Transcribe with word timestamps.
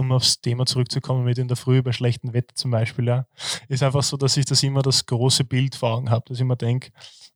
um 0.00 0.12
aufs 0.12 0.40
Thema 0.40 0.66
zurückzukommen 0.66 1.24
mit 1.24 1.38
in 1.38 1.48
der 1.48 1.56
Früh 1.56 1.82
bei 1.82 1.92
schlechtem 1.92 2.32
Wetter 2.32 2.54
zum 2.54 2.70
Beispiel, 2.70 3.06
ja, 3.06 3.26
ist 3.68 3.82
einfach 3.82 4.02
so, 4.02 4.16
dass 4.16 4.36
ich 4.36 4.44
das 4.44 4.62
immer 4.62 4.82
das 4.82 5.06
große 5.06 5.44
Bild 5.44 5.76
vor 5.76 5.92
Augen 5.92 6.10
habe, 6.10 6.24
dass 6.26 6.38
ich 6.38 6.42
immer 6.42 6.56
denke, 6.56 6.90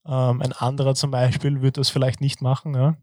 ähm, 0.07 0.43
ein 0.43 0.53
anderer 0.53 0.95
zum 0.95 1.11
Beispiel 1.11 1.63
würde 1.63 1.81
das 1.81 1.91
vielleicht 1.91 2.21
nicht 2.21 2.43
machen, 2.43 2.75
ja. 2.75 2.97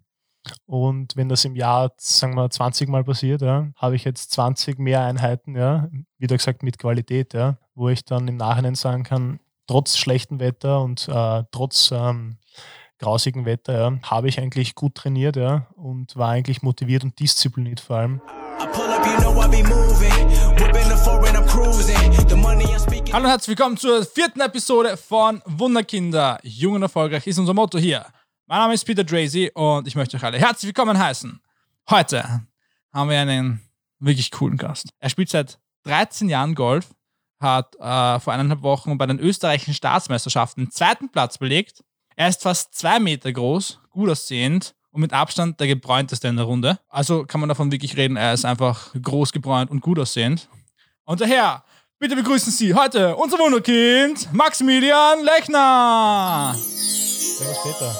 Und 0.66 1.16
wenn 1.16 1.30
das 1.30 1.46
im 1.46 1.56
Jahr, 1.56 1.92
sagen 1.98 2.36
wir, 2.36 2.50
20 2.50 2.90
Mal 2.90 3.04
passiert, 3.04 3.42
ja, 3.42 3.70
habe 3.76 3.96
ich 3.96 4.04
jetzt 4.04 4.32
20 4.32 4.80
mehr 4.80 5.04
Einheiten, 5.04 5.56
ja, 5.56 5.88
wieder 6.18 6.36
gesagt 6.36 6.64
mit 6.64 6.80
Qualität, 6.80 7.34
ja, 7.34 7.58
wo 7.76 7.90
ich 7.90 8.06
dann 8.06 8.28
im 8.28 8.38
Nachhinein 8.38 8.76
sagen 8.76 9.04
kann, 9.04 9.40
trotz 9.68 9.98
schlechtem 9.98 10.40
Wetter 10.40 10.82
und 10.82 11.08
äh, 11.08 11.44
trotz 11.52 11.92
ähm, 11.92 12.38
grausigen 13.00 13.46
Wetter, 13.46 13.74
ja, 13.74 14.00
habe 14.04 14.30
ich 14.30 14.40
eigentlich 14.40 14.76
gut 14.76 14.96
trainiert 14.96 15.36
ja, 15.36 15.68
und 15.76 16.16
war 16.16 16.30
eigentlich 16.30 16.62
motiviert 16.62 17.04
und 17.04 17.20
diszipliniert 17.20 17.80
vor 17.80 17.98
allem. 17.98 18.22
Hallo 23.14 23.26
und 23.26 23.30
herzlich 23.30 23.58
willkommen 23.58 23.78
zur 23.78 24.06
vierten 24.06 24.42
Episode 24.42 24.98
von 24.98 25.42
Wunderkinder. 25.46 26.40
Jung 26.44 26.76
und 26.76 26.82
erfolgreich 26.84 27.28
ist 27.28 27.40
unser 27.40 27.54
Motto 27.54 27.78
hier. 27.78 28.06
Mein 28.48 28.60
Name 28.60 28.74
ist 28.74 28.86
Peter 28.86 29.04
Drazy 29.04 29.52
und 29.54 29.88
ich 29.88 29.96
möchte 29.96 30.18
euch 30.18 30.24
alle 30.24 30.38
herzlich 30.38 30.68
willkommen 30.68 30.98
heißen. 30.98 31.42
Heute 31.90 32.46
haben 32.94 33.10
wir 33.10 33.20
einen 33.20 33.62
wirklich 34.00 34.32
coolen 34.32 34.58
Gast. 34.58 34.90
Er 35.00 35.10
spielt 35.10 35.30
seit 35.30 35.60
13 35.84 36.30
Jahren 36.30 36.56
Golf, 36.56 36.90
hat 37.40 37.76
äh, 37.76 38.20
vor 38.20 38.34
eineinhalb 38.34 38.62
Wochen 38.62 38.98
bei 38.98 39.06
den 39.06 39.20
österreichischen 39.20 39.74
Staatsmeisterschaften 39.74 40.66
den 40.66 40.72
zweiten 40.72 41.10
Platz 41.10 41.38
belegt 41.38 41.84
er 42.16 42.28
ist 42.28 42.44
fast 42.44 42.76
zwei 42.76 43.00
Meter 43.00 43.32
groß, 43.32 43.80
gut 43.90 44.10
aussehend 44.10 44.76
und 44.92 45.02
mit 45.02 45.14
Abstand 45.14 45.60
der 45.60 45.68
gebräunteste 45.68 46.28
in 46.28 46.36
der 46.36 46.46
Runde. 46.46 46.80
Also 46.90 47.26
kann 47.26 47.40
man 47.40 47.50
davon 47.50 47.72
wirklich 47.72 47.98
reden, 47.98 48.18
er 48.18 48.34
ist 48.34 48.46
einfach 48.46 48.94
groß 49.02 49.32
gebräunt 49.32 49.72
und 49.72 49.82
gut 49.82 50.00
aussehend. 50.00 50.48
Und 51.06 51.22
daher, 51.22 51.64
bitte 52.00 52.16
begrüßen 52.16 52.52
Sie 52.52 52.74
heute 52.74 53.16
unser 53.16 53.40
Wunderkind, 53.40 54.32
Maximilian 54.34 55.24
Lechner. 55.24 56.56
Servus 56.56 57.64
Peter. 57.64 57.96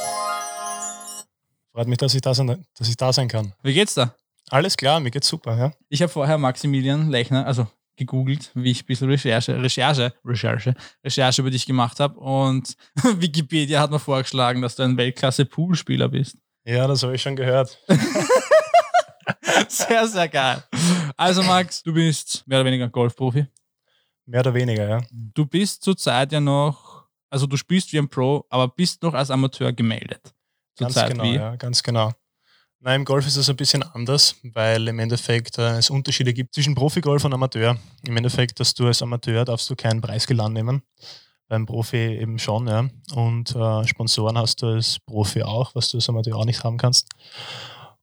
Freut 1.74 1.88
mich, 1.88 1.98
dass 1.98 2.14
ich 2.14 2.22
da 2.22 2.34
sein, 2.34 2.66
dass 2.78 2.90
ich 2.90 2.98
da 2.98 3.14
sein 3.14 3.28
kann. 3.28 3.54
Wie 3.64 3.74
geht's 3.74 3.94
da? 3.94 4.14
Alles 4.50 4.76
klar, 4.76 5.00
mir 5.00 5.12
geht's 5.12 5.30
super, 5.30 5.58
ja. 5.58 5.72
Ich 5.88 6.02
habe 6.02 6.12
vorher 6.12 6.38
Maximilian 6.38 7.10
Lechner, 7.10 7.46
also 7.46 7.68
gegoogelt, 7.96 8.52
wie 8.56 8.72
ich 8.72 8.84
ein 8.84 8.86
bisschen 8.86 9.10
Recherche, 9.10 9.62
Recherche, 9.62 10.14
Recherche, 10.26 10.74
Recherche 11.04 11.42
über 11.42 11.52
dich 11.52 11.66
gemacht 11.66 12.00
habe. 12.00 12.20
Und 12.20 12.76
Wikipedia 13.04 13.80
hat 13.80 13.92
mir 13.92 14.00
vorgeschlagen, 14.00 14.62
dass 14.62 14.76
du 14.76 14.84
ein 14.84 14.98
Weltklasse-Poolspieler 14.98 16.10
bist. 16.10 16.38
Ja, 16.66 16.88
das 16.88 17.04
habe 17.04 17.16
ich 17.16 17.22
schon 17.22 17.36
gehört. 17.36 17.78
sehr, 19.68 20.08
sehr 20.08 20.30
geil. 20.30 20.64
Also, 21.18 21.42
Max, 21.44 21.82
du 21.84 21.94
bist 21.94 22.44
mehr 22.46 22.60
oder 22.60 22.66
weniger 22.68 22.88
Golfprofi. 22.90 23.48
Mehr 24.26 24.42
oder 24.42 24.54
weniger, 24.54 24.88
ja. 24.88 25.02
Du 25.12 25.46
bist 25.46 25.84
zurzeit 25.84 26.32
ja 26.32 26.40
noch, 26.40 27.06
also 27.30 27.48
du 27.48 27.58
spielst 27.58 27.92
wie 27.94 27.98
ein 27.98 28.10
Pro, 28.10 28.46
aber 28.50 28.68
bist 28.68 29.02
noch 29.04 29.14
als 29.14 29.32
Amateur 29.32 29.74
gemeldet. 29.74 30.34
Ganz 30.78 30.96
genau, 30.96 31.24
wie? 31.24 31.36
ja, 31.36 31.56
ganz 31.56 31.82
genau. 31.84 32.14
Nein, 32.80 33.02
im 33.02 33.06
Golf 33.06 33.28
ist 33.28 33.36
es 33.36 33.48
ein 33.48 33.56
bisschen 33.56 33.84
anders, 33.84 34.36
weil 34.42 34.88
im 34.88 34.98
Endeffekt 34.98 35.60
äh, 35.60 35.78
es 35.78 35.92
Unterschiede 35.92 36.34
gibt 36.34 36.56
zwischen 36.56 36.74
Profigolf 36.74 37.24
und 37.24 37.34
Amateur. 37.34 37.78
Im 38.04 38.18
Endeffekt, 38.18 38.60
dass 38.60 38.74
du 38.74 38.88
als 38.88 39.04
Amateur 39.04 39.46
darfst 39.46 39.70
du 39.70 39.76
keinen 39.76 40.02
Preisgeld 40.02 40.50
nehmen, 40.50 40.82
beim 41.52 41.66
Profi 41.66 41.98
eben 41.98 42.40
schon, 42.40 42.66
ja. 42.68 42.88
Und 43.14 43.54
äh, 43.54 43.86
Sponsoren 43.86 44.38
hast 44.38 44.62
du 44.62 44.68
als 44.68 45.00
Profi 45.06 45.44
auch, 45.44 45.76
was 45.76 45.92
du 45.92 45.98
als 45.98 46.08
Amateur 46.08 46.38
auch 46.38 46.46
nicht 46.46 46.64
haben 46.64 46.78
kannst. 46.78 47.10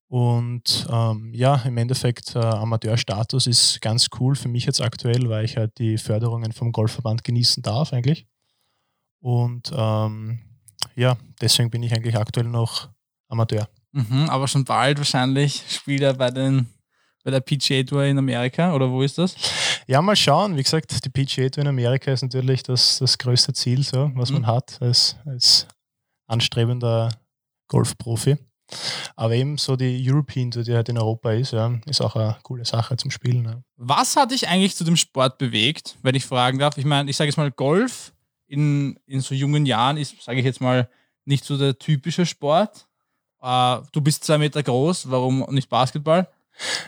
Und 0.07 0.87
ähm, 0.91 1.33
ja, 1.33 1.57
im 1.65 1.79
Endeffekt, 1.79 2.37
äh, 2.37 2.41
Amateurstatus 2.41 3.47
ist 3.47 3.81
ganz 3.81 4.09
cool 4.21 4.37
für 4.37 4.49
mich 4.49 4.67
jetzt 4.67 4.83
aktuell, 4.83 5.31
weil 5.31 5.47
ich 5.47 5.57
halt 5.57 5.79
die 5.79 5.97
Förderungen 5.97 6.53
vom 6.53 6.73
Golfverband 6.73 7.25
genießen 7.25 7.63
darf 7.63 7.95
eigentlich. 7.95 8.27
Und 9.21 9.73
ähm, 9.75 10.41
ja, 10.95 11.17
deswegen 11.41 11.71
bin 11.71 11.83
ich 11.83 11.95
eigentlich 11.95 12.19
aktuell 12.19 12.49
noch 12.49 12.91
Amateur. 13.29 13.67
Mhm, 13.93 14.29
aber 14.29 14.47
schon 14.47 14.65
bald 14.65 14.99
wahrscheinlich 14.99 15.65
spielt 15.71 16.03
er 16.03 16.13
bei, 16.13 16.31
den, 16.31 16.67
bei 17.25 17.31
der 17.31 17.41
PGA 17.41 17.83
Tour 17.83 18.05
in 18.05 18.19
Amerika 18.19 18.75
oder 18.75 18.91
wo 18.91 19.01
ist 19.01 19.17
das? 19.17 19.35
Ja, 19.89 20.03
mal 20.03 20.17
schauen. 20.17 20.55
Wie 20.59 20.63
gesagt, 20.63 21.03
die 21.03 21.09
PGA 21.09 21.49
Tour 21.49 21.63
in 21.63 21.69
Amerika 21.69 22.13
ist 22.13 22.21
natürlich 22.21 22.63
das, 22.63 22.99
das 22.99 23.17
größte 23.17 23.55
Ziel, 23.55 23.83
so, 23.83 24.11
was 24.15 24.29
mhm. 24.29 24.43
man 24.43 24.47
hat 24.49 24.77
als, 24.83 25.17
als 25.25 25.67
anstrebender 26.27 27.09
Golfprofi. 27.69 28.37
Aber 29.17 29.35
eben 29.35 29.57
so 29.57 29.77
die 29.77 29.99
European 30.07 30.51
Tour, 30.51 30.63
die 30.63 30.75
halt 30.75 30.91
in 30.91 30.99
Europa 30.99 31.33
ist, 31.33 31.53
ja, 31.53 31.81
ist 31.87 32.03
auch 32.03 32.17
eine 32.17 32.37
coole 32.43 32.67
Sache 32.67 32.99
zum 32.99 33.11
Spielen. 33.11 33.47
Ja. 33.47 33.63
Was 33.77 34.15
hat 34.15 34.31
dich 34.31 34.47
eigentlich 34.47 34.77
zu 34.77 34.85
dem 34.85 34.97
Sport 34.97 35.39
bewegt, 35.39 35.97
wenn 36.03 36.15
ich 36.15 36.27
fragen 36.27 36.59
darf? 36.59 36.77
Ich 36.77 36.85
meine, 36.85 37.09
ich 37.09 37.17
sage 37.17 37.29
jetzt 37.29 37.39
mal, 37.39 37.51
Golf 37.51 38.13
in, 38.47 38.99
in 39.07 39.23
so 39.23 39.35
jungen 39.35 39.65
Jahren 39.65 39.97
ist, 39.97 40.23
sage 40.23 40.41
ich 40.41 40.45
jetzt 40.45 40.61
mal, 40.61 40.91
nicht 41.25 41.47
so 41.47 41.57
der 41.57 41.79
typische 41.79 42.27
Sport. 42.27 42.87
Uh, 43.43 43.81
du 43.93 44.03
bist 44.03 44.25
zwei 44.25 44.37
Meter 44.37 44.63
groß, 44.63 45.11
warum 45.11 45.47
nicht 45.49 45.71
Basketball? 45.71 46.29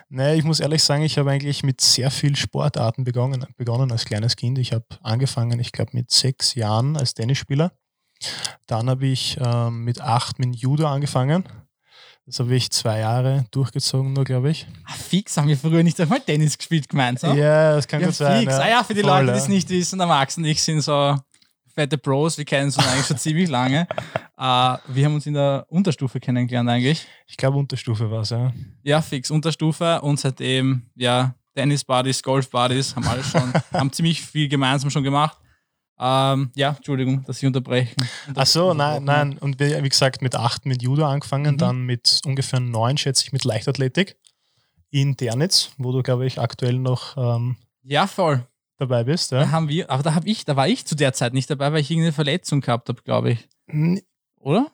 Nee, 0.09 0.35
ich 0.35 0.45
muss 0.45 0.61
ehrlich 0.61 0.83
sagen, 0.83 1.03
ich 1.03 1.19
habe 1.19 1.31
eigentlich 1.31 1.63
mit 1.63 1.81
sehr 1.81 2.11
vielen 2.11 2.37
Sportarten 2.37 3.05
begonnen, 3.05 3.47
begonnen 3.57 3.93
als 3.93 4.05
kleines 4.05 4.37
Kind. 4.37 4.59
Ich 4.59 4.73
habe 4.73 4.87
angefangen, 5.03 5.61
ich 5.61 5.73
glaube, 5.73 5.91
mit 5.95 6.11
sechs 6.11 6.55
Jahren 6.55 6.97
als 6.97 7.15
Tennisspieler. 7.15 7.73
Dann 8.67 8.91
habe 8.91 9.07
ich 9.07 9.39
ähm, 9.41 9.85
mit 9.85 10.01
acht 10.01 10.39
mit 10.39 10.57
Judo 10.57 10.87
angefangen. 10.87 11.45
Das 12.27 12.39
habe 12.39 12.55
ich 12.55 12.71
zwei 12.71 13.01
Jahre 13.01 13.47
durchgezogen, 13.51 14.13
nur 14.13 14.25
glaube 14.25 14.51
ich. 14.51 14.67
Ach, 14.87 14.95
fix, 14.95 15.37
haben 15.37 15.49
wir 15.49 15.57
früher 15.57 15.83
nicht 15.83 16.01
einmal 16.01 16.21
Tennis 16.21 16.57
gespielt 16.57 16.89
gemeinsam? 16.89 17.37
Ja, 17.37 17.75
das 17.75 17.89
kann 17.89 18.01
ja, 18.01 18.07
gut 18.07 18.17
fix. 18.17 18.29
sein. 18.29 18.49
Ja. 18.49 18.59
Ah 18.59 18.69
ja, 18.69 18.85
für 18.85 18.95
die 18.95 19.01
Voll, 19.01 19.11
Leute, 19.11 19.33
die 19.33 19.39
es 19.39 19.49
nicht 19.49 19.69
wissen, 19.71 19.99
der 19.99 20.07
Max 20.07 20.37
und 20.37 20.45
ich 20.45 20.63
sind 20.63 20.81
so 20.81 21.17
fette 21.81 21.97
Bros, 21.97 22.37
wir 22.37 22.45
kennen 22.45 22.67
uns 22.67 22.79
eigentlich 22.79 23.07
schon 23.07 23.17
ziemlich 23.17 23.49
lange. 23.49 23.87
Uh, 24.39 24.77
wir 24.89 25.07
haben 25.07 25.15
uns 25.15 25.25
in 25.25 25.33
der 25.33 25.65
Unterstufe 25.71 26.21
kennengelernt 26.21 26.69
eigentlich. 26.69 27.07
Ich 27.27 27.39
glaube, 27.39 27.57
Unterstufe 27.57 28.11
war 28.11 28.21
es, 28.21 28.31
ja. 28.31 28.53
Ja, 28.83 29.01
fix, 29.01 29.31
Unterstufe 29.31 30.03
und 30.03 30.21
seitdem, 30.21 30.83
ja, 30.95 31.35
Tennis-Buddies, 31.55 32.23
Golf-Buddies, 32.23 32.97
haben 32.97 33.09
alle 33.09 33.25
schon, 33.25 33.53
haben 33.73 33.91
ziemlich 33.93 34.21
viel 34.21 34.49
gemeinsam 34.49 34.91
schon 34.91 35.03
gemacht. 35.03 35.39
Ähm, 35.99 36.51
ja, 36.55 36.75
Entschuldigung, 36.77 37.25
dass 37.25 37.39
ich 37.39 37.47
unterbreche. 37.47 37.95
Ach 38.35 38.47
so, 38.47 38.75
nein, 38.75 39.05
nein. 39.05 39.39
Und 39.39 39.59
wie, 39.59 39.83
wie, 39.83 39.89
gesagt, 39.89 40.21
mit 40.21 40.35
acht 40.35 40.67
mit 40.67 40.83
Judo 40.83 41.07
angefangen, 41.07 41.55
mhm. 41.55 41.59
dann 41.59 41.83
mit 41.87 42.21
ungefähr 42.27 42.61
neun, 42.61 42.99
schätze 42.99 43.25
ich, 43.25 43.33
mit 43.33 43.45
Leichtathletik 43.45 44.17
in 44.91 45.17
Dernitz, 45.17 45.71
wo 45.79 45.93
du, 45.93 46.03
glaube 46.03 46.27
ich, 46.27 46.39
aktuell 46.39 46.79
noch 46.79 47.17
ähm, 47.17 47.57
ja, 47.83 48.07
voll 48.07 48.47
dabei 48.81 49.05
bist. 49.05 49.31
Ja? 49.31 49.41
Da 49.41 49.51
haben 49.51 49.69
wir, 49.69 49.91
aber 49.91 50.03
da 50.03 50.15
habe 50.15 50.29
ich, 50.29 50.45
da 50.45 50.57
war 50.57 50.67
ich 50.67 50.87
zu 50.87 50.95
der 50.95 51.13
Zeit 51.13 51.35
nicht 51.35 51.49
dabei, 51.51 51.73
weil 51.73 51.81
ich 51.81 51.91
irgendeine 51.91 52.13
Verletzung 52.13 52.61
gehabt 52.61 52.89
habe, 52.89 53.01
glaube 53.03 53.33
ich. 53.33 53.49
Oder? 54.41 54.71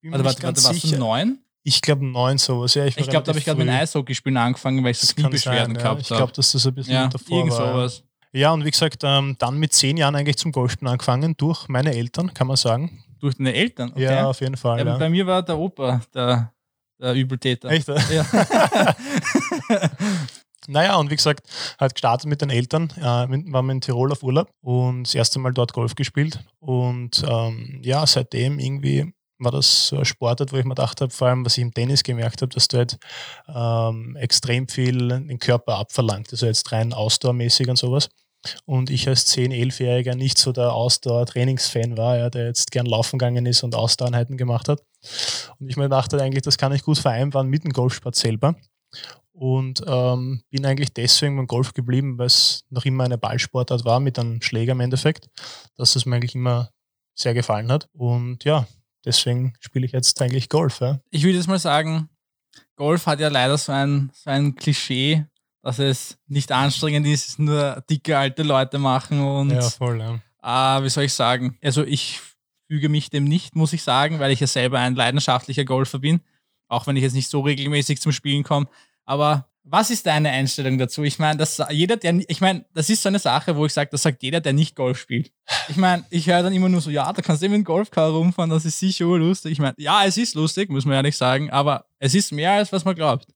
Bin 0.00 0.12
also, 0.12 0.24
warte, 0.24 0.42
warte, 0.42 0.64
warst 0.64 0.84
du 0.84 0.98
neun? 0.98 1.38
Ich 1.62 1.80
glaube 1.80 2.04
neun 2.04 2.38
sowas, 2.38 2.74
ja. 2.74 2.86
Ich, 2.86 2.96
ich 2.96 3.08
glaube, 3.08 3.24
da 3.24 3.30
habe 3.30 3.38
ich 3.38 3.44
gerade 3.44 3.62
mit 3.62 3.68
Eishockeyspielen 3.68 4.36
angefangen, 4.36 4.82
weil 4.82 4.90
ich 4.90 4.98
so 4.98 5.14
Kniebeschwerden 5.14 5.74
gehabt 5.74 5.88
habe. 5.88 6.00
Ich 6.00 6.08
glaube, 6.08 6.32
dass 6.32 6.50
das 6.50 6.66
ein 6.66 6.74
bisschen 6.74 6.94
ja, 6.94 7.06
davor 7.06 7.38
irgend 7.38 7.52
war. 7.52 7.72
Sowas. 7.72 8.02
Ja, 8.32 8.50
und 8.52 8.64
wie 8.64 8.70
gesagt, 8.70 9.02
ähm, 9.04 9.36
dann 9.38 9.58
mit 9.58 9.72
zehn 9.74 9.96
Jahren 9.96 10.16
eigentlich 10.16 10.38
zum 10.38 10.50
Golfspielen 10.50 10.90
angefangen, 10.90 11.36
durch 11.36 11.68
meine 11.68 11.94
Eltern, 11.94 12.32
kann 12.34 12.46
man 12.46 12.56
sagen. 12.56 13.04
Durch 13.20 13.36
deine 13.36 13.54
Eltern? 13.54 13.92
Okay. 13.92 14.02
Ja, 14.02 14.26
auf 14.26 14.40
jeden 14.40 14.56
Fall. 14.56 14.84
Ja, 14.84 14.96
Bei 14.96 15.10
mir 15.10 15.26
war 15.26 15.42
der 15.42 15.58
Opa 15.58 16.00
der, 16.12 16.52
der 16.98 17.14
Übeltäter. 17.14 17.70
Echt? 17.70 17.86
Ja. 17.86 18.26
Naja, 20.68 20.96
und 20.96 21.10
wie 21.10 21.16
gesagt, 21.16 21.48
halt 21.80 21.94
gestartet 21.94 22.28
mit 22.28 22.40
den 22.40 22.50
Eltern, 22.50 22.90
äh, 22.96 23.02
waren 23.02 23.66
wir 23.66 23.72
in 23.72 23.80
Tirol 23.80 24.12
auf 24.12 24.22
Urlaub 24.22 24.50
und 24.60 25.04
das 25.04 25.14
erste 25.14 25.38
Mal 25.38 25.52
dort 25.52 25.72
Golf 25.72 25.94
gespielt. 25.94 26.40
Und 26.60 27.24
ähm, 27.28 27.80
ja, 27.82 28.06
seitdem 28.06 28.58
irgendwie 28.58 29.12
war 29.38 29.50
das 29.50 29.88
so 29.88 29.98
ein 29.98 30.04
Sportart, 30.04 30.52
wo 30.52 30.56
ich 30.56 30.64
mir 30.64 30.74
gedacht 30.74 31.00
habe, 31.00 31.10
vor 31.10 31.28
allem 31.28 31.44
was 31.44 31.58
ich 31.58 31.62
im 31.62 31.74
Tennis 31.74 32.02
gemerkt 32.02 32.42
habe, 32.42 32.54
dass 32.54 32.68
du 32.68 32.78
halt 32.78 32.98
ähm, 33.48 34.16
extrem 34.16 34.68
viel 34.68 35.08
den 35.08 35.38
Körper 35.38 35.78
abverlangt, 35.78 36.28
also 36.30 36.46
jetzt 36.46 36.70
rein 36.70 36.92
ausdauermäßig 36.92 37.68
und 37.68 37.76
sowas. 37.76 38.08
Und 38.64 38.90
ich 38.90 39.08
als 39.08 39.26
10-, 39.36 39.50
11-Jähriger 39.50 40.16
nicht 40.16 40.36
so 40.36 40.52
der 40.52 40.72
Ausdauer-Trainingsfan 40.72 41.96
war, 41.96 42.18
ja, 42.18 42.30
der 42.30 42.46
jetzt 42.46 42.72
gern 42.72 42.86
laufen 42.86 43.18
gegangen 43.18 43.46
ist 43.46 43.62
und 43.62 43.74
Ausdauereinheiten 43.74 44.36
gemacht 44.36 44.68
hat. 44.68 44.82
Und 45.60 45.68
ich 45.68 45.76
mir 45.76 45.88
dachte 45.88 46.20
eigentlich, 46.20 46.42
das 46.42 46.58
kann 46.58 46.72
ich 46.72 46.82
gut 46.82 46.98
vereinbaren 46.98 47.48
mit 47.48 47.64
dem 47.64 47.72
Golfsport 47.72 48.16
selber 48.16 48.56
und 49.42 49.82
ähm, 49.88 50.40
bin 50.50 50.64
eigentlich 50.64 50.94
deswegen 50.94 51.36
beim 51.36 51.48
Golf 51.48 51.74
geblieben, 51.74 52.16
weil 52.16 52.28
es 52.28 52.64
noch 52.70 52.84
immer 52.84 53.02
eine 53.02 53.18
Ballsportart 53.18 53.84
war 53.84 53.98
mit 53.98 54.16
einem 54.16 54.40
Schläger 54.40 54.70
im 54.70 54.78
Endeffekt, 54.78 55.30
dass 55.74 55.96
es 55.96 56.06
mir 56.06 56.14
eigentlich 56.14 56.36
immer 56.36 56.70
sehr 57.18 57.34
gefallen 57.34 57.72
hat. 57.72 57.88
Und 57.92 58.44
ja, 58.44 58.68
deswegen 59.04 59.54
spiele 59.58 59.84
ich 59.84 59.90
jetzt 59.90 60.22
eigentlich 60.22 60.48
Golf. 60.48 60.78
Ja. 60.78 61.00
Ich 61.10 61.24
würde 61.24 61.38
jetzt 61.38 61.48
mal 61.48 61.58
sagen, 61.58 62.08
Golf 62.76 63.06
hat 63.06 63.18
ja 63.18 63.26
leider 63.26 63.58
so 63.58 63.72
ein, 63.72 64.12
so 64.14 64.30
ein 64.30 64.54
Klischee, 64.54 65.26
dass 65.60 65.80
es 65.80 66.18
nicht 66.28 66.52
anstrengend 66.52 67.08
ist, 67.08 67.30
es 67.30 67.38
nur 67.40 67.82
dicke 67.90 68.16
alte 68.16 68.44
Leute 68.44 68.78
machen 68.78 69.18
und 69.18 69.50
ja, 69.50 69.62
voll, 69.62 69.98
ja. 69.98 70.78
Äh, 70.78 70.84
wie 70.84 70.88
soll 70.88 71.02
ich 71.02 71.14
sagen? 71.14 71.58
Also 71.60 71.82
ich 71.82 72.20
füge 72.68 72.88
mich 72.88 73.10
dem 73.10 73.24
nicht, 73.24 73.56
muss 73.56 73.72
ich 73.72 73.82
sagen, 73.82 74.20
weil 74.20 74.30
ich 74.30 74.38
ja 74.38 74.46
selber 74.46 74.78
ein 74.78 74.94
leidenschaftlicher 74.94 75.64
Golfer 75.64 75.98
bin, 75.98 76.20
auch 76.68 76.86
wenn 76.86 76.94
ich 76.94 77.02
jetzt 77.02 77.14
nicht 77.14 77.28
so 77.28 77.40
regelmäßig 77.40 78.00
zum 78.00 78.12
Spielen 78.12 78.44
komme. 78.44 78.68
Aber 79.04 79.48
Was 79.64 79.90
ist 79.90 80.06
deine 80.06 80.30
Einstellung 80.30 80.76
dazu? 80.76 81.04
Ich 81.04 81.20
meine, 81.20 81.38
das 81.38 81.62
jeder, 81.70 81.96
der 81.96 82.18
ich 82.28 82.40
meine, 82.40 82.64
das 82.74 82.90
ist 82.90 83.02
so 83.02 83.08
eine 83.08 83.20
Sache, 83.20 83.54
wo 83.56 83.64
ich 83.64 83.72
sage, 83.72 83.90
das 83.92 84.02
sagt 84.02 84.22
jeder, 84.24 84.40
der 84.40 84.52
nicht 84.52 84.74
Golf 84.74 84.98
spielt. 84.98 85.30
Ich 85.68 85.76
meine, 85.76 86.04
ich 86.10 86.26
höre 86.26 86.42
dann 86.42 86.52
immer 86.52 86.68
nur 86.68 86.80
so, 86.80 86.90
ja, 86.90 87.12
da 87.12 87.22
kannst 87.22 87.42
du 87.42 87.46
eben 87.46 87.58
mit 87.58 87.64
Golfcar 87.64 88.10
rumfahren, 88.10 88.50
das 88.50 88.64
ist 88.64 88.80
sicher 88.80 89.04
lustig. 89.04 89.52
Ich 89.52 89.58
meine, 89.60 89.74
ja, 89.78 90.04
es 90.04 90.16
ist 90.16 90.34
lustig, 90.34 90.68
muss 90.68 90.84
man 90.84 90.96
ehrlich 90.96 91.16
sagen, 91.16 91.50
aber 91.50 91.84
es 92.00 92.14
ist 92.14 92.32
mehr 92.32 92.52
als 92.52 92.72
was 92.72 92.84
man 92.84 92.96
glaubt. 92.96 93.28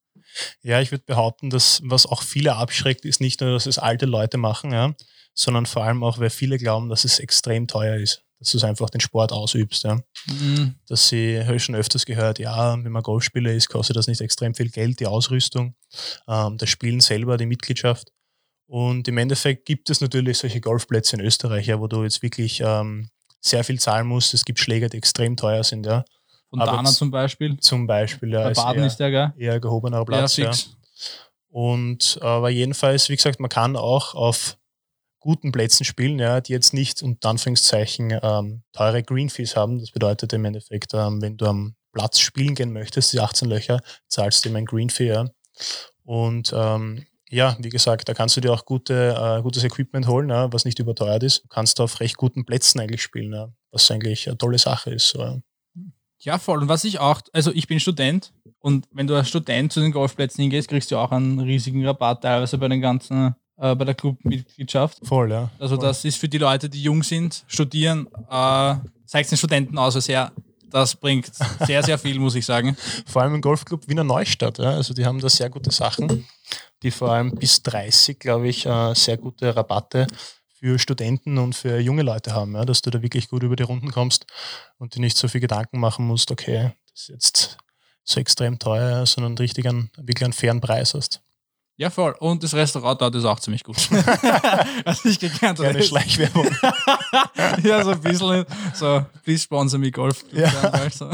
Ja, 0.63 0.81
ich 0.81 0.91
würde 0.91 1.05
behaupten, 1.07 1.49
dass 1.49 1.81
was 1.85 2.07
auch 2.07 2.23
viele 2.23 2.57
abschreckt, 2.57 3.05
ist 3.05 3.21
nicht 3.21 3.41
nur, 3.41 3.53
dass 3.53 3.67
es 3.67 3.79
alte 3.79 4.07
Leute 4.07 4.37
machen, 4.37 4.73
ja, 4.73 4.95
sondern 5.33 5.65
vor 5.65 5.85
allem 5.85 6.03
auch, 6.03 6.19
weil 6.19 6.31
viele 6.31 6.59
glauben, 6.59 6.89
dass 6.89 7.05
es 7.05 7.21
extrem 7.21 7.69
teuer 7.69 7.97
ist 7.97 8.26
dass 8.39 8.53
du 8.53 8.67
einfach 8.67 8.91
den 8.91 9.01
Sport 9.01 9.33
ausübst. 9.33 9.85
Ja. 9.85 10.01
Mhm. 10.27 10.75
Dass 10.89 11.09
sie, 11.09 11.43
habe 11.45 11.57
ich 11.57 11.65
schon 11.65 11.75
öfters 11.75 12.05
gehört, 12.05 12.39
ja, 12.39 12.73
wenn 12.73 12.93
man 12.93 13.03
Golfspieler 13.03 13.53
ist, 13.53 13.69
kostet 13.69 13.97
das 13.97 14.07
nicht 14.07 14.21
extrem 14.21 14.55
viel 14.55 14.71
Geld, 14.71 15.01
die 15.01 15.07
Ausrüstung, 15.07 15.75
ähm, 16.29 16.59
das 16.59 16.69
Spielen 16.69 17.01
selber, 17.01 17.37
die 17.37 17.47
Mitgliedschaft. 17.47 18.13
Und 18.67 19.07
im 19.09 19.19
Endeffekt 19.19 19.65
gibt 19.65 19.91
es 19.91 20.01
natürlich 20.01 20.39
solche 20.39 20.61
Golfplätze 20.61 21.17
in 21.17 21.23
Österreich, 21.23 21.67
ja, 21.67 21.81
wo 21.81 21.87
du 21.87 22.03
jetzt 22.03 22.23
wirklich 22.23 22.61
ähm, 22.65 23.09
sehr 23.41 23.65
viel 23.65 23.79
zahlen 23.79 24.07
musst. 24.07 24.35
Es 24.35 24.45
gibt 24.45 24.59
Schläger, 24.59 24.89
die 24.89 24.99
extrem 24.99 25.37
teuer 25.37 25.63
sind, 25.63 25.87
ja. 25.87 26.05
Von 26.51 26.61
Dana 26.61 26.91
zum 26.91 27.11
Beispiel. 27.11 27.59
Zum 27.59 27.87
Beispiel, 27.87 28.33
ja. 28.33 28.45
Bei 28.45 28.53
Baden 28.53 28.83
ist, 28.83 28.83
eher, 28.83 28.87
ist 28.87 28.97
der, 28.97 29.11
gell? 29.11 29.33
Eher 29.37 29.61
gehobener 29.61 30.05
Platz, 30.05 30.37
ja. 30.37 30.53
Und 31.49 32.19
aber 32.21 32.51
jedenfalls, 32.51 33.09
wie 33.09 33.17
gesagt, 33.17 33.41
man 33.41 33.49
kann 33.49 33.77
auch 33.77 34.15
auf 34.15 34.59
guten 35.27 35.53
Plätzen 35.53 35.85
spielen, 35.85 36.19
ja, 36.19 36.41
die 36.41 36.53
jetzt 36.53 36.73
nicht 36.73 37.03
unter 37.03 37.31
Anführungszeichen 37.31 38.19
ähm, 38.23 38.63
teure 38.73 39.03
Greenfees 39.03 39.57
haben. 39.57 39.81
Das 39.81 39.91
bedeutet 39.91 40.33
im 40.33 40.45
Endeffekt, 40.45 40.95
ähm, 40.95 41.21
wenn 41.21 41.37
du 41.37 41.47
am 41.47 41.75
Platz 41.93 42.21
spielen 42.21 42.55
gehen 42.55 42.73
möchtest, 42.73 43.13
die 43.13 43.21
18 43.21 43.49
Löcher, 43.49 43.81
zahlst 44.09 44.45
du 44.45 44.49
ihm 44.49 44.57
ein 44.57 44.67
Greenfee. 44.67 45.09
Ja. 45.09 45.27
Und 46.05 46.55
ähm, 46.57 47.05
ja, 47.29 47.57
wie 47.59 47.71
gesagt, 47.71 48.09
da 48.09 48.15
kannst 48.15 48.37
du 48.37 48.41
dir 48.41 48.53
auch 48.53 48.65
gute, 48.65 49.17
äh, 49.19 49.43
gutes 49.43 49.65
Equipment 49.65 50.07
holen, 50.07 50.29
ja, 50.29 50.53
was 50.53 50.65
nicht 50.65 50.79
überteuert 50.79 51.25
ist. 51.25 51.43
Du 51.43 51.49
kannst 51.49 51.81
auf 51.81 51.99
recht 51.99 52.17
guten 52.17 52.47
Plätzen 52.47 52.79
eigentlich 52.79 53.03
spielen, 53.03 53.33
ja, 53.33 53.49
was 53.73 53.91
eigentlich 53.91 54.29
eine 54.29 54.39
tolle 54.39 54.59
Sache 54.59 54.91
ist. 54.95 55.09
So, 55.09 55.43
ja. 56.21 56.39
voll. 56.39 56.63
Und 56.63 56.69
was 56.69 56.85
ich 56.85 57.01
auch, 57.01 57.21
also 57.33 57.51
ich 57.53 57.67
bin 57.67 57.81
Student 57.81 58.33
und 58.61 58.87
wenn 58.93 59.09
du 59.09 59.17
als 59.17 59.29
Student 59.29 59.73
zu 59.73 59.81
den 59.81 59.91
Golfplätzen 59.91 60.43
hingehst, 60.43 60.69
kriegst 60.69 60.93
du 60.93 60.99
auch 60.99 61.11
einen 61.11 61.41
riesigen 61.41 61.85
Rabatt 61.85 62.23
teilweise 62.23 62.59
bei 62.59 62.69
den 62.69 62.81
ganzen 62.81 63.35
äh, 63.59 63.75
bei 63.75 63.85
der 63.85 63.95
Clubmitgliedschaft. 63.95 64.99
Voll, 65.07 65.31
ja. 65.31 65.51
Also 65.59 65.77
Voll. 65.77 65.85
das 65.85 66.05
ist 66.05 66.19
für 66.19 66.29
die 66.29 66.39
Leute, 66.39 66.69
die 66.69 66.83
jung 66.83 67.03
sind, 67.03 67.45
studieren, 67.47 68.09
äh, 68.31 68.75
zeigt 69.07 69.31
den 69.31 69.39
Studenten 69.39 69.79
aus 69.79 69.97
als 69.97 70.09
her. 70.09 70.33
Das 70.71 70.97
bringt 70.97 71.31
sehr, 71.67 71.83
sehr 71.83 71.99
viel, 71.99 72.19
muss 72.19 72.35
ich 72.35 72.45
sagen. 72.45 72.77
Vor 73.07 73.23
allem 73.23 73.37
im 73.37 73.41
Golfclub 73.41 73.89
Wiener 73.89 74.05
Neustadt. 74.05 74.59
Ja. 74.59 74.71
Also 74.71 74.95
die 74.95 75.07
haben 75.07 75.21
da 75.21 75.29
sehr 75.29 75.49
gute 75.49 75.71
Sachen, 75.71 76.27
die 76.83 76.91
vor 76.91 77.13
allem 77.13 77.31
bis 77.31 77.63
30, 77.63 78.19
glaube 78.19 78.49
ich, 78.49 78.67
äh, 78.67 78.95
sehr 78.95 79.17
gute 79.17 79.55
Rabatte 79.55 80.07
für 80.59 80.79
Studenten 80.79 81.39
und 81.39 81.55
für 81.55 81.79
junge 81.79 82.03
Leute 82.03 82.33
haben, 82.35 82.55
ja, 82.55 82.65
dass 82.65 82.83
du 82.83 82.91
da 82.91 83.01
wirklich 83.03 83.29
gut 83.29 83.43
über 83.43 83.57
die 83.57 83.63
Runden 83.63 83.91
kommst 83.91 84.27
und 84.79 84.95
dir 84.95 85.01
nicht 85.01 85.17
so 85.17 85.29
viel 85.29 85.41
Gedanken 85.41 85.79
machen 85.79 86.07
musst, 86.07 86.31
okay, 86.31 86.73
das 86.93 87.03
ist 87.03 87.09
jetzt 87.09 87.59
so 88.05 88.21
extrem 88.21 88.59
teuer, 88.59 89.05
sondern 89.07 89.37
richtig 89.37 89.69
einen, 89.69 89.91
wirklich 89.97 90.25
einen 90.25 90.33
fairen 90.33 90.61
Preis 90.61 90.95
hast. 90.95 91.21
Ja, 91.79 91.91
voll. 91.91 92.15
Und 92.21 92.43
das 92.43 92.55
Restaurant 92.55 93.01
dort 93.01 93.15
ist 93.15 93.25
auch 93.27 93.39
ziemlich 93.39 93.63
gut. 93.63 93.77
Was 94.85 95.05
ich 95.05 95.21
gekannt 95.21 95.59
habe. 95.59 95.69
Keine 95.73 95.83
Schleichwerbung. 95.83 96.49
ja, 97.63 97.85
so 97.85 97.91
ein 97.91 98.01
bisschen. 98.01 98.47
So, 98.73 99.05
please 99.23 99.43
sponsor 99.43 99.79
me 99.79 99.91
Golf. 99.91 100.25
Ja. 100.33 100.49
Also. 100.71 101.11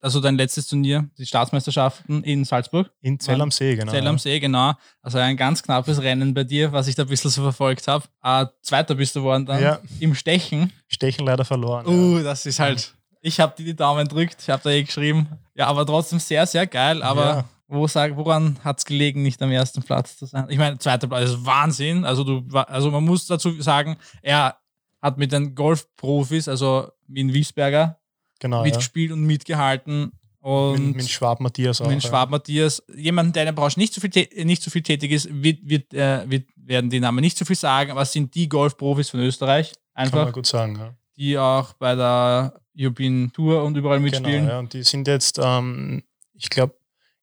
also 0.00 0.20
dein 0.20 0.34
letztes 0.34 0.66
Turnier, 0.66 1.08
die 1.16 1.26
Staatsmeisterschaften 1.26 2.24
in 2.24 2.44
Salzburg. 2.44 2.90
In 3.02 3.20
Zell 3.20 3.40
am 3.40 3.52
See, 3.52 3.76
genau. 3.76 3.92
Zell 3.92 4.06
am 4.08 4.18
See, 4.18 4.40
genau. 4.40 4.74
Also 5.00 5.18
ein 5.18 5.36
ganz 5.36 5.62
knappes 5.62 6.02
Rennen 6.02 6.34
bei 6.34 6.42
dir, 6.42 6.72
was 6.72 6.88
ich 6.88 6.96
da 6.96 7.04
ein 7.04 7.08
bisschen 7.08 7.30
so 7.30 7.42
verfolgt 7.42 7.86
habe. 7.86 8.04
Äh, 8.24 8.46
Zweiter 8.62 8.96
bist 8.96 9.14
du 9.14 9.20
geworden 9.20 9.46
dann. 9.46 9.62
Ja. 9.62 9.78
Im 10.00 10.16
Stechen. 10.16 10.72
Stechen 10.88 11.24
leider 11.24 11.44
verloren. 11.44 11.86
Uh, 11.86 12.18
ja. 12.18 12.24
das 12.24 12.46
ist 12.46 12.58
halt. 12.58 12.94
Ich 13.22 13.38
habe 13.38 13.54
dir 13.56 13.64
die 13.64 13.76
Daumen 13.76 14.08
drückt, 14.08 14.38
ich 14.40 14.48
habe 14.48 14.62
da 14.64 14.70
eh 14.70 14.82
geschrieben. 14.82 15.28
Ja, 15.54 15.66
aber 15.66 15.84
trotzdem 15.84 16.18
sehr, 16.18 16.46
sehr 16.46 16.66
geil. 16.66 17.02
Aber 17.02 17.24
ja 17.24 17.44
wo 17.70 17.86
sag, 17.86 18.16
woran 18.16 18.58
hat 18.64 18.78
es 18.78 18.84
gelegen, 18.84 19.22
nicht 19.22 19.40
am 19.42 19.50
ersten 19.50 19.82
Platz 19.82 20.16
zu 20.16 20.26
sein? 20.26 20.46
Ich 20.48 20.58
meine, 20.58 20.78
zweiter 20.78 21.06
Platz 21.06 21.30
ist 21.30 21.46
Wahnsinn. 21.46 22.04
Also, 22.04 22.24
du, 22.24 22.56
also 22.56 22.90
man 22.90 23.04
muss 23.04 23.26
dazu 23.26 23.60
sagen, 23.62 23.96
er 24.22 24.56
hat 25.00 25.18
mit 25.18 25.32
den 25.32 25.54
Golfprofis, 25.54 26.48
also 26.48 26.88
mit 27.06 27.32
Wiesberger, 27.32 27.98
genau, 28.40 28.62
mitgespielt 28.62 29.10
ja. 29.10 29.14
und 29.14 29.22
mitgehalten. 29.22 30.12
Und 30.40 30.86
mit, 30.86 30.96
mit 30.96 31.10
Schwab 31.10 31.40
Matthias 31.40 31.80
auch. 31.80 31.88
Mit 31.88 32.02
Schwab 32.02 32.28
ja. 32.28 32.30
Matthias. 32.30 32.82
Jemand, 32.94 33.36
der 33.36 33.44
in 33.44 33.46
der 33.48 33.52
Branche 33.52 33.78
nicht 33.78 33.94
so 33.94 34.00
viel, 34.00 34.10
nicht 34.44 34.62
so 34.62 34.70
viel 34.70 34.82
tätig 34.82 35.12
ist, 35.12 35.28
wird, 35.30 35.58
wird, 35.62 35.92
äh, 35.94 36.28
wird, 36.28 36.48
werden 36.56 36.90
die 36.90 36.98
Namen 36.98 37.20
nicht 37.20 37.38
so 37.38 37.44
viel 37.44 37.56
sagen, 37.56 37.90
aber 37.90 38.02
es 38.02 38.12
sind 38.12 38.34
die 38.34 38.48
Golfprofis 38.48 39.10
von 39.10 39.20
Österreich. 39.20 39.72
Einfach. 39.94 40.18
Kann 40.18 40.24
man 40.24 40.32
gut 40.32 40.46
sagen, 40.46 40.76
ja. 40.76 40.94
Die 41.16 41.36
auch 41.36 41.74
bei 41.74 41.94
der 41.94 42.54
European 42.78 43.30
Tour 43.34 43.62
und 43.62 43.76
überall 43.76 44.00
mitspielen. 44.00 44.42
Genau, 44.42 44.52
ja. 44.52 44.58
Und 44.58 44.72
die 44.72 44.82
sind 44.82 45.06
jetzt, 45.06 45.38
ähm, 45.42 46.02
ich 46.32 46.48
glaube, 46.48 46.74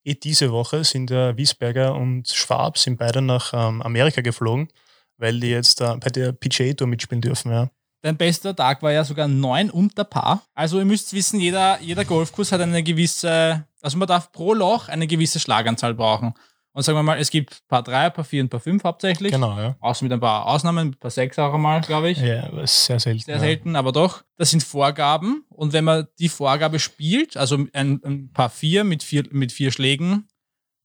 eh 0.07 0.15
diese 0.15 0.51
Woche 0.51 0.83
sind 0.83 1.09
der 1.09 1.37
Wiesberger 1.37 1.95
und 1.95 2.27
Schwab 2.29 2.77
sind 2.77 2.97
beide 2.97 3.21
nach 3.21 3.53
ähm, 3.53 3.81
Amerika 3.81 4.21
geflogen, 4.21 4.69
weil 5.17 5.39
die 5.39 5.49
jetzt 5.49 5.81
äh, 5.81 5.95
bei 5.97 6.09
der 6.09 6.31
PGA 6.31 6.73
Tour 6.73 6.87
mitspielen 6.87 7.21
dürfen. 7.21 7.51
Ja. 7.51 7.69
Dein 8.01 8.15
bester 8.15 8.55
Tag 8.55 8.81
war 8.83 8.91
ja 8.91 9.03
sogar 9.03 9.27
neun 9.27 9.69
unter 9.69 10.03
Paar. 10.03 10.43
Also 10.53 10.79
ihr 10.79 10.85
müsst 10.85 11.13
wissen, 11.13 11.39
jeder, 11.39 11.79
jeder 11.81 12.05
Golfkurs 12.05 12.51
hat 12.51 12.61
eine 12.61 12.83
gewisse, 12.83 13.65
also 13.81 13.97
man 13.97 14.07
darf 14.07 14.31
pro 14.31 14.53
Loch 14.53 14.87
eine 14.87 15.07
gewisse 15.07 15.39
Schlaganzahl 15.39 15.93
brauchen. 15.93 16.33
Und 16.77 16.83
sagen 16.83 16.95
wir 16.95 17.01
mal, 17.01 17.17
es 17.17 17.31
gibt 17.31 17.67
Paar 17.67 17.81
3, 17.81 18.11
Paar 18.11 18.23
4 18.23 18.43
und 18.43 18.49
Paar 18.49 18.59
5 18.59 18.83
hauptsächlich. 18.83 19.31
Genau, 19.31 19.57
ja. 19.57 19.75
Außer 19.79 20.03
mit 20.03 20.13
ein 20.13 20.19
paar 20.19 20.45
Ausnahmen, 20.45 20.93
Paar 20.93 21.09
6 21.09 21.39
auch 21.39 21.55
einmal, 21.55 21.81
glaube 21.81 22.11
ich. 22.11 22.19
Ja, 22.19 22.43
aber 22.43 22.67
sehr 22.67 22.99
selten. 22.99 23.21
Sehr 23.21 23.37
ja. 23.37 23.39
selten, 23.39 23.75
aber 23.75 23.91
doch. 23.91 24.23
Das 24.35 24.51
sind 24.51 24.61
Vorgaben. 24.61 25.43
Und 25.49 25.73
wenn 25.73 25.85
man 25.85 26.07
die 26.19 26.29
Vorgabe 26.29 26.77
spielt, 26.77 27.35
also 27.35 27.55
ein, 27.73 27.99
ein 28.05 28.31
Paar 28.31 28.51
4 28.51 28.83
mit 28.83 29.01
vier, 29.01 29.23
mit 29.31 29.51
vier 29.51 29.71
Schlägen 29.71 30.27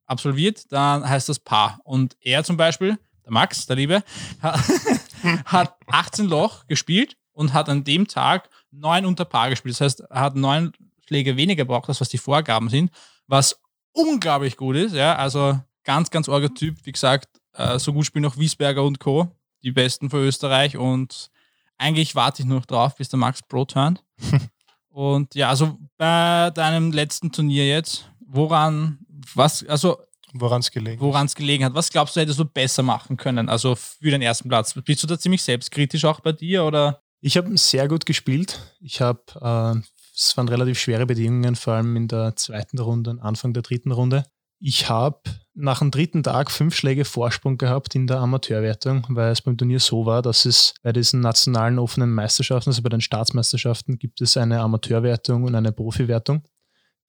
absolviert, 0.06 0.72
dann 0.72 1.06
heißt 1.06 1.28
das 1.28 1.40
Paar. 1.40 1.78
Und 1.84 2.16
er 2.22 2.42
zum 2.42 2.56
Beispiel, 2.56 2.98
der 3.26 3.32
Max, 3.32 3.66
der 3.66 3.76
Liebe, 3.76 4.02
hat 5.44 5.76
18 5.88 6.24
Loch 6.24 6.66
gespielt 6.68 7.18
und 7.32 7.52
hat 7.52 7.68
an 7.68 7.84
dem 7.84 8.08
Tag 8.08 8.48
neun 8.70 9.04
unter 9.04 9.26
Paar 9.26 9.50
gespielt. 9.50 9.74
Das 9.74 9.82
heißt, 9.82 10.00
er 10.08 10.20
hat 10.20 10.36
neun 10.36 10.72
Schläge 11.06 11.36
weniger 11.36 11.64
gebraucht, 11.64 11.90
als 11.90 12.00
was 12.00 12.08
die 12.08 12.16
Vorgaben 12.16 12.70
sind, 12.70 12.90
was 13.26 13.60
unglaublich 13.92 14.56
gut 14.56 14.76
ist. 14.76 14.94
Ja, 14.94 15.16
also 15.16 15.60
ganz, 15.84 16.10
ganz 16.10 16.28
arger 16.28 16.52
Typ. 16.52 16.76
Wie 16.84 16.92
gesagt, 16.92 17.28
äh, 17.54 17.78
so 17.78 17.92
gut 17.92 18.06
spielen 18.06 18.22
noch 18.22 18.38
Wiesberger 18.38 18.82
und 18.82 18.98
Co., 18.98 19.28
die 19.62 19.72
besten 19.72 20.10
für 20.10 20.18
Österreich. 20.18 20.76
Und 20.76 21.30
eigentlich 21.78 22.14
warte 22.14 22.42
ich 22.42 22.48
nur 22.48 22.58
noch 22.58 22.66
drauf, 22.66 22.96
bis 22.96 23.08
der 23.08 23.18
Max 23.18 23.42
Pro 23.42 23.64
turnt. 23.64 24.02
und 24.88 25.34
ja, 25.34 25.48
also 25.48 25.78
bei 25.96 26.50
deinem 26.54 26.92
letzten 26.92 27.32
Turnier 27.32 27.66
jetzt, 27.66 28.10
woran, 28.20 28.98
was, 29.34 29.64
also 29.66 29.98
Woran 30.34 30.60
es 30.60 30.70
gelegen, 30.70 31.00
Woran 31.00 31.26
es 31.26 31.34
gelegen 31.34 31.64
hat. 31.64 31.74
Was 31.74 31.90
glaubst 31.90 32.16
du, 32.16 32.20
hättest 32.20 32.38
du 32.38 32.46
besser 32.46 32.82
machen 32.82 33.16
können? 33.16 33.48
Also 33.48 33.74
für 33.74 34.10
den 34.10 34.22
ersten 34.22 34.48
Platz. 34.48 34.74
Bist 34.74 35.02
du 35.02 35.06
da 35.06 35.18
ziemlich 35.18 35.42
selbstkritisch 35.42 36.04
auch 36.06 36.20
bei 36.20 36.32
dir? 36.32 36.64
Oder? 36.64 37.02
Ich 37.20 37.36
habe 37.36 37.56
sehr 37.58 37.86
gut 37.86 38.06
gespielt. 38.06 38.58
Ich 38.80 39.00
habe, 39.00 39.20
äh, 39.40 39.80
es 40.16 40.36
waren 40.36 40.48
relativ 40.48 40.78
schwere 40.78 41.06
Bedingungen, 41.06 41.54
vor 41.54 41.74
allem 41.74 41.96
in 41.96 42.08
der 42.08 42.34
zweiten 42.36 42.78
Runde, 42.78 43.18
Anfang 43.20 43.52
der 43.52 43.62
dritten 43.62 43.92
Runde. 43.92 44.24
Ich 44.64 44.88
habe 44.88 45.18
nach 45.54 45.80
dem 45.80 45.90
dritten 45.90 46.22
Tag 46.22 46.48
fünf 46.48 46.76
Schläge 46.76 47.04
Vorsprung 47.04 47.58
gehabt 47.58 47.96
in 47.96 48.06
der 48.06 48.18
Amateurwertung, 48.18 49.04
weil 49.08 49.32
es 49.32 49.42
beim 49.42 49.58
Turnier 49.58 49.80
so 49.80 50.06
war, 50.06 50.22
dass 50.22 50.44
es 50.44 50.74
bei 50.84 50.92
diesen 50.92 51.18
nationalen 51.18 51.80
offenen 51.80 52.14
Meisterschaften, 52.14 52.70
also 52.70 52.80
bei 52.80 52.88
den 52.88 53.00
Staatsmeisterschaften, 53.00 53.98
gibt 53.98 54.20
es 54.20 54.36
eine 54.36 54.60
Amateurwertung 54.60 55.42
und 55.42 55.56
eine 55.56 55.72
Profiwertung, 55.72 56.44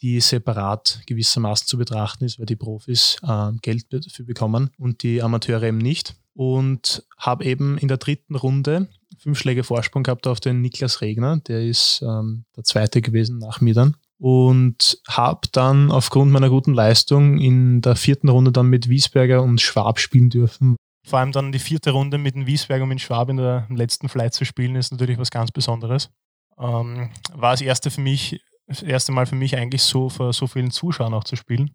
die 0.01 0.19
separat 0.19 1.01
gewissermaßen 1.05 1.67
zu 1.67 1.77
betrachten 1.77 2.25
ist, 2.25 2.39
weil 2.39 2.47
die 2.47 2.55
Profis 2.55 3.17
äh, 3.21 3.51
Geld 3.61 3.85
dafür 3.91 4.25
bekommen 4.25 4.71
und 4.79 5.03
die 5.03 5.21
Amateure 5.21 5.61
eben 5.61 5.77
nicht. 5.77 6.15
Und 6.33 7.05
habe 7.19 7.45
eben 7.45 7.77
in 7.77 7.87
der 7.87 7.97
dritten 7.97 8.35
Runde 8.35 8.87
fünf 9.19 9.37
Schläge 9.37 9.63
Vorsprung 9.63 10.01
gehabt 10.01 10.25
auf 10.25 10.39
den 10.39 10.61
Niklas 10.61 11.01
Regner, 11.01 11.37
der 11.37 11.63
ist 11.63 12.01
ähm, 12.01 12.45
der 12.57 12.63
zweite 12.63 13.03
gewesen 13.03 13.37
nach 13.37 13.61
mir 13.61 13.75
dann 13.75 13.95
und 14.23 15.01
habe 15.05 15.49
dann 15.51 15.91
aufgrund 15.91 16.31
meiner 16.31 16.49
guten 16.49 16.73
Leistung 16.73 17.39
in 17.39 17.81
der 17.81 17.97
vierten 17.97 18.29
Runde 18.29 18.53
dann 18.53 18.67
mit 18.67 18.87
Wiesberger 18.87 19.43
und 19.43 19.59
Schwab 19.59 19.99
spielen 19.99 20.29
dürfen. 20.29 20.77
Vor 21.05 21.19
allem 21.19 21.33
dann 21.33 21.51
die 21.51 21.59
vierte 21.59 21.91
Runde 21.91 22.17
mit 22.17 22.33
dem 22.33 22.47
Wiesberger 22.47 22.83
und 22.83 22.89
mit 22.89 23.01
Schwab 23.01 23.27
in 23.27 23.35
der 23.35 23.67
letzten 23.69 24.07
Flight 24.07 24.33
zu 24.33 24.45
spielen, 24.45 24.77
ist 24.77 24.93
natürlich 24.93 25.17
was 25.17 25.29
ganz 25.29 25.51
Besonderes. 25.51 26.09
Ähm, 26.57 27.09
war 27.33 27.51
das 27.51 27.59
erste 27.59 27.91
für 27.91 27.99
mich, 27.99 28.39
das 28.65 28.81
erste 28.81 29.11
Mal 29.11 29.25
für 29.25 29.35
mich 29.35 29.57
eigentlich 29.57 29.81
so 29.81 30.07
vor 30.07 30.31
so 30.31 30.47
vielen 30.47 30.71
Zuschauern 30.71 31.13
auch 31.13 31.25
zu 31.25 31.35
spielen. 31.35 31.71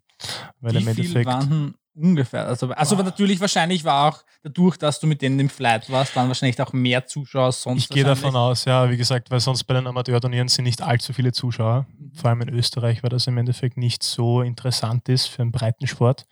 Weil 0.61 0.73
Wie 0.73 0.79
im 0.79 0.89
Endeffekt, 0.89 1.27
waren 1.27 1.75
Ungefähr. 2.01 2.47
Also, 2.47 2.69
also 2.71 2.97
wow. 2.97 3.05
natürlich 3.05 3.41
wahrscheinlich 3.41 3.85
war 3.85 4.09
auch 4.09 4.23
dadurch, 4.43 4.77
dass 4.77 5.01
du 5.01 5.07
mit 5.07 5.21
denen 5.21 5.41
im 5.41 5.49
Flight 5.49 5.91
warst, 5.91 6.15
dann 6.15 6.29
wahrscheinlich 6.29 6.61
auch 6.61 6.73
mehr 6.73 7.07
Zuschauer 7.07 7.51
sonst. 7.51 7.85
Ich 7.85 7.89
gehe 7.89 8.05
davon 8.05 8.37
aus, 8.37 8.65
ja, 8.67 8.89
wie 8.89 8.97
gesagt, 8.97 9.31
weil 9.31 9.41
sonst 9.41 9.65
bei 9.65 9.75
den 9.75 9.87
Amateurturnieren 9.87 10.47
sind 10.49 10.65
nicht 10.65 10.81
allzu 10.81 11.13
viele 11.13 11.33
Zuschauer. 11.33 11.87
Mhm. 11.99 12.15
Vor 12.15 12.31
allem 12.31 12.43
in 12.43 12.51
Österreich, 12.51 13.03
weil 13.03 13.11
das 13.11 13.27
im 13.27 13.37
Endeffekt 13.37 13.77
nicht 13.77 14.03
so 14.05 14.43
interessant 14.43 15.09
ist 15.09 15.27
für 15.27 15.43
einen 15.43 15.51
Breitensport. 15.51 16.27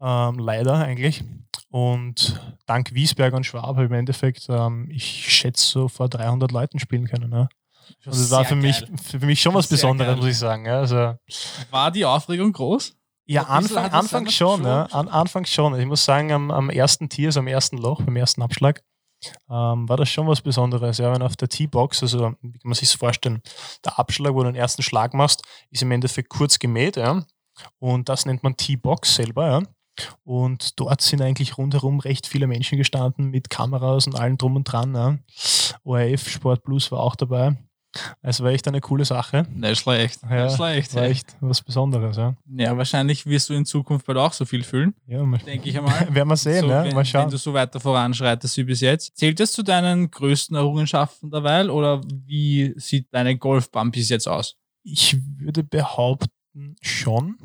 Ähm, 0.00 0.38
leider 0.38 0.74
eigentlich. 0.74 1.24
Und 1.70 2.40
dank 2.66 2.92
Wiesberg 2.92 3.32
und 3.32 3.44
Schwab 3.44 3.64
habe 3.64 3.84
ich 3.84 3.90
im 3.90 3.96
Endeffekt, 3.96 4.46
ähm, 4.50 4.88
ich 4.90 5.32
schätze, 5.34 5.64
so 5.64 5.88
vor 5.88 6.08
300 6.08 6.52
Leuten 6.52 6.78
spielen 6.78 7.06
können. 7.08 7.32
Ja. 7.32 7.48
Also 8.04 8.20
das 8.20 8.30
war 8.30 8.44
für 8.44 8.56
mich, 8.56 8.84
für 9.02 9.24
mich 9.24 9.40
schon 9.40 9.54
was 9.54 9.68
Besonderes, 9.68 10.16
muss 10.16 10.26
ich 10.26 10.38
sagen. 10.38 10.66
Ja, 10.66 10.80
also, 10.80 11.14
war 11.70 11.90
die 11.90 12.04
Aufregung 12.04 12.52
groß? 12.52 12.95
Ja, 13.26 13.42
Anfang, 13.42 13.90
Anfang 13.90 14.30
schon, 14.30 14.64
ja. 14.64 14.84
An, 14.84 15.08
Anfang 15.08 15.44
schon. 15.46 15.78
Ich 15.78 15.86
muss 15.86 16.04
sagen, 16.04 16.30
am, 16.32 16.50
am 16.50 16.70
ersten 16.70 17.08
Tier, 17.08 17.28
also 17.28 17.40
am 17.40 17.48
ersten 17.48 17.76
Loch, 17.76 18.00
beim 18.02 18.16
ersten 18.16 18.40
Abschlag, 18.40 18.82
ähm, 19.50 19.88
war 19.88 19.96
das 19.96 20.08
schon 20.08 20.28
was 20.28 20.40
Besonderes. 20.40 20.98
Ja, 20.98 21.12
wenn 21.12 21.22
auf 21.22 21.36
der 21.36 21.48
T-Box, 21.48 22.02
also 22.02 22.34
wie 22.40 22.58
kann 22.58 22.68
man 22.68 22.74
sich 22.74 22.90
das 22.90 22.98
vorstellen, 22.98 23.42
der 23.84 23.98
Abschlag, 23.98 24.34
wo 24.34 24.42
du 24.42 24.52
den 24.52 24.54
ersten 24.54 24.82
Schlag 24.82 25.12
machst, 25.14 25.42
ist 25.70 25.82
im 25.82 25.90
Endeffekt 25.90 26.28
kurz 26.28 26.58
gemäht, 26.58 26.96
ja. 26.96 27.24
Und 27.78 28.08
das 28.08 28.26
nennt 28.26 28.42
man 28.42 28.56
T-Box 28.56 29.16
selber, 29.16 29.46
ja. 29.48 29.62
Und 30.24 30.78
dort 30.78 31.00
sind 31.00 31.22
eigentlich 31.22 31.56
rundherum 31.58 32.00
recht 32.00 32.26
viele 32.26 32.46
Menschen 32.46 32.78
gestanden 32.78 33.30
mit 33.30 33.50
Kameras 33.50 34.06
und 34.06 34.14
allem 34.14 34.36
drum 34.36 34.56
und 34.56 34.64
dran. 34.64 34.94
Ja. 34.94 35.18
ORF 35.84 36.28
Sport 36.28 36.62
Plus 36.64 36.92
war 36.92 37.00
auch 37.00 37.16
dabei. 37.16 37.56
Es 38.22 38.40
war 38.40 38.50
echt 38.50 38.66
eine 38.68 38.80
coole 38.80 39.04
Sache. 39.04 39.46
Nicht 39.54 39.80
schlecht. 39.80 40.20
Ja, 40.28 40.44
nicht 40.44 40.56
schlecht. 40.56 40.94
War 40.94 41.02
echt 41.04 41.36
was 41.40 41.62
Besonderes, 41.62 42.16
ja. 42.16 42.34
Ja, 42.56 42.76
wahrscheinlich 42.76 43.26
wirst 43.26 43.48
du 43.48 43.54
in 43.54 43.64
Zukunft 43.64 44.06
bald 44.06 44.18
auch 44.18 44.32
so 44.32 44.44
viel 44.44 44.62
fühlen. 44.62 44.94
Ja, 45.06 45.24
denke 45.24 45.68
ich 45.68 45.76
einmal. 45.76 46.06
Werden 46.14 46.28
wir 46.28 46.36
sehen, 46.36 46.62
so. 46.62 46.68
Wenn, 46.68 46.94
mal 46.94 47.04
schauen. 47.04 47.24
Wenn 47.24 47.30
du 47.30 47.38
so 47.38 47.52
weiter 47.54 47.80
voranschreitest 47.80 48.56
wie 48.58 48.64
bis 48.64 48.80
jetzt. 48.80 49.16
Zählt 49.16 49.40
das 49.40 49.52
zu 49.52 49.62
deinen 49.62 50.10
größten 50.10 50.56
Errungenschaften 50.56 51.30
derweil 51.30 51.70
oder 51.70 52.00
wie 52.04 52.74
sieht 52.76 53.06
deine 53.12 53.36
Golfbahn 53.36 53.90
bis 53.90 54.08
jetzt 54.08 54.28
aus? 54.28 54.56
Ich 54.82 55.16
würde 55.38 55.64
behaupten, 55.64 56.76
schon 56.80 57.36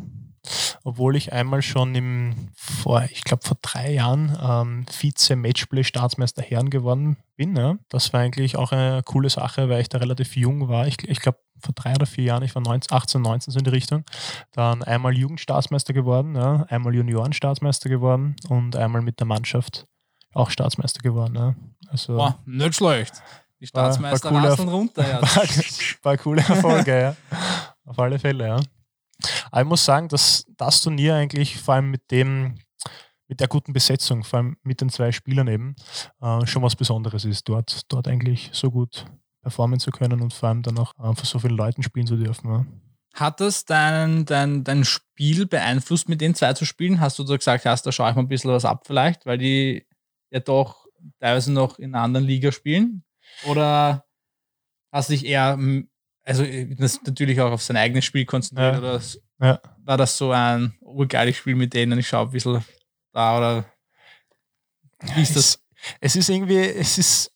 obwohl 0.83 1.15
ich 1.15 1.33
einmal 1.33 1.61
schon 1.61 1.95
im, 1.95 2.49
vor, 2.55 3.03
ich 3.11 3.23
glaube 3.23 3.43
vor 3.43 3.57
drei 3.61 3.93
Jahren 3.93 4.37
ähm, 4.41 4.85
Vize-Matchplay-Staatsmeister 4.89 6.41
Herren 6.41 6.69
geworden 6.69 7.17
bin. 7.35 7.55
Ja. 7.55 7.77
Das 7.89 8.13
war 8.13 8.21
eigentlich 8.21 8.55
auch 8.55 8.71
eine 8.71 9.03
coole 9.03 9.29
Sache, 9.29 9.69
weil 9.69 9.81
ich 9.81 9.89
da 9.89 9.99
relativ 9.99 10.35
jung 10.35 10.67
war. 10.67 10.87
Ich, 10.87 10.97
ich 11.07 11.19
glaube 11.19 11.39
vor 11.61 11.73
drei 11.75 11.93
oder 11.93 12.05
vier 12.05 12.23
Jahren, 12.23 12.43
ich 12.43 12.55
war 12.55 12.61
19, 12.61 12.95
18, 12.95 13.21
19 13.21 13.51
so 13.51 13.59
in 13.59 13.65
die 13.65 13.69
Richtung. 13.69 14.03
Dann 14.53 14.83
einmal 14.83 15.15
Jugendstaatsmeister 15.15 15.93
geworden, 15.93 16.35
ja. 16.35 16.65
einmal 16.69 16.95
Juniorenstaatsmeister 16.95 17.89
geworden 17.89 18.35
und 18.49 18.75
einmal 18.75 19.01
mit 19.01 19.19
der 19.19 19.27
Mannschaft 19.27 19.87
auch 20.33 20.49
Staatsmeister 20.49 21.01
geworden. 21.01 21.35
Ja. 21.35 21.55
Also, 21.89 22.15
Boah, 22.15 22.39
nicht 22.45 22.75
schlecht. 22.75 23.21
Die 23.59 23.67
Staatsmeister 23.67 24.33
war, 24.33 24.57
war 24.57 24.67
runter. 24.67 25.07
Ja. 25.07 25.21
War, 25.21 25.45
war 26.01 26.17
coole 26.17 26.41
Erfolge, 26.41 26.99
ja. 26.99 27.15
Auf 27.85 27.99
alle 27.99 28.17
Fälle, 28.17 28.47
ja. 28.47 28.59
Aber 29.51 29.61
ich 29.61 29.67
muss 29.67 29.85
sagen, 29.85 30.07
dass 30.07 30.45
das 30.57 30.81
Turnier 30.81 31.15
eigentlich 31.15 31.59
vor 31.59 31.75
allem 31.75 31.91
mit 31.91 32.09
dem, 32.11 32.55
mit 33.27 33.39
der 33.39 33.47
guten 33.47 33.73
Besetzung, 33.73 34.23
vor 34.23 34.39
allem 34.39 34.57
mit 34.63 34.81
den 34.81 34.89
zwei 34.89 35.11
Spielern 35.11 35.47
eben, 35.47 35.75
äh, 36.21 36.45
schon 36.45 36.63
was 36.63 36.75
Besonderes 36.75 37.25
ist, 37.25 37.47
dort, 37.47 37.81
dort 37.91 38.07
eigentlich 38.07 38.49
so 38.53 38.71
gut 38.71 39.05
performen 39.41 39.79
zu 39.79 39.91
können 39.91 40.21
und 40.21 40.33
vor 40.33 40.49
allem 40.49 40.61
dann 40.61 40.77
auch 40.77 40.93
äh, 40.99 41.15
vor 41.15 41.25
so 41.25 41.39
vielen 41.39 41.57
Leuten 41.57 41.83
spielen 41.83 42.07
zu 42.07 42.17
dürfen. 42.17 42.49
Ja. 42.49 42.65
Hat 43.13 43.41
das 43.41 43.65
dein, 43.65 44.25
dein, 44.25 44.63
dein 44.63 44.85
Spiel 44.85 45.45
beeinflusst, 45.45 46.07
mit 46.07 46.21
den 46.21 46.33
zwei 46.33 46.53
zu 46.53 46.65
spielen? 46.65 46.99
Hast 46.99 47.19
du 47.19 47.23
da 47.23 47.35
gesagt, 47.35 47.65
hast, 47.65 47.85
da 47.85 47.91
schaue 47.91 48.09
ich 48.09 48.15
mal 48.15 48.21
ein 48.21 48.27
bisschen 48.27 48.51
was 48.51 48.65
ab 48.65 48.83
vielleicht, 48.85 49.25
weil 49.25 49.37
die 49.37 49.85
ja 50.29 50.39
doch 50.39 50.85
teilweise 51.19 51.51
noch 51.51 51.77
in 51.77 51.93
einer 51.93 52.03
anderen 52.03 52.25
Liga 52.25 52.51
spielen? 52.51 53.03
Oder 53.45 54.05
hast 54.91 55.09
du 55.09 55.13
dich 55.13 55.25
eher 55.25 55.57
also 56.31 56.43
äh, 56.43 56.73
das 56.75 57.01
natürlich 57.03 57.39
auch 57.41 57.51
auf 57.51 57.61
sein 57.61 57.77
eigenes 57.77 58.05
Spiel 58.05 58.25
konzentriert. 58.25 58.73
Ja. 58.73 58.79
Oder 58.79 59.01
ja. 59.41 59.61
war 59.83 59.97
das 59.97 60.17
so 60.17 60.31
ein 60.31 60.73
urgeiles 60.79 61.35
Spiel 61.35 61.55
mit 61.55 61.73
denen? 61.73 61.99
Ich 61.99 62.07
schaue 62.07 62.27
ein 62.27 62.31
bisschen 62.31 62.63
da 63.11 63.37
oder 63.37 63.65
wie 65.15 65.21
ist 65.21 65.35
das? 65.35 65.59
Es, 65.99 66.15
es 66.15 66.15
ist 66.15 66.29
irgendwie, 66.29 66.59
es 66.59 66.97
ist 66.97 67.31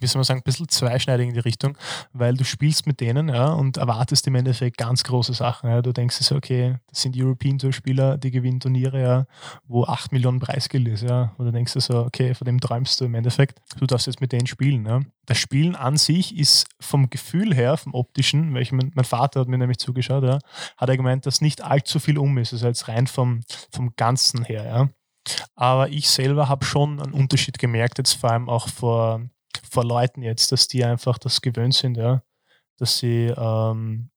wie 0.00 0.06
soll 0.06 0.20
man 0.20 0.24
sagen, 0.24 0.40
ein 0.40 0.44
bisschen 0.44 0.68
zweischneidig 0.68 1.28
in 1.28 1.34
die 1.34 1.40
Richtung, 1.40 1.76
weil 2.12 2.36
du 2.36 2.44
spielst 2.44 2.86
mit 2.86 3.00
denen 3.00 3.28
ja, 3.28 3.48
und 3.48 3.76
erwartest 3.76 4.26
im 4.26 4.34
Endeffekt 4.34 4.76
ganz 4.76 5.04
große 5.04 5.32
Sachen. 5.32 5.70
Ja. 5.70 5.82
Du 5.82 5.92
denkst 5.92 6.16
so, 6.16 6.36
okay, 6.36 6.76
das 6.88 7.02
sind 7.02 7.16
European 7.16 7.58
Tour 7.58 7.72
Spieler, 7.72 8.18
die 8.18 8.30
gewinnen 8.30 8.60
Turniere, 8.60 9.00
ja, 9.00 9.26
wo 9.66 9.84
8 9.84 10.12
Millionen 10.12 10.40
Preisgeld 10.40 10.88
ist. 10.88 11.02
Ja. 11.02 11.34
Du 11.38 11.50
denkst 11.50 11.72
so, 11.76 12.00
okay, 12.00 12.34
von 12.34 12.44
dem 12.44 12.60
träumst 12.60 13.00
du 13.00 13.04
im 13.06 13.14
Endeffekt. 13.14 13.60
Du 13.78 13.86
darfst 13.86 14.06
jetzt 14.06 14.20
mit 14.20 14.32
denen 14.32 14.46
spielen. 14.46 14.86
Ja. 14.86 15.00
Das 15.26 15.38
Spielen 15.38 15.74
an 15.74 15.96
sich 15.96 16.36
ist 16.36 16.68
vom 16.80 17.10
Gefühl 17.10 17.54
her, 17.54 17.76
vom 17.76 17.94
optischen, 17.94 18.54
weil 18.54 18.62
ich, 18.62 18.72
mein, 18.72 18.92
mein 18.94 19.04
Vater 19.04 19.40
hat 19.40 19.48
mir 19.48 19.58
nämlich 19.58 19.78
zugeschaut, 19.78 20.24
ja, 20.24 20.38
hat 20.76 20.88
er 20.88 20.96
gemeint, 20.96 21.26
dass 21.26 21.40
nicht 21.40 21.62
allzu 21.62 21.98
viel 21.98 22.18
um 22.18 22.38
ist. 22.38 22.52
Also 22.52 22.66
jetzt 22.66 22.88
rein 22.88 23.06
vom, 23.06 23.40
vom 23.72 23.94
Ganzen 23.96 24.44
her. 24.44 24.64
Ja. 24.64 24.88
Aber 25.56 25.88
ich 25.88 26.08
selber 26.08 26.48
habe 26.48 26.64
schon 26.64 27.00
einen 27.00 27.12
Unterschied 27.12 27.58
gemerkt, 27.58 27.98
jetzt 27.98 28.12
vor 28.12 28.30
allem 28.30 28.48
auch 28.48 28.68
vor 28.68 29.20
vor 29.70 29.84
Leuten 29.84 30.22
jetzt, 30.22 30.52
dass 30.52 30.68
die 30.68 30.84
einfach 30.84 31.18
das 31.18 31.40
gewöhnt 31.42 31.74
sind, 31.74 31.96
ja, 31.96 32.22
dass 32.78 32.98
sie 32.98 33.26
ähm, 33.26 34.10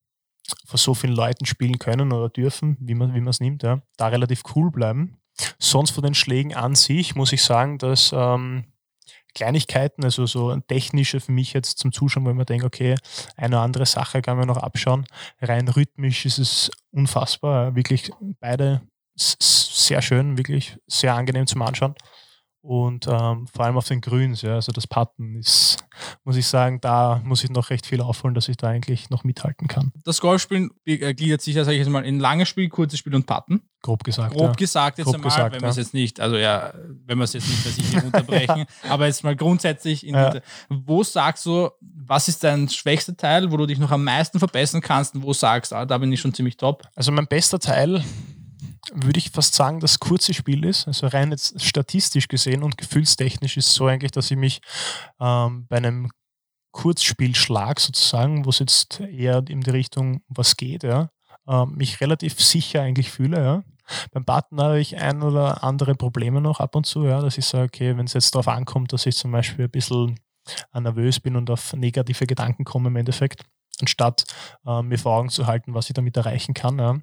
vor 0.66 0.78
so 0.78 0.94
vielen 0.94 1.16
Leuten 1.16 1.46
spielen 1.46 1.80
können 1.80 2.12
oder 2.12 2.30
dürfen, 2.30 2.78
wie 2.80 2.96
man 2.96 3.14
wie 3.14 3.28
es 3.30 3.40
nimmt, 3.40 3.64
ja, 3.64 3.82
da 3.98 4.08
relativ 4.08 4.44
cool 4.56 4.72
bleiben. 4.72 5.18
Sonst 5.58 5.92
von 5.92 6.04
den 6.04 6.16
Schlägen 6.16 6.54
an 6.54 6.76
sich 6.76 7.16
muss 7.16 7.32
ich 7.32 7.44
sagen, 7.44 7.78
dass 7.78 8.12
ähm, 8.14 8.66
Kleinigkeiten, 9.36 10.04
also 10.04 10.26
so 10.26 10.56
technische 10.60 11.20
für 11.20 11.32
mich 11.32 11.54
jetzt 11.54 11.78
zum 11.78 11.92
Zuschauen, 11.92 12.26
wo 12.26 12.32
ich 12.32 12.36
mir 12.36 12.46
denke, 12.46 12.66
okay, 12.66 12.96
eine 13.38 13.56
oder 13.56 13.64
andere 13.64 13.86
Sache 13.86 14.22
kann 14.22 14.38
man 14.38 14.48
noch 14.48 14.58
abschauen. 14.58 15.06
Rein 15.40 15.68
rhythmisch 15.68 16.26
ist 16.26 16.40
es 16.40 16.72
unfassbar. 16.92 17.76
Wirklich 17.76 18.12
beide 18.40 18.82
sehr 19.16 20.02
schön, 20.02 20.38
wirklich 20.38 20.78
sehr 20.88 21.14
angenehm 21.14 21.48
zum 21.48 21.62
Anschauen. 21.62 21.96
Und 22.62 23.08
ähm, 23.08 23.48
vor 23.48 23.66
allem 23.66 23.78
auf 23.78 23.88
den 23.88 24.02
Grüns, 24.02 24.42
ja, 24.42 24.56
also 24.56 24.74
das 24.74 24.86
Putten 24.86 25.36
ist, 25.36 25.78
muss 26.26 26.36
ich 26.36 26.46
sagen, 26.46 26.82
da 26.82 27.22
muss 27.24 27.44
ich 27.44 27.50
noch 27.50 27.70
recht 27.70 27.86
viel 27.86 28.02
aufholen, 28.02 28.36
dass 28.36 28.50
ich 28.50 28.58
da 28.58 28.68
eigentlich 28.68 29.10
noch 29.10 29.24
mithalten 29.24 29.70
kann. 29.70 29.94
Das 30.04 30.20
Golfspielen 30.20 30.70
gliedert 30.84 31.42
sich, 31.42 31.56
sage 31.56 31.72
ich 31.72 31.78
jetzt 31.78 31.90
mal, 31.90 32.04
in 32.04 32.20
langes 32.20 32.50
Spiel, 32.50 32.68
kurzes 32.68 33.00
Spiel 33.00 33.16
und 33.16 33.26
Putten. 33.26 33.62
Grob 33.82 34.04
gesagt. 34.04 34.34
Grob 34.34 34.50
ja. 34.50 34.54
gesagt 34.54 34.98
jetzt 34.98 35.06
Grob 35.06 35.16
einmal, 35.16 35.30
gesagt, 35.30 35.56
wenn 35.56 35.62
wir 35.62 35.70
es 35.70 35.78
jetzt 35.78 35.94
nicht, 35.94 36.20
also 36.20 36.36
ja, 36.36 36.74
wenn 37.06 37.18
wir 37.18 37.24
es 37.24 37.32
jetzt 37.32 37.48
nicht 37.48 37.64
bei 37.64 37.70
sich 37.70 37.88
hier 37.88 38.04
unterbrechen, 38.04 38.66
aber 38.90 39.06
jetzt 39.06 39.24
mal 39.24 39.38
grundsätzlich, 39.38 40.02
ja. 40.02 40.32
die, 40.32 40.42
wo 40.70 41.02
sagst 41.02 41.46
du, 41.46 41.70
was 41.80 42.28
ist 42.28 42.44
dein 42.44 42.68
schwächster 42.68 43.16
Teil, 43.16 43.54
wo 43.54 43.58
du 43.58 43.68
dich 43.68 43.80
noch 43.80 43.92
am 43.92 44.04
meisten 44.04 44.38
verbessern 44.38 44.82
kannst 44.82 45.16
und 45.16 45.24
wo 45.24 45.32
sagst, 45.32 45.72
ah, 45.72 45.86
da 45.86 45.98
bin 45.98 46.12
ich 46.12 46.20
schon 46.20 46.34
ziemlich 46.34 46.58
top? 46.58 46.84
Also 46.94 47.14
mein 47.14 47.28
bester 47.28 47.60
Teil 47.60 48.04
würde 48.94 49.20
ich 49.20 49.32
fast 49.32 49.56
sagen, 49.56 49.80
das 49.80 50.00
kurze 50.00 50.34
Spiel 50.34 50.66
ist. 50.66 50.88
Also 50.88 51.08
rein 51.08 51.32
jetzt 51.32 51.62
statistisch 51.62 52.28
gesehen 52.28 52.64
und 52.64 52.78
gefühlstechnisch 52.78 53.58
ist 53.58 53.74
so 53.74 53.88
eigentlich, 53.88 54.12
dass 54.12 54.32
ich 54.32 54.38
mich 54.38 54.62
ähm, 55.20 55.68
bei 55.68 55.78
einem 55.78 56.12
Kurzspielschlag 56.72 57.80
sozusagen, 57.80 58.46
wo 58.46 58.50
es 58.50 58.60
jetzt 58.60 59.00
eher 59.00 59.44
in 59.48 59.62
die 59.62 59.72
Richtung 59.72 60.22
was 60.28 60.56
geht, 60.56 60.84
ja, 60.84 61.10
äh, 61.48 61.66
mich 61.66 62.00
relativ 62.02 62.40
sicher 62.40 62.82
eigentlich 62.82 63.10
fühle. 63.10 63.44
Ja. 63.44 63.64
Beim 64.12 64.26
Button 64.26 64.62
habe 64.62 64.80
ich 64.80 64.98
ein 64.98 65.24
oder 65.24 65.64
andere 65.64 65.96
Probleme 65.96 66.42
noch 66.42 66.60
ab 66.60 66.76
und 66.76 66.86
zu, 66.86 67.06
ja, 67.06 67.22
dass 67.22 67.38
ich 67.38 67.46
sage, 67.46 67.66
okay, 67.66 67.98
wenn 67.98 68.06
es 68.06 68.14
jetzt 68.14 68.36
darauf 68.36 68.48
ankommt, 68.48 68.94
dass 68.94 69.06
ich 69.06 69.16
zum 69.16 69.32
Beispiel 69.32 69.66
ein 69.66 69.72
bisschen 69.72 70.20
nervös 70.74 71.20
bin 71.20 71.36
und 71.36 71.50
auf 71.50 71.74
negative 71.74 72.26
Gedanken 72.26 72.66
komme 72.66 72.90
im 72.90 72.96
Endeffekt, 72.96 73.44
anstatt 73.82 74.24
äh, 74.66 74.82
mir 74.82 74.98
vor 74.98 75.18
Augen 75.18 75.30
zu 75.30 75.48
halten, 75.48 75.74
was 75.74 75.90
ich 75.90 75.94
damit 75.94 76.18
erreichen 76.18 76.54
kann. 76.54 76.80
Ja. 76.80 77.00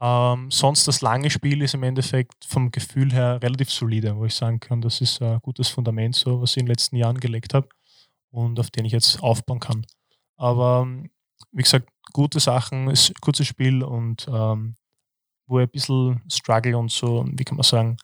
Ähm, 0.00 0.50
sonst 0.50 0.88
das 0.88 1.02
lange 1.02 1.30
Spiel 1.30 1.62
ist 1.62 1.74
im 1.74 1.82
Endeffekt 1.82 2.44
vom 2.46 2.70
Gefühl 2.70 3.12
her 3.12 3.40
relativ 3.42 3.70
solide, 3.70 4.16
wo 4.16 4.24
ich 4.24 4.34
sagen 4.34 4.60
kann, 4.60 4.80
das 4.80 5.00
ist 5.00 5.20
ein 5.20 5.40
gutes 5.42 5.68
Fundament, 5.68 6.14
so 6.14 6.40
was 6.40 6.52
ich 6.52 6.58
in 6.58 6.66
den 6.66 6.72
letzten 6.72 6.96
Jahren 6.96 7.20
gelegt 7.20 7.54
habe 7.54 7.68
und 8.30 8.58
auf 8.58 8.70
den 8.70 8.84
ich 8.84 8.92
jetzt 8.92 9.22
aufbauen 9.22 9.60
kann. 9.60 9.86
Aber 10.36 10.86
wie 11.52 11.62
gesagt, 11.62 11.88
gute 12.12 12.40
Sachen, 12.40 12.88
ist 12.88 13.10
ein 13.10 13.20
kurzes 13.20 13.46
Spiel 13.46 13.82
und 13.82 14.26
ähm, 14.28 14.76
wo 15.46 15.58
ich 15.58 15.66
ein 15.66 15.70
bisschen 15.70 16.22
struggle 16.30 16.78
und 16.78 16.90
so, 16.90 17.26
wie 17.32 17.44
kann 17.44 17.56
man 17.56 17.64
sagen, 17.64 17.96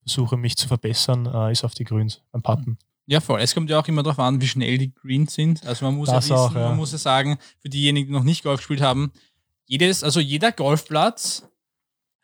versuche 0.00 0.36
mich 0.36 0.56
zu 0.56 0.68
verbessern, 0.68 1.26
äh, 1.26 1.52
ist 1.52 1.64
auf 1.64 1.74
die 1.74 1.84
Grüns 1.84 2.22
beim 2.32 2.42
Patten. 2.42 2.78
Ja, 3.06 3.20
voll. 3.20 3.40
Es 3.40 3.54
kommt 3.54 3.68
ja 3.68 3.78
auch 3.78 3.86
immer 3.86 4.02
darauf 4.02 4.18
an, 4.18 4.40
wie 4.40 4.46
schnell 4.46 4.78
die 4.78 4.92
Greens 4.94 5.34
sind. 5.34 5.64
Also 5.66 5.84
man 5.84 5.94
muss 5.94 6.08
das 6.08 6.28
ja 6.28 6.36
wissen, 6.36 6.46
auch, 6.46 6.54
ja. 6.54 6.68
man 6.68 6.76
muss 6.76 6.92
ja 6.92 6.98
sagen, 6.98 7.38
für 7.58 7.68
diejenigen, 7.68 8.08
die 8.08 8.14
noch 8.14 8.24
nicht 8.24 8.42
Golf 8.42 8.60
gespielt 8.60 8.80
haben, 8.80 9.12
jedes, 9.66 10.04
also 10.04 10.20
jeder 10.20 10.52
Golfplatz 10.52 11.48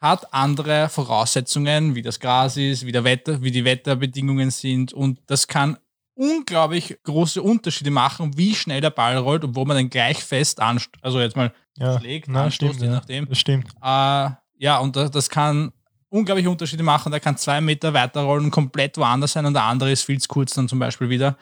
hat 0.01 0.33
andere 0.33 0.89
Voraussetzungen, 0.89 1.95
wie 1.95 2.03
das 2.03 2.21
Gras 2.21 2.57
ist, 2.57 2.87
wie, 2.87 2.93
der 2.93 3.05
Wetter, 3.05 3.43
wie 3.43 3.51
die 3.51 3.65
Wetterbedingungen 3.65 4.51
sind 4.51 4.93
und 4.93 5.21
das 5.27 5.47
kann 5.47 5.77
unglaublich 6.15 6.99
große 7.03 7.43
Unterschiede 7.43 7.91
machen, 7.91 8.37
wie 8.37 8.55
schnell 8.55 8.81
der 8.81 8.91
Ball 8.91 9.17
rollt 9.17 9.45
und 9.45 9.57
wo 9.57 9.65
man 9.65 9.77
den 9.77 9.89
gleich 9.89 10.23
fest 10.23 10.61
anstößt. 10.61 11.03
Also 11.03 11.21
jetzt 11.21 11.37
mal 11.37 11.53
ja, 11.79 11.99
schlägt, 11.99 12.29
na, 12.29 12.45
anstoßt, 12.45 12.75
stimmt, 12.75 12.83
je 12.83 12.95
nachdem. 12.95 13.29
das 13.29 13.39
stimmt. 13.39 13.69
Äh, 13.83 14.31
ja, 14.59 14.79
und 14.79 14.97
das, 14.97 15.11
das, 15.11 15.31
kann 15.31 15.73
unglaubliche 16.11 16.51
Unterschiede 16.51 16.83
machen. 16.83 17.11
Der 17.11 17.21
kann 17.21 17.39
zwei 17.39 17.63
Meter 17.63 17.95
weiter 17.95 18.21
rollen 18.23 18.47
und 18.47 18.51
komplett 18.51 18.99
woanders 18.99 19.33
sein 19.33 19.47
und 19.47 19.55
der 19.55 19.65
andere 19.65 19.91
ist 19.91 20.03
viel 20.03 20.21
zu 20.21 20.29
kurz 20.29 20.53
dann 20.53 20.69
zum 20.69 20.79
Beispiel 20.79 21.09
wieder. 21.09 21.39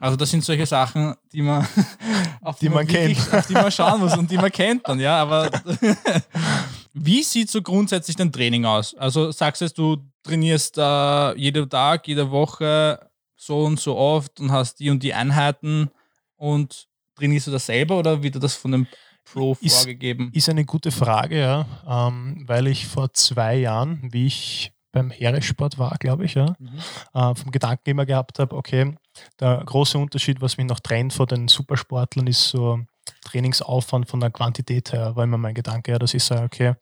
Also 0.00 0.16
das 0.16 0.30
sind 0.30 0.44
solche 0.44 0.66
Sachen, 0.66 1.14
die 1.32 1.42
man, 1.42 1.66
auf 2.42 2.58
die, 2.58 2.66
die 2.68 2.74
man, 2.74 2.86
wirklich, 2.88 3.18
kennt, 3.18 3.34
auf 3.34 3.46
die 3.46 3.54
man 3.54 3.70
schauen 3.72 4.00
muss 4.00 4.16
und 4.16 4.30
die 4.30 4.36
man 4.36 4.50
kennt 4.52 4.86
dann, 4.88 5.00
ja. 5.00 5.16
Aber 5.22 5.50
Wie 6.94 7.22
sieht 7.22 7.50
so 7.50 7.62
grundsätzlich 7.62 8.16
dein 8.16 8.30
Training 8.32 8.64
aus? 8.66 8.94
Also 8.94 9.30
sagst 9.32 9.62
du, 9.62 9.68
du 9.96 9.96
trainierst 10.22 10.76
äh, 10.78 11.34
jeden 11.38 11.68
Tag, 11.68 12.06
jede 12.06 12.30
Woche 12.30 12.98
so 13.36 13.64
und 13.64 13.80
so 13.80 13.96
oft 13.96 14.38
und 14.40 14.52
hast 14.52 14.78
die 14.78 14.90
und 14.90 15.02
die 15.02 15.14
Einheiten 15.14 15.90
und 16.36 16.86
trainierst 17.16 17.46
du 17.46 17.50
das 17.50 17.66
selber 17.66 17.98
oder 17.98 18.22
wird 18.22 18.34
dir 18.34 18.40
das 18.40 18.56
von 18.56 18.74
einem 18.74 18.86
Pro 19.24 19.56
Ist- 19.60 19.76
vorgegeben? 19.78 20.30
Ist 20.34 20.48
eine 20.48 20.64
gute 20.64 20.90
Frage, 20.90 21.40
ja, 21.40 21.66
ähm, 21.88 22.44
weil 22.46 22.66
ich 22.66 22.86
vor 22.86 23.12
zwei 23.14 23.56
Jahren, 23.56 24.00
wie 24.12 24.26
ich 24.26 24.72
beim 24.92 25.10
Heeresport 25.10 25.78
war, 25.78 25.96
glaube 25.98 26.26
ich, 26.26 26.34
ja, 26.34 26.54
Mhm. 26.58 26.68
äh, 27.14 27.34
vom 27.34 27.50
Gedanken 27.52 27.88
immer 27.88 28.04
gehabt 28.04 28.38
habe, 28.38 28.54
okay, 28.54 28.94
der 29.40 29.62
große 29.64 29.98
Unterschied, 29.98 30.40
was 30.40 30.56
mich 30.56 30.66
noch 30.66 30.80
trennt 30.80 31.12
von 31.12 31.26
den 31.26 31.48
Supersportlern, 31.48 32.26
ist 32.26 32.48
so 32.48 32.80
Trainingsaufwand 33.24 34.08
von 34.08 34.20
der 34.20 34.30
Quantität 34.30 34.92
her, 34.92 35.16
war 35.16 35.24
immer 35.24 35.38
mein 35.38 35.54
Gedanke, 35.54 35.92
ja, 35.92 35.98
dass 35.98 36.14
ich 36.14 36.22
sage, 36.22 36.44
okay, 36.44 36.74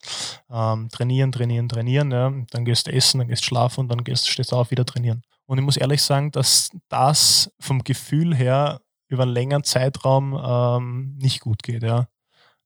ähm, 0.50 0.88
trainieren, 0.90 1.32
trainieren, 1.32 1.68
trainieren, 1.68 2.10
ja, 2.10 2.32
dann 2.50 2.64
gehst 2.64 2.86
du 2.86 2.92
essen, 2.92 3.18
dann 3.18 3.28
gehst 3.28 3.42
du 3.42 3.46
schlafen 3.46 3.80
und 3.80 3.88
dann 3.88 4.04
gehst, 4.04 4.28
stehst 4.28 4.52
du 4.52 4.56
auf, 4.56 4.70
wieder 4.70 4.84
trainieren. 4.84 5.22
Und 5.46 5.58
ich 5.58 5.64
muss 5.64 5.76
ehrlich 5.76 6.02
sagen, 6.02 6.30
dass 6.30 6.70
das 6.88 7.50
vom 7.58 7.82
Gefühl 7.82 8.34
her 8.34 8.80
über 9.08 9.24
einen 9.24 9.32
längeren 9.32 9.64
Zeitraum 9.64 10.38
ähm, 10.42 11.18
nicht 11.20 11.40
gut 11.40 11.62
geht, 11.62 11.82
ja. 11.82 12.06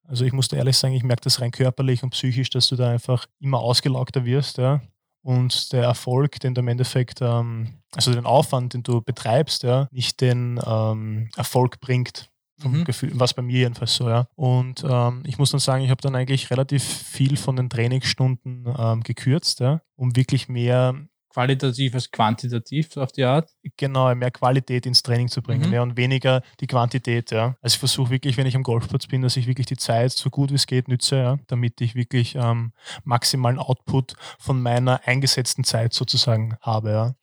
Also 0.06 0.26
ich 0.26 0.34
muss 0.34 0.48
dir 0.48 0.58
ehrlich 0.58 0.76
sagen, 0.76 0.92
ich 0.92 1.02
merke 1.02 1.22
das 1.22 1.40
rein 1.40 1.50
körperlich 1.50 2.02
und 2.02 2.10
psychisch, 2.10 2.50
dass 2.50 2.68
du 2.68 2.76
da 2.76 2.90
einfach 2.90 3.26
immer 3.40 3.60
ausgelaugter 3.60 4.26
wirst, 4.26 4.58
ja. 4.58 4.82
Und 5.24 5.72
der 5.72 5.84
Erfolg, 5.84 6.38
den 6.40 6.54
du 6.54 6.60
im 6.60 6.68
Endeffekt, 6.68 7.20
ähm, 7.22 7.74
also 7.96 8.12
den 8.12 8.26
Aufwand, 8.26 8.74
den 8.74 8.82
du 8.82 9.00
betreibst, 9.00 9.62
ja, 9.62 9.88
nicht 9.90 10.20
den 10.20 10.60
ähm, 10.64 11.30
Erfolg 11.36 11.80
bringt. 11.80 12.28
Vom 12.60 12.70
Mhm. 12.72 12.84
Gefühl, 12.84 13.10
was 13.14 13.34
bei 13.34 13.42
mir 13.42 13.58
jedenfalls 13.60 13.96
so, 13.96 14.08
ja. 14.08 14.28
Und 14.36 14.84
ähm, 14.88 15.24
ich 15.26 15.38
muss 15.38 15.50
dann 15.50 15.58
sagen, 15.58 15.82
ich 15.82 15.90
habe 15.90 16.00
dann 16.02 16.14
eigentlich 16.14 16.50
relativ 16.52 16.84
viel 16.84 17.36
von 17.36 17.56
den 17.56 17.68
Trainingsstunden 17.68 18.72
ähm, 18.78 19.02
gekürzt, 19.02 19.58
ja, 19.58 19.80
um 19.96 20.14
wirklich 20.14 20.48
mehr 20.48 20.94
Qualitativ 21.34 21.94
als 21.94 22.10
quantitativ, 22.10 22.92
so 22.92 23.02
auf 23.02 23.10
die 23.12 23.24
Art. 23.24 23.50
genau 23.76 24.14
mehr 24.14 24.30
Qualität 24.30 24.86
ins 24.86 25.02
Training 25.02 25.28
zu 25.28 25.42
bringen 25.42 25.68
Mhm. 25.68 25.74
ja, 25.74 25.82
und 25.82 25.96
weniger 25.96 26.42
die 26.60 26.66
Quantität. 26.68 27.32
Ja. 27.32 27.56
Also 27.60 27.74
ich 27.74 27.78
versuche 27.80 28.10
wirklich, 28.10 28.36
wenn 28.36 28.46
ich 28.46 28.54
am 28.54 28.62
Golfplatz 28.62 29.06
bin, 29.08 29.20
dass 29.22 29.36
ich 29.36 29.46
wirklich 29.48 29.66
die 29.66 29.76
Zeit 29.76 30.12
so 30.12 30.30
gut 30.30 30.50
wie 30.50 30.54
es 30.54 30.66
geht 30.66 30.86
nütze, 30.88 31.16
ja, 31.16 31.38
damit 31.48 31.80
ich 31.80 31.94
wirklich 31.96 32.36
ähm, 32.36 32.72
maximalen 33.02 33.58
Output 33.58 34.14
von 34.38 34.62
meiner 34.62 35.00
eingesetzten 35.06 35.64
Zeit 35.64 35.92
sozusagen 35.92 36.56
habe. 36.60 36.90
Ja. 36.90 37.14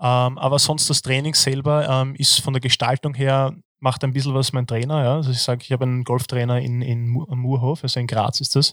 Ähm, 0.00 0.38
aber 0.38 0.58
sonst 0.58 0.88
das 0.88 1.02
Training 1.02 1.34
selber 1.34 1.88
ähm, 1.88 2.14
ist 2.14 2.40
von 2.40 2.54
der 2.54 2.60
Gestaltung 2.60 3.14
her 3.14 3.52
macht 3.78 4.02
ein 4.04 4.12
bisschen 4.12 4.34
was 4.34 4.52
mein 4.52 4.66
Trainer. 4.66 5.02
Ja. 5.02 5.16
Also 5.16 5.30
ich 5.30 5.40
sage, 5.40 5.62
ich 5.62 5.72
habe 5.72 5.84
einen 5.84 6.04
Golftrainer 6.04 6.60
in, 6.60 6.82
in 6.82 7.08
Murhof, 7.08 7.82
also 7.82 8.00
in 8.00 8.06
Graz 8.06 8.40
ist 8.40 8.56
das, 8.56 8.72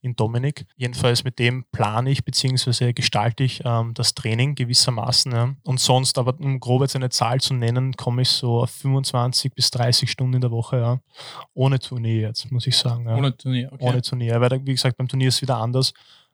in 0.00 0.16
Dominik. 0.16 0.66
Jedenfalls 0.76 1.24
mit 1.24 1.38
dem 1.38 1.64
plane 1.72 2.10
ich 2.10 2.24
bzw. 2.24 2.92
gestalte 2.92 3.44
ich 3.44 3.62
ähm, 3.64 3.94
das 3.94 4.14
Training 4.14 4.54
gewissermaßen. 4.54 5.32
Ja. 5.32 5.54
Und 5.62 5.80
sonst, 5.80 6.18
aber 6.18 6.34
um 6.38 6.58
grob 6.58 6.82
jetzt 6.82 6.96
eine 6.96 7.10
Zahl 7.10 7.40
zu 7.40 7.54
nennen, 7.54 7.94
komme 7.96 8.22
ich 8.22 8.28
so 8.28 8.62
auf 8.62 8.70
25 8.70 9.54
bis 9.54 9.70
30 9.70 10.10
Stunden 10.10 10.34
in 10.34 10.40
der 10.40 10.50
Woche, 10.50 10.78
ja. 10.78 11.00
ohne 11.54 11.78
Turnier 11.78 12.20
jetzt, 12.22 12.50
muss 12.50 12.66
ich 12.66 12.76
sagen. 12.76 13.06
Ja. 13.06 13.16
Ohne 13.16 13.36
Turnier. 13.36 13.72
Okay. 13.72 13.84
Ohne 13.84 14.02
Turnier. 14.02 14.40
Weil, 14.40 14.66
wie 14.66 14.72
gesagt, 14.72 14.96
beim 14.96 15.08
Turnier 15.08 15.28
ist 15.28 15.36
es 15.36 15.42
wieder 15.42 15.58
anders, 15.58 15.92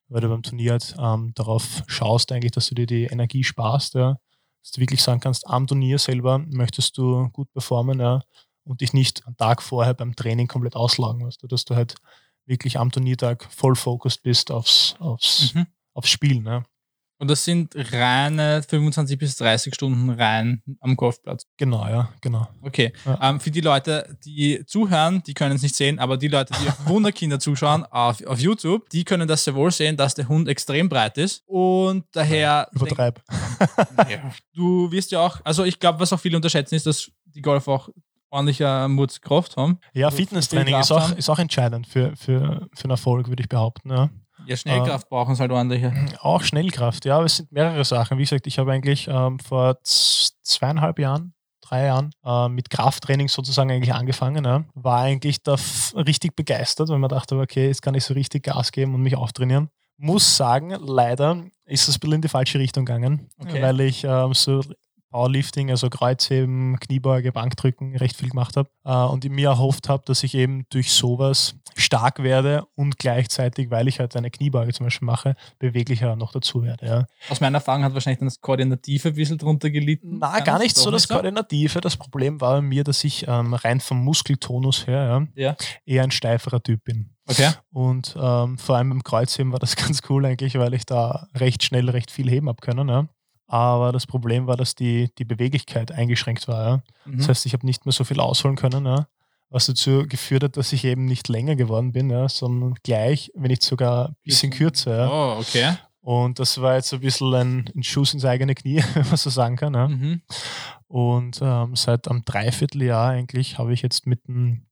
weil 0.08 0.20
du 0.20 0.28
beim 0.28 0.42
Turnier 0.42 0.72
halt 0.72 0.94
ähm, 0.98 1.32
darauf 1.34 1.82
schaust, 1.86 2.32
eigentlich, 2.32 2.52
dass 2.52 2.68
du 2.68 2.74
dir 2.74 2.86
die 2.86 3.04
Energie 3.04 3.44
sparst. 3.44 3.94
Ja. 3.94 4.18
Dass 4.66 4.72
du 4.72 4.80
wirklich 4.80 5.00
sagen 5.00 5.20
kannst, 5.20 5.46
am 5.46 5.68
Turnier 5.68 5.96
selber 6.00 6.38
möchtest 6.40 6.98
du 6.98 7.28
gut 7.28 7.52
performen 7.52 8.00
ja, 8.00 8.20
und 8.64 8.80
dich 8.80 8.92
nicht 8.92 9.24
am 9.24 9.36
Tag 9.36 9.62
vorher 9.62 9.94
beim 9.94 10.16
Training 10.16 10.48
komplett 10.48 10.74
auslaugen 10.74 11.20
musst. 11.22 11.40
Dass 11.48 11.64
du 11.64 11.76
halt 11.76 11.94
wirklich 12.46 12.76
am 12.76 12.90
Turniertag 12.90 13.44
voll 13.48 13.76
fokussiert 13.76 14.24
bist 14.24 14.50
aufs, 14.50 14.96
aufs, 14.98 15.54
Mhm. 15.54 15.66
aufs 15.94 16.10
Spielen. 16.10 16.44
Ja. 16.46 16.64
Und 17.18 17.30
das 17.30 17.44
sind 17.44 17.74
reine 17.92 18.62
25 18.62 19.18
bis 19.18 19.36
30 19.36 19.74
Stunden 19.74 20.10
rein 20.10 20.62
am 20.80 20.96
Golfplatz. 20.96 21.46
Genau, 21.56 21.86
ja, 21.86 22.10
genau. 22.20 22.46
Okay. 22.60 22.92
Ja. 23.06 23.18
Ähm, 23.22 23.40
für 23.40 23.50
die 23.50 23.62
Leute, 23.62 24.16
die 24.24 24.64
zuhören, 24.66 25.22
die 25.26 25.32
können 25.32 25.56
es 25.56 25.62
nicht 25.62 25.74
sehen, 25.74 25.98
aber 25.98 26.18
die 26.18 26.28
Leute, 26.28 26.52
die 26.62 26.68
auf 26.68 26.76
Wunderkinder 26.86 27.40
zuschauen 27.40 27.84
auf, 27.84 28.24
auf 28.26 28.38
YouTube, 28.38 28.88
die 28.90 29.04
können 29.04 29.26
das 29.26 29.44
sehr 29.44 29.54
wohl 29.54 29.70
sehen, 29.70 29.96
dass 29.96 30.14
der 30.14 30.28
Hund 30.28 30.46
extrem 30.48 30.88
breit 30.88 31.16
ist. 31.16 31.42
Und 31.46 32.04
daher. 32.12 32.68
Übertreib. 32.72 33.22
Ja. 34.08 34.30
Du 34.54 34.90
wirst 34.92 35.10
ja 35.10 35.20
auch, 35.20 35.40
also 35.42 35.64
ich 35.64 35.80
glaube, 35.80 35.98
was 36.00 36.12
auch 36.12 36.20
viele 36.20 36.36
unterschätzen, 36.36 36.74
ist, 36.74 36.86
dass 36.86 37.10
die 37.24 37.40
Golf 37.40 37.66
auch 37.66 37.88
ordentlicher 38.30 38.88
Mutzkraft 38.88 39.56
haben. 39.56 39.78
Ja, 39.94 40.06
Also 40.06 40.18
Fitnesstraining 40.18 40.78
ist 40.78 40.92
auch, 40.92 41.12
ist 41.12 41.30
auch 41.30 41.38
entscheidend 41.38 41.86
für, 41.86 42.14
für, 42.16 42.68
für 42.74 42.84
einen 42.84 42.90
Erfolg, 42.90 43.28
würde 43.28 43.42
ich 43.42 43.48
behaupten. 43.48 43.90
Ja. 43.90 44.10
Ja, 44.46 44.56
Schnellkraft 44.56 45.08
brauchen 45.08 45.32
es 45.34 45.40
halt 45.40 45.50
ordentlicher. 45.50 45.92
Auch 46.20 46.42
Schnellkraft, 46.42 47.04
ja, 47.04 47.16
aber 47.16 47.26
es 47.26 47.36
sind 47.36 47.52
mehrere 47.52 47.84
Sachen. 47.84 48.18
Wie 48.18 48.22
gesagt, 48.22 48.46
ich 48.46 48.58
habe 48.58 48.72
eigentlich 48.72 49.08
ähm, 49.08 49.38
vor 49.38 49.78
zweieinhalb 49.82 50.98
Jahren, 50.98 51.34
drei 51.60 51.86
Jahren 51.86 52.10
äh, 52.24 52.48
mit 52.48 52.70
Krafttraining 52.70 53.28
sozusagen 53.28 53.70
eigentlich 53.70 53.94
angefangen. 53.94 54.44
Ja. 54.44 54.64
War 54.74 55.00
eigentlich 55.00 55.42
da 55.42 55.56
richtig 55.94 56.36
begeistert, 56.36 56.88
weil 56.88 56.98
man 56.98 57.10
dachte, 57.10 57.38
okay, 57.38 57.66
jetzt 57.66 57.82
kann 57.82 57.94
ich 57.94 58.04
so 58.04 58.14
richtig 58.14 58.44
Gas 58.44 58.72
geben 58.72 58.94
und 58.94 59.02
mich 59.02 59.16
auftrainieren. 59.16 59.68
Muss 59.98 60.36
sagen, 60.36 60.70
leider 60.78 61.44
ist 61.64 61.88
es 61.88 61.96
ein 61.96 62.00
bisschen 62.00 62.14
in 62.16 62.22
die 62.22 62.28
falsche 62.28 62.58
Richtung 62.58 62.84
gegangen, 62.84 63.28
Okay. 63.38 63.62
weil 63.62 63.80
ich 63.80 64.04
ähm, 64.04 64.34
so 64.34 64.62
Powerlifting, 65.10 65.70
also 65.70 65.88
Kreuzheben, 65.88 66.78
Kniebeuge, 66.80 67.32
Bankdrücken 67.32 67.96
recht 67.96 68.16
viel 68.16 68.30
gemacht 68.30 68.56
habe 68.56 68.68
äh, 68.84 68.92
und 68.92 69.24
ich 69.24 69.30
mir 69.30 69.48
erhofft 69.48 69.88
habe, 69.88 70.02
dass 70.06 70.22
ich 70.22 70.34
eben 70.34 70.66
durch 70.70 70.92
sowas 70.92 71.54
stark 71.76 72.22
werde 72.22 72.66
und 72.74 72.98
gleichzeitig, 72.98 73.70
weil 73.70 73.88
ich 73.88 74.00
halt 74.00 74.16
eine 74.16 74.30
Kniebeuge 74.30 74.72
zum 74.72 74.86
Beispiel 74.86 75.06
mache, 75.06 75.34
beweglicher 75.58 76.16
noch 76.16 76.32
dazu 76.32 76.62
werde. 76.62 76.86
Ja. 76.86 77.06
Aus 77.28 77.40
meiner 77.40 77.58
Erfahrung 77.58 77.84
hat 77.84 77.94
wahrscheinlich 77.94 78.18
dann 78.18 78.28
das 78.28 78.40
Koordinative 78.40 79.08
ein 79.08 79.14
bisschen 79.14 79.38
drunter 79.38 79.70
gelitten. 79.70 80.18
Na, 80.18 80.40
gar 80.40 80.58
nicht 80.58 80.76
so 80.76 80.90
das? 80.90 81.08
Koordinative. 81.08 81.80
Das 81.80 81.96
Problem 81.96 82.40
war 82.40 82.56
bei 82.56 82.62
mir, 82.62 82.84
dass 82.84 83.04
ich 83.04 83.26
ähm, 83.28 83.54
rein 83.54 83.80
vom 83.80 84.02
Muskeltonus 84.04 84.86
her 84.86 85.26
ja, 85.34 85.42
Ja. 85.50 85.56
eher 85.84 86.02
ein 86.02 86.10
steiferer 86.10 86.62
Typ 86.62 86.84
bin. 86.84 87.10
Okay. 87.28 87.50
Und 87.72 88.14
ähm, 88.18 88.56
vor 88.56 88.76
allem 88.76 88.90
beim 88.90 89.02
Kreuzheben 89.02 89.52
war 89.52 89.58
das 89.58 89.76
ganz 89.76 90.00
cool 90.08 90.24
eigentlich, 90.24 90.56
weil 90.58 90.74
ich 90.74 90.86
da 90.86 91.26
recht 91.34 91.62
schnell 91.64 91.90
recht 91.90 92.10
viel 92.10 92.30
heben 92.30 92.48
habe 92.48 92.60
können. 92.60 92.88
Ja. 92.88 93.08
Aber 93.46 93.92
das 93.92 94.06
Problem 94.06 94.46
war, 94.46 94.56
dass 94.56 94.74
die, 94.74 95.10
die 95.18 95.24
Beweglichkeit 95.24 95.92
eingeschränkt 95.92 96.48
war. 96.48 96.66
Ja. 96.66 96.82
Mhm. 97.04 97.18
Das 97.18 97.28
heißt, 97.28 97.46
ich 97.46 97.52
habe 97.52 97.66
nicht 97.66 97.86
mehr 97.86 97.92
so 97.92 98.04
viel 98.04 98.20
ausholen 98.20 98.56
können, 98.56 98.84
ja, 98.86 99.06
was 99.50 99.66
dazu 99.66 100.04
geführt 100.08 100.42
hat, 100.42 100.56
dass 100.56 100.72
ich 100.72 100.84
eben 100.84 101.04
nicht 101.04 101.28
länger 101.28 101.54
geworden 101.54 101.92
bin, 101.92 102.10
ja, 102.10 102.28
sondern 102.28 102.74
gleich, 102.82 103.30
wenn 103.34 103.50
nicht 103.50 103.62
sogar 103.62 104.08
ein 104.08 104.16
bisschen 104.24 104.50
kürzer. 104.50 105.08
Oh, 105.10 105.40
okay. 105.40 105.76
Und 106.00 106.38
das 106.38 106.60
war 106.60 106.76
jetzt 106.76 106.92
ein 106.92 107.00
bisschen 107.00 107.34
ein, 107.34 107.70
ein 107.74 107.82
Schuss 107.82 108.14
ins 108.14 108.24
eigene 108.24 108.54
Knie, 108.54 108.82
wenn 108.94 109.06
man 109.06 109.16
so 109.16 109.30
sagen 109.30 109.56
kann. 109.56 109.74
Ja. 109.74 109.88
Mhm. 109.88 110.22
Und 110.88 111.40
ähm, 111.42 111.74
seit 111.74 112.08
einem 112.08 112.24
Dreivierteljahr 112.24 113.10
eigentlich 113.10 113.58
habe 113.58 113.72
ich 113.72 113.82
jetzt 113.82 114.06
mit 114.06 114.26
dem 114.28 114.65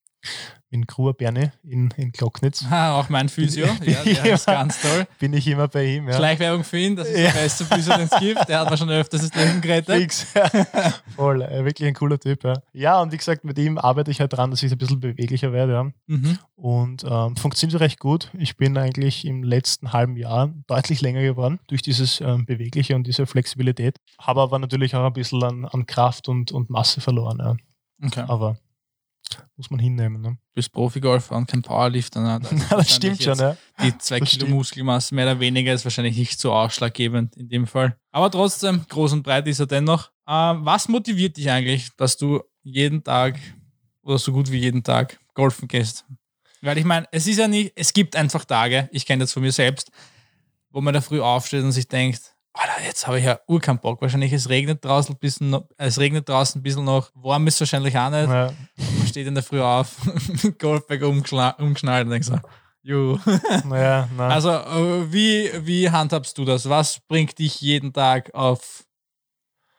mit 0.71 0.89
Gruber 0.89 1.13
Bernie 1.15 1.51
in, 1.63 1.91
in 1.97 2.11
Glocknitz, 2.11 2.65
Ah, 2.69 2.99
auch 2.99 3.09
mein 3.09 3.29
Physio. 3.29 3.67
Ja, 3.85 4.03
der 4.05 4.25
ist 4.35 4.47
Ja. 4.49 4.55
ganz 4.55 4.81
toll. 4.83 5.07
bin 5.21 5.33
ich 5.33 5.47
immer 5.47 5.69
bei 5.69 5.85
ihm. 5.85 6.09
Ja. 6.09 6.17
Schleichwerbung 6.17 6.65
für 6.65 6.79
ihn, 6.79 6.97
das 6.97 7.07
ist 7.09 7.17
Ja. 7.17 7.31
der 7.31 7.41
beste 7.43 7.65
Physio, 7.65 7.97
den 7.97 8.09
es 8.11 8.19
gibt. 8.19 8.49
Der 8.49 8.59
hat 8.59 8.71
mir 8.71 8.77
schon 8.77 8.91
öfters 8.91 9.29
das 9.31 9.35
Leben 9.41 9.61
gerettet. 9.61 9.95
Fix. 9.95 10.27
Ja. 10.35 10.51
Voll, 11.15 11.43
äh, 11.43 11.65
wirklich 11.65 11.87
ein 11.87 11.95
cooler 11.95 12.19
Typ. 12.19 12.43
Ja. 12.43 12.55
ja, 12.73 13.01
und 13.01 13.13
wie 13.13 13.17
gesagt, 13.19 13.45
mit 13.45 13.57
ihm 13.57 13.79
arbeite 13.79 14.11
ich 14.11 14.19
halt 14.21 14.33
dran, 14.33 14.51
dass 14.51 14.65
ich 14.65 14.73
ein 14.73 14.79
bisschen 14.79 14.99
beweglicher 14.99 15.53
werde. 15.53 15.73
Ja. 15.75 15.85
Mhm. 16.09 16.39
Und 16.57 17.05
ähm, 17.09 17.37
funktioniert 17.37 17.81
recht 17.81 18.01
gut. 18.01 18.31
Ich 18.37 18.57
bin 18.57 18.77
eigentlich 18.77 19.25
im 19.25 19.45
letzten 19.45 19.93
halben 19.93 20.17
Jahr 20.17 20.53
deutlich 20.67 21.01
länger 21.03 21.23
geworden 21.23 21.61
durch 21.69 21.83
dieses 21.83 22.21
ähm, 22.21 22.47
Bewegliche 22.47 22.97
und 22.97 23.07
diese 23.07 23.27
Flexibilität. 23.27 23.99
Habe 24.21 24.41
aber 24.41 24.59
natürlich 24.59 24.97
auch 24.97 25.07
ein 25.07 25.13
bisschen 25.13 25.43
an, 25.45 25.65
an 25.67 25.87
Kraft 25.87 26.29
und, 26.29 26.51
und 26.51 26.69
Masse 26.69 27.01
verloren. 27.01 27.39
Ja. 27.39 27.57
Okay. 28.05 28.25
Aber 28.27 28.57
muss 29.57 29.70
man 29.70 29.81
hinnehmen. 29.81 30.20
Ne? 30.20 30.31
Du 30.31 30.55
bist 30.55 30.73
Profigolfer 30.73 31.37
und 31.37 31.47
kein 31.47 31.62
Powerlifter. 31.62 32.20
Ne? 32.20 32.40
Da 32.68 32.77
das 32.77 32.94
stimmt 32.94 33.23
schon. 33.23 33.38
Ja. 33.38 33.57
Die 33.83 33.97
zwei 33.99 34.20
Das 34.20 34.31
Kilo 34.31 34.44
stimmt. 34.47 34.51
Muskelmasse 34.51 35.14
mehr 35.14 35.27
oder 35.27 35.40
weniger 35.40 35.73
ist 35.73 35.85
wahrscheinlich 35.85 36.16
nicht 36.16 36.38
so 36.38 36.53
ausschlaggebend 36.53 37.37
in 37.37 37.49
dem 37.49 37.66
Fall. 37.66 37.97
Aber 38.11 38.31
trotzdem, 38.31 38.85
groß 38.88 39.12
und 39.14 39.23
breit 39.23 39.47
ist 39.47 39.61
er 39.61 39.66
dennoch. 39.66 40.11
Ähm, 40.29 40.64
was 40.64 40.88
motiviert 40.88 41.37
dich 41.37 41.51
eigentlich, 41.51 41.90
dass 41.97 42.16
du 42.16 42.42
jeden 42.62 43.03
Tag 43.05 43.38
oder 44.03 44.18
so 44.18 44.33
gut 44.33 44.51
wie 44.51 44.59
jeden 44.59 44.83
Tag 44.83 45.18
golfen 45.35 45.68
gehst? 45.68 46.05
Weil 46.62 46.79
ich 46.79 46.85
meine, 46.85 47.07
es 47.11 47.27
ist 47.27 47.38
ja 47.38 47.47
nicht, 47.47 47.73
es 47.77 47.92
gibt 47.92 48.16
einfach 48.16 48.44
Tage, 48.44 48.88
ich 48.90 49.05
kenne 49.05 49.25
das 49.25 49.33
von 49.33 49.42
mir 49.42 49.53
selbst, 49.53 49.90
wo 50.70 50.81
man 50.81 50.94
da 50.94 51.01
früh 51.01 51.20
aufsteht 51.20 51.62
und 51.62 51.73
sich 51.73 51.88
denkt, 51.88 52.34
Alter, 52.55 52.85
jetzt 52.85 53.07
habe 53.07 53.19
ich 53.19 53.25
ja 53.25 53.40
ur 53.49 53.61
keinen 53.61 53.81
Bock. 53.81 54.01
Wahrscheinlich 54.01 54.33
es 54.33 54.49
regnet 54.49 54.85
draußen 54.85 55.14
ein 55.14 55.19
bisschen, 55.19 55.51
noch, 55.51 55.64
es 55.77 55.99
regnet 55.99 56.29
draußen 56.29 56.61
ein 56.61 56.62
bisschen 56.62 56.85
noch, 56.85 57.11
warm 57.14 57.47
ist 57.47 57.61
wahrscheinlich 57.61 57.97
auch 57.99 58.11
nicht. 58.11 58.29
Ja. 58.29 58.53
Man 58.77 59.07
steht 59.07 59.27
in 59.27 59.35
der 59.35 59.43
Früh 59.43 59.61
auf, 59.61 59.97
Golfbag 60.59 61.03
umgeschnallt 61.03 61.59
und 61.59 62.11
denkt 62.11 62.25
so, 62.25 62.38
jo. 62.83 63.19
Naja, 63.64 64.09
na. 64.17 64.29
Also, 64.29 64.51
äh, 64.51 65.12
wie, 65.12 65.51
wie 65.67 65.90
handhabst 65.90 66.38
du 66.38 66.45
das? 66.45 66.69
Was 66.69 67.01
bringt 67.09 67.38
dich 67.38 67.61
jeden 67.61 67.93
Tag 67.93 68.33
auf, 68.35 68.85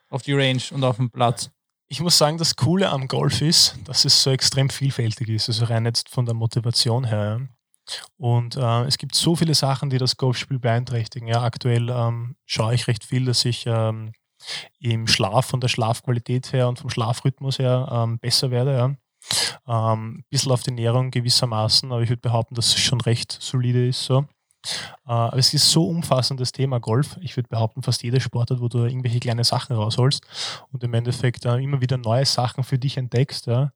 auf 0.10 0.22
die 0.22 0.34
Range 0.34 0.62
und 0.72 0.84
auf 0.84 0.98
den 0.98 1.10
Platz? 1.10 1.50
ich 1.88 2.02
muss 2.02 2.18
sagen, 2.18 2.38
das 2.38 2.56
Coole 2.56 2.90
am 2.90 3.08
Golf 3.08 3.42
ist, 3.42 3.76
dass 3.86 4.06
es 4.06 4.22
so 4.22 4.32
extrem 4.32 4.70
vielfältig 4.70 5.30
ist. 5.30 5.50
Also 5.50 5.66
rein 5.66 5.86
jetzt 5.86 6.10
von 6.10 6.26
der 6.26 6.34
Motivation 6.34 7.06
her. 7.06 7.48
Und 8.18 8.56
äh, 8.56 8.84
es 8.84 8.98
gibt 8.98 9.16
so 9.16 9.36
viele 9.36 9.54
Sachen, 9.54 9.90
die 9.90 9.98
das 9.98 10.18
Golfspiel 10.18 10.60
beeinträchtigen. 10.60 11.28
Ja, 11.28 11.44
aktuell 11.44 11.90
ähm, 11.90 12.36
schaue 12.46 12.74
ich 12.74 12.88
recht 12.88 13.04
viel, 13.04 13.26
dass 13.26 13.46
ich 13.46 13.66
ähm, 13.68 14.12
im 14.80 15.08
Schlaf 15.08 15.46
von 15.46 15.62
der 15.62 15.68
Schlafqualität 15.68 16.54
her 16.54 16.68
und 16.68 16.80
vom 16.80 16.90
Schlafrhythmus 16.90 17.60
her 17.60 17.88
ähm, 17.92 18.20
besser 18.20 18.52
werde. 18.52 18.76
Ja. 18.76 18.86
Ähm, 19.68 20.18
ein 20.18 20.26
bisschen 20.30 20.52
auf 20.52 20.64
die 20.64 20.70
Ernährung 20.70 21.12
gewissermaßen, 21.12 21.92
aber 21.92 22.02
ich 22.02 22.10
würde 22.10 22.22
behaupten, 22.22 22.56
dass 22.56 22.68
es 22.68 22.80
schon 22.80 23.02
recht 23.02 23.32
solide 23.32 23.88
ist. 23.88 24.04
So. 24.04 24.26
Äh, 25.06 25.12
aber 25.12 25.38
es 25.38 25.54
ist 25.54 25.72
so 25.72 25.88
umfassend 25.88 26.40
das 26.40 26.52
Thema 26.52 26.80
Golf. 26.80 27.18
Ich 27.22 27.36
würde 27.36 27.50
behaupten, 27.50 27.82
fast 27.84 28.04
jeder 28.04 28.20
Sportart, 28.20 28.62
wo 28.62 28.68
du 28.68 28.80
irgendwelche 28.86 29.20
kleine 29.20 29.44
Sachen 29.44 29.76
rausholst 29.76 30.26
und 30.72 30.84
im 30.84 30.94
Endeffekt 30.94 31.46
äh, 31.46 31.58
immer 31.58 31.82
wieder 31.82 31.98
neue 31.98 32.26
Sachen 32.26 32.64
für 32.64 32.78
dich 32.78 32.98
entdeckst, 32.98 33.48
ja, 33.48 33.72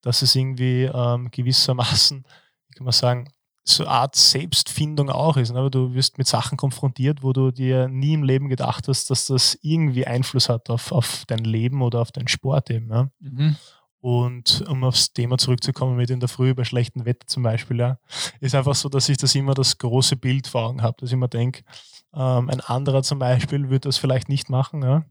dass 0.00 0.22
es 0.22 0.34
irgendwie 0.34 0.84
ähm, 0.84 1.30
gewissermaßen, 1.30 2.24
wie 2.68 2.74
kann 2.74 2.84
man 2.84 2.92
sagen, 2.92 3.28
so 3.68 3.84
eine 3.84 3.92
Art 3.92 4.16
Selbstfindung 4.16 5.10
auch 5.10 5.36
ist. 5.36 5.52
Ne? 5.52 5.58
Aber 5.58 5.70
du 5.70 5.94
wirst 5.94 6.18
mit 6.18 6.26
Sachen 6.26 6.56
konfrontiert, 6.56 7.22
wo 7.22 7.32
du 7.32 7.50
dir 7.50 7.88
nie 7.88 8.14
im 8.14 8.22
Leben 8.22 8.48
gedacht 8.48 8.88
hast, 8.88 9.10
dass 9.10 9.26
das 9.26 9.58
irgendwie 9.62 10.06
Einfluss 10.06 10.48
hat 10.48 10.70
auf, 10.70 10.92
auf 10.92 11.24
dein 11.26 11.44
Leben 11.44 11.82
oder 11.82 12.00
auf 12.00 12.12
deinen 12.12 12.28
Sport 12.28 12.70
eben. 12.70 12.90
Ja? 12.90 13.08
Mhm. 13.20 13.56
Und 14.00 14.64
um 14.68 14.84
aufs 14.84 15.12
Thema 15.12 15.38
zurückzukommen 15.38 15.96
mit 15.96 16.10
in 16.10 16.20
der 16.20 16.28
Früh 16.28 16.54
bei 16.54 16.64
schlechtem 16.64 17.04
Wetter 17.04 17.26
zum 17.26 17.42
Beispiel, 17.42 17.80
ja, 17.80 17.98
ist 18.40 18.54
einfach 18.54 18.76
so, 18.76 18.88
dass 18.88 19.08
ich 19.08 19.16
das 19.16 19.34
immer 19.34 19.54
das 19.54 19.76
große 19.78 20.16
Bild 20.16 20.46
vor 20.46 20.68
Augen 20.68 20.82
habe, 20.82 20.96
dass 21.00 21.08
ich 21.08 21.14
immer 21.14 21.26
denke, 21.26 21.64
ähm, 22.14 22.48
ein 22.48 22.60
anderer 22.60 23.02
zum 23.02 23.18
Beispiel 23.18 23.70
würde 23.70 23.88
das 23.88 23.98
vielleicht 23.98 24.28
nicht 24.28 24.50
machen. 24.50 24.82
Ja. 24.82 25.04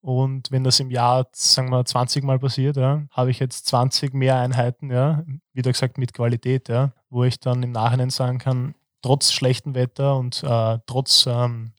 Und 0.00 0.50
wenn 0.50 0.64
das 0.64 0.80
im 0.80 0.90
Jahr, 0.90 1.26
sagen 1.32 1.70
wir, 1.70 1.84
20 1.84 2.24
Mal 2.24 2.38
passiert, 2.38 2.76
ja, 2.76 3.04
habe 3.10 3.30
ich 3.30 3.38
jetzt 3.38 3.66
20 3.66 4.14
mehr 4.14 4.36
Einheiten, 4.38 4.90
ja, 4.90 5.22
wieder 5.52 5.72
gesagt 5.72 5.98
mit 5.98 6.12
Qualität, 6.12 6.68
ja, 6.68 6.92
wo 7.10 7.24
ich 7.24 7.40
dann 7.40 7.62
im 7.62 7.72
Nachhinein 7.72 8.10
sagen 8.10 8.38
kann, 8.38 8.74
trotz 9.02 9.32
schlechtem 9.32 9.74
Wetter 9.74 10.16
und 10.16 10.42
äh, 10.42 10.78
trotz 10.86 11.26
ähm, 11.26 11.72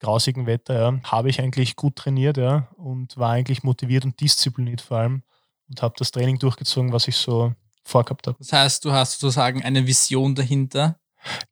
grausigem 0.00 0.46
Wetter, 0.46 0.80
ja, 0.80 1.00
habe 1.04 1.28
ich 1.28 1.40
eigentlich 1.40 1.76
gut 1.76 1.96
trainiert 1.96 2.36
ja, 2.36 2.68
und 2.76 3.16
war 3.16 3.30
eigentlich 3.30 3.62
motiviert 3.62 4.04
und 4.04 4.20
diszipliniert 4.20 4.80
vor 4.80 4.98
allem 4.98 5.22
und 5.68 5.82
habe 5.82 5.94
das 5.98 6.10
Training 6.10 6.38
durchgezogen, 6.38 6.92
was 6.92 7.08
ich 7.08 7.16
so 7.16 7.52
vorgehabt 7.84 8.26
habe. 8.26 8.36
Das 8.38 8.52
heißt, 8.52 8.84
du 8.84 8.92
hast 8.92 9.20
sozusagen 9.20 9.62
eine 9.64 9.86
Vision 9.86 10.34
dahinter. 10.34 10.98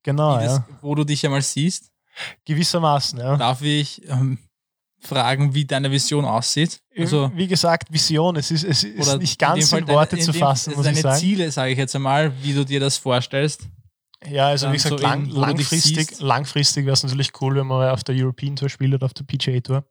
Genau, 0.02 0.38
das, 0.38 0.58
ja. 0.58 0.68
Wo 0.80 0.94
du 0.94 1.04
dich 1.04 1.24
einmal 1.24 1.42
siehst. 1.42 1.90
Gewissermaßen, 2.44 3.18
ja. 3.18 3.36
Darf 3.36 3.62
ich 3.62 4.08
ähm, 4.08 4.38
fragen, 5.06 5.54
wie 5.54 5.64
deine 5.64 5.90
Vision 5.90 6.24
aussieht? 6.24 6.80
Also, 6.96 7.30
wie 7.34 7.46
gesagt, 7.46 7.92
Vision, 7.92 8.36
es 8.36 8.50
ist, 8.50 8.64
es 8.64 8.84
ist 8.84 9.18
nicht 9.18 9.38
ganz 9.38 9.72
in, 9.72 9.78
in 9.78 9.88
Worte 9.88 10.16
deine, 10.16 10.26
in 10.26 10.32
zu 10.32 10.38
fassen, 10.38 10.74
muss 10.74 10.86
ich 10.86 11.00
sagen. 11.00 11.18
Ziele, 11.18 11.50
sage 11.50 11.72
ich 11.72 11.78
jetzt 11.78 11.94
einmal, 11.94 12.32
wie 12.42 12.52
du 12.52 12.64
dir 12.64 12.80
das 12.80 12.96
vorstellst. 12.96 13.62
Ja, 14.28 14.48
also 14.48 14.68
wie 14.68 14.72
gesagt, 14.72 14.98
so 14.98 15.02
lang, 15.02 15.26
langfristig, 15.26 16.20
langfristig 16.20 16.84
wäre 16.84 16.94
es 16.94 17.02
natürlich 17.02 17.30
cool, 17.40 17.56
wenn 17.56 17.66
man 17.66 17.90
auf 17.90 18.02
der 18.02 18.14
European 18.14 18.56
Tour 18.56 18.68
spielt 18.68 18.94
oder 18.94 19.06
auf 19.06 19.14
der 19.14 19.24
PGA 19.24 19.60
Tour. 19.60 19.84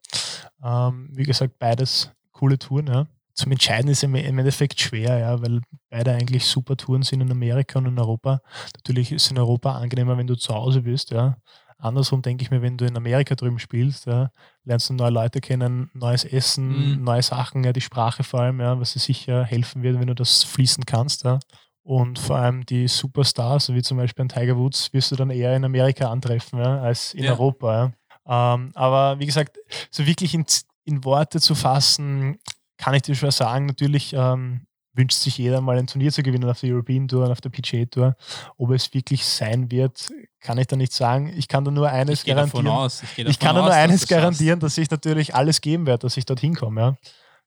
Ähm, 0.62 1.08
wie 1.12 1.22
gesagt, 1.22 1.58
beides 1.58 2.10
coole 2.32 2.58
Touren, 2.58 2.88
ja 2.88 3.06
zum 3.36 3.52
Entscheiden 3.52 3.90
ist 3.90 4.02
im 4.02 4.14
Endeffekt 4.14 4.80
schwer, 4.80 5.18
ja, 5.18 5.40
weil 5.42 5.60
beide 5.90 6.12
eigentlich 6.12 6.46
super 6.46 6.76
Touren 6.76 7.02
sind 7.02 7.20
in 7.20 7.30
Amerika 7.30 7.78
und 7.78 7.86
in 7.86 7.98
Europa. 7.98 8.40
Natürlich 8.76 9.12
ist 9.12 9.26
es 9.26 9.30
in 9.30 9.38
Europa 9.38 9.72
angenehmer, 9.72 10.16
wenn 10.16 10.26
du 10.26 10.36
zu 10.36 10.54
Hause 10.54 10.82
bist, 10.82 11.10
ja. 11.10 11.36
Andersrum 11.78 12.22
denke 12.22 12.42
ich 12.42 12.50
mir, 12.50 12.62
wenn 12.62 12.78
du 12.78 12.86
in 12.86 12.96
Amerika 12.96 13.34
drüben 13.34 13.58
spielst, 13.58 14.06
ja, 14.06 14.30
lernst 14.64 14.88
du 14.88 14.94
neue 14.94 15.10
Leute 15.10 15.40
kennen, 15.40 15.90
neues 15.92 16.24
Essen, 16.24 16.96
mhm. 16.98 17.04
neue 17.04 17.22
Sachen, 17.22 17.64
ja, 17.64 17.72
die 17.72 17.82
Sprache 17.82 18.24
vor 18.24 18.40
allem, 18.40 18.60
ja, 18.60 18.80
was 18.80 18.94
dir 18.94 19.00
sicher 19.00 19.44
helfen 19.44 19.82
wird, 19.82 20.00
wenn 20.00 20.06
du 20.06 20.14
das 20.14 20.42
fließen 20.44 20.86
kannst. 20.86 21.24
Ja. 21.24 21.38
Und 21.82 22.18
vor 22.18 22.36
allem 22.36 22.64
die 22.66 22.88
Superstars, 22.88 23.72
wie 23.72 23.82
zum 23.82 23.98
Beispiel 23.98 24.24
ein 24.24 24.28
Tiger 24.28 24.56
Woods, 24.56 24.92
wirst 24.92 25.12
du 25.12 25.16
dann 25.16 25.30
eher 25.30 25.54
in 25.54 25.64
Amerika 25.64 26.10
antreffen, 26.10 26.58
ja, 26.58 26.80
als 26.80 27.14
in 27.14 27.24
ja. 27.24 27.32
Europa. 27.32 27.92
Ja. 28.26 28.54
Ähm, 28.54 28.72
aber 28.74 29.18
wie 29.18 29.26
gesagt, 29.26 29.58
so 29.90 30.06
wirklich 30.06 30.34
in, 30.34 30.44
in 30.84 31.04
Worte 31.04 31.40
zu 31.40 31.54
fassen, 31.54 32.38
kann 32.78 32.94
ich 32.94 33.02
dir 33.02 33.14
schon 33.14 33.30
sagen, 33.30 33.66
natürlich 33.66 34.12
ähm, 34.14 34.66
wünscht 34.96 35.18
sich 35.18 35.38
jeder 35.38 35.60
mal 35.60 35.78
ein 35.78 35.86
Turnier 35.86 36.12
zu 36.12 36.22
gewinnen 36.22 36.48
auf 36.48 36.60
der 36.60 36.72
European 36.72 37.08
Tour 37.08 37.24
und 37.24 37.32
auf 37.32 37.40
der 37.40 37.50
PGA 37.50 37.84
Tour. 37.86 38.16
Ob 38.56 38.70
es 38.70 38.92
wirklich 38.94 39.24
sein 39.24 39.70
wird, 39.70 40.08
kann 40.40 40.58
ich 40.58 40.66
da 40.66 40.76
nicht 40.76 40.92
sagen. 40.92 41.32
Ich 41.36 41.48
kann 41.48 41.64
da 41.64 41.70
nur 41.70 41.88
eines 41.88 42.20
ich 42.20 42.26
garantieren. 42.26 42.66
Aus. 42.68 43.02
Ich, 43.02 43.18
ich 43.18 43.38
kann 43.38 43.56
da 43.56 43.62
nur 43.62 43.72
eines 43.72 44.02
dass 44.02 44.08
garantieren, 44.08 44.60
dass 44.60 44.78
ich 44.78 44.90
natürlich 44.90 45.34
alles 45.34 45.60
geben 45.60 45.86
werde, 45.86 46.02
dass 46.02 46.16
ich 46.16 46.24
dorthin 46.24 46.54
komme. 46.54 46.80
Ja. 46.80 46.96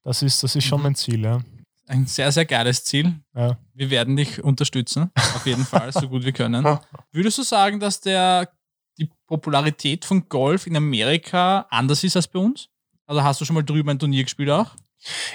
Das 0.04 0.22
ist, 0.22 0.42
das 0.44 0.56
ist 0.56 0.66
schon 0.66 0.80
mhm. 0.80 0.84
mein 0.84 0.96
Ziel. 0.96 1.24
Ja. 1.24 1.40
Ein 1.88 2.06
sehr, 2.06 2.32
sehr 2.32 2.46
geiles 2.46 2.84
Ziel. 2.84 3.16
Ja. 3.36 3.58
Wir 3.74 3.90
werden 3.90 4.16
dich 4.16 4.44
unterstützen, 4.44 5.12
auf 5.16 5.46
jeden 5.46 5.66
Fall, 5.66 5.92
so 5.92 6.08
gut 6.08 6.24
wir 6.24 6.34
können. 6.34 6.66
Würdest 7.12 7.40
du 7.40 7.44
sagen, 7.44 7.80
dass 7.80 8.00
der, 8.00 8.50
die 9.00 9.10
Popularität 9.26 10.06
von 10.06 10.30
Golf 10.30 10.68
in 10.68 10.76
Amerika 10.76 11.66
anders 11.72 12.04
ist 12.04 12.16
als 12.16 12.28
bei 12.28 12.40
uns? 12.40 12.70
Also 13.08 13.24
hast 13.24 13.42
du 13.42 13.46
schon 13.46 13.56
mal 13.56 13.64
drüben 13.64 13.90
ein 13.90 13.98
Turnier 13.98 14.24
gespielt 14.24 14.52
auch? 14.52 14.76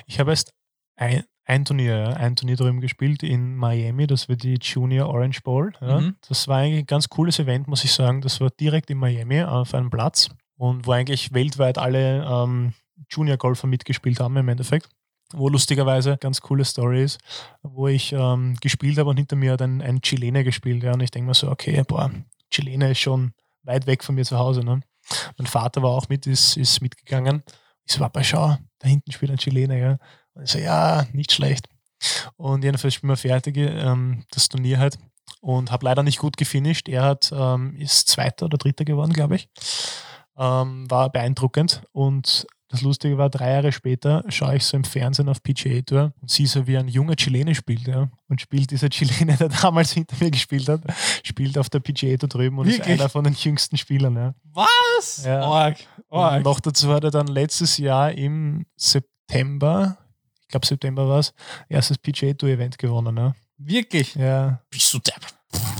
Ich 0.07 0.21
habe 0.21 0.31
erst 0.31 0.53
ein, 0.95 1.25
ein 1.47 1.65
Turnier, 1.65 2.17
ein 2.17 2.37
Turnier 2.37 2.57
drüben 2.57 2.81
gespielt 2.81 3.23
in 3.23 3.57
Miami, 3.57 4.07
das 4.07 4.29
war 4.29 4.37
die 4.37 4.59
Junior 4.61 5.09
Orange 5.09 5.43
Bowl. 5.43 5.73
Ja. 5.81 6.01
Mhm. 6.01 6.17
Das 6.27 6.49
war 6.49 6.59
eigentlich 6.59 6.81
ein 6.81 6.87
ganz 6.87 7.09
cooles 7.09 7.39
Event, 7.39 7.69
muss 7.69 7.85
ich 7.85 7.93
sagen. 7.93 8.21
Das 8.21 8.41
war 8.41 8.51
direkt 8.51 8.91
in 8.91 8.99
Miami 8.99 9.43
auf 9.43 9.75
einem 9.75 9.91
Platz 9.91 10.31
und 10.57 10.87
wo 10.87 10.93
eigentlich 10.93 11.33
weltweit 11.33 11.79
alle 11.79 12.25
ähm, 12.25 12.73
Junior-Golfer 13.11 13.67
mitgespielt 13.67 14.21
haben 14.21 14.37
im 14.37 14.49
Endeffekt. 14.49 14.89
Wo 15.33 15.49
lustigerweise 15.49 16.17
ganz 16.19 16.41
coole 16.41 16.65
Story 16.65 17.03
ist, 17.03 17.19
wo 17.63 17.89
ich 17.89 18.13
ähm, 18.13 18.57
gespielt 18.61 18.99
habe 18.99 19.11
und 19.11 19.17
hinter 19.17 19.37
mir 19.37 19.53
hat 19.53 19.63
ein, 19.63 19.83
ein 19.83 20.01
Chilene 20.01 20.45
gespielt. 20.45 20.83
Ja, 20.83 20.93
und 20.93 21.03
ich 21.03 21.11
denke 21.11 21.27
mir 21.27 21.35
so, 21.35 21.51
okay, 21.51 21.83
boah, 21.87 22.11
Chilene 22.51 22.91
ist 22.91 23.01
schon 23.01 23.33
weit 23.65 23.87
weg 23.87 24.05
von 24.05 24.15
mir 24.15 24.25
zu 24.25 24.39
Hause. 24.39 24.63
Ne? 24.65 24.81
Mein 25.37 25.47
Vater 25.47 25.83
war 25.83 25.91
auch 25.91 26.09
mit, 26.09 26.27
ist, 26.27 26.57
ist 26.57 26.81
mitgegangen. 26.81 27.43
Ich 27.85 27.95
so, 27.95 28.01
Papa, 28.01 28.23
schau, 28.23 28.57
da 28.79 28.89
hinten 28.89 29.13
spielt 29.13 29.33
ein 29.33 29.39
Chilener, 29.39 29.77
ja. 29.77 29.99
Und 30.35 30.45
ich 30.45 30.51
so, 30.51 30.59
ja, 30.59 31.07
nicht 31.13 31.33
schlecht. 31.33 31.69
Und 32.37 32.65
jedenfalls 32.65 32.95
spielen 32.95 33.11
wir 33.11 33.17
fertig, 33.17 33.57
ähm, 33.57 34.25
das 34.31 34.49
Turnier 34.49 34.79
halt. 34.79 34.99
Und 35.41 35.71
habe 35.71 35.85
leider 35.87 36.03
nicht 36.03 36.19
gut 36.19 36.37
gefinisht. 36.37 36.89
Er 36.89 37.03
hat, 37.03 37.33
ähm, 37.35 37.77
ist 37.77 38.09
Zweiter 38.09 38.47
oder 38.47 38.59
Dritter 38.59 38.85
geworden, 38.85 39.13
glaube 39.13 39.37
ich. 39.37 39.49
Ähm, 40.37 40.91
war 40.91 41.11
beeindruckend. 41.11 41.83
Und 41.93 42.47
das 42.75 42.83
Lustige 42.83 43.19
war, 43.19 43.31
drei 43.31 43.53
Jahre 43.53 43.71
später 43.71 44.25
schaue 44.29 44.57
ich 44.57 44.65
so 44.65 44.77
im 44.77 44.83
Fernsehen 44.83 45.29
auf 45.29 45.43
PGA 45.43 45.81
Tour 45.83 46.13
und 46.21 46.29
sehe 46.29 46.49
so, 46.49 46.67
wie 46.67 46.77
ein 46.77 46.89
junger 46.89 47.15
Chilene 47.15 47.55
spielt. 47.55 47.87
Ja. 47.87 48.09
Und 48.29 48.41
spielt 48.41 48.71
dieser 48.71 48.89
Chilene, 48.91 49.37
der 49.37 49.49
damals 49.49 49.93
hinter 49.93 50.17
mir 50.19 50.31
gespielt 50.31 50.69
hat, 50.69 50.83
spielt 51.23 51.57
auf 51.57 51.71
der 51.71 51.81
PGA 51.81 52.17
Tour 52.17 52.29
drüben 52.29 52.59
und 52.59 52.67
Wirklich? 52.67 52.89
ist 52.89 53.01
einer 53.01 53.09
von 53.09 53.25
den 53.25 53.35
jüngsten 53.35 53.77
Spielern. 53.77 54.17
Ja. 54.17 54.35
Was? 54.53 55.25
Ja. 55.25 55.43
Org. 55.43 55.77
Org. 56.09 56.37
Und 56.39 56.45
noch 56.45 56.61
dazu 56.61 56.93
hat 56.93 57.05
er 57.05 57.11
dann 57.11 57.29
letztes 57.29 57.79
Jahr 57.79 58.11
im 58.13 58.67
September, 58.77 59.99
ich 60.01 60.04
glaube 60.55 60.67
September 60.67 61.09
war 61.09 61.19
es, 61.19 61.35
erstes 61.69 61.99
PGA 61.99 62.33
Tour 62.33 62.51
Event 62.51 62.79
gewonnen. 62.79 63.17
Ja. 63.17 63.35
Wirklich? 63.59 64.15
Ja. 64.15 64.61
Bist 64.71 64.95
du 64.95 64.99
depp? 65.01 65.27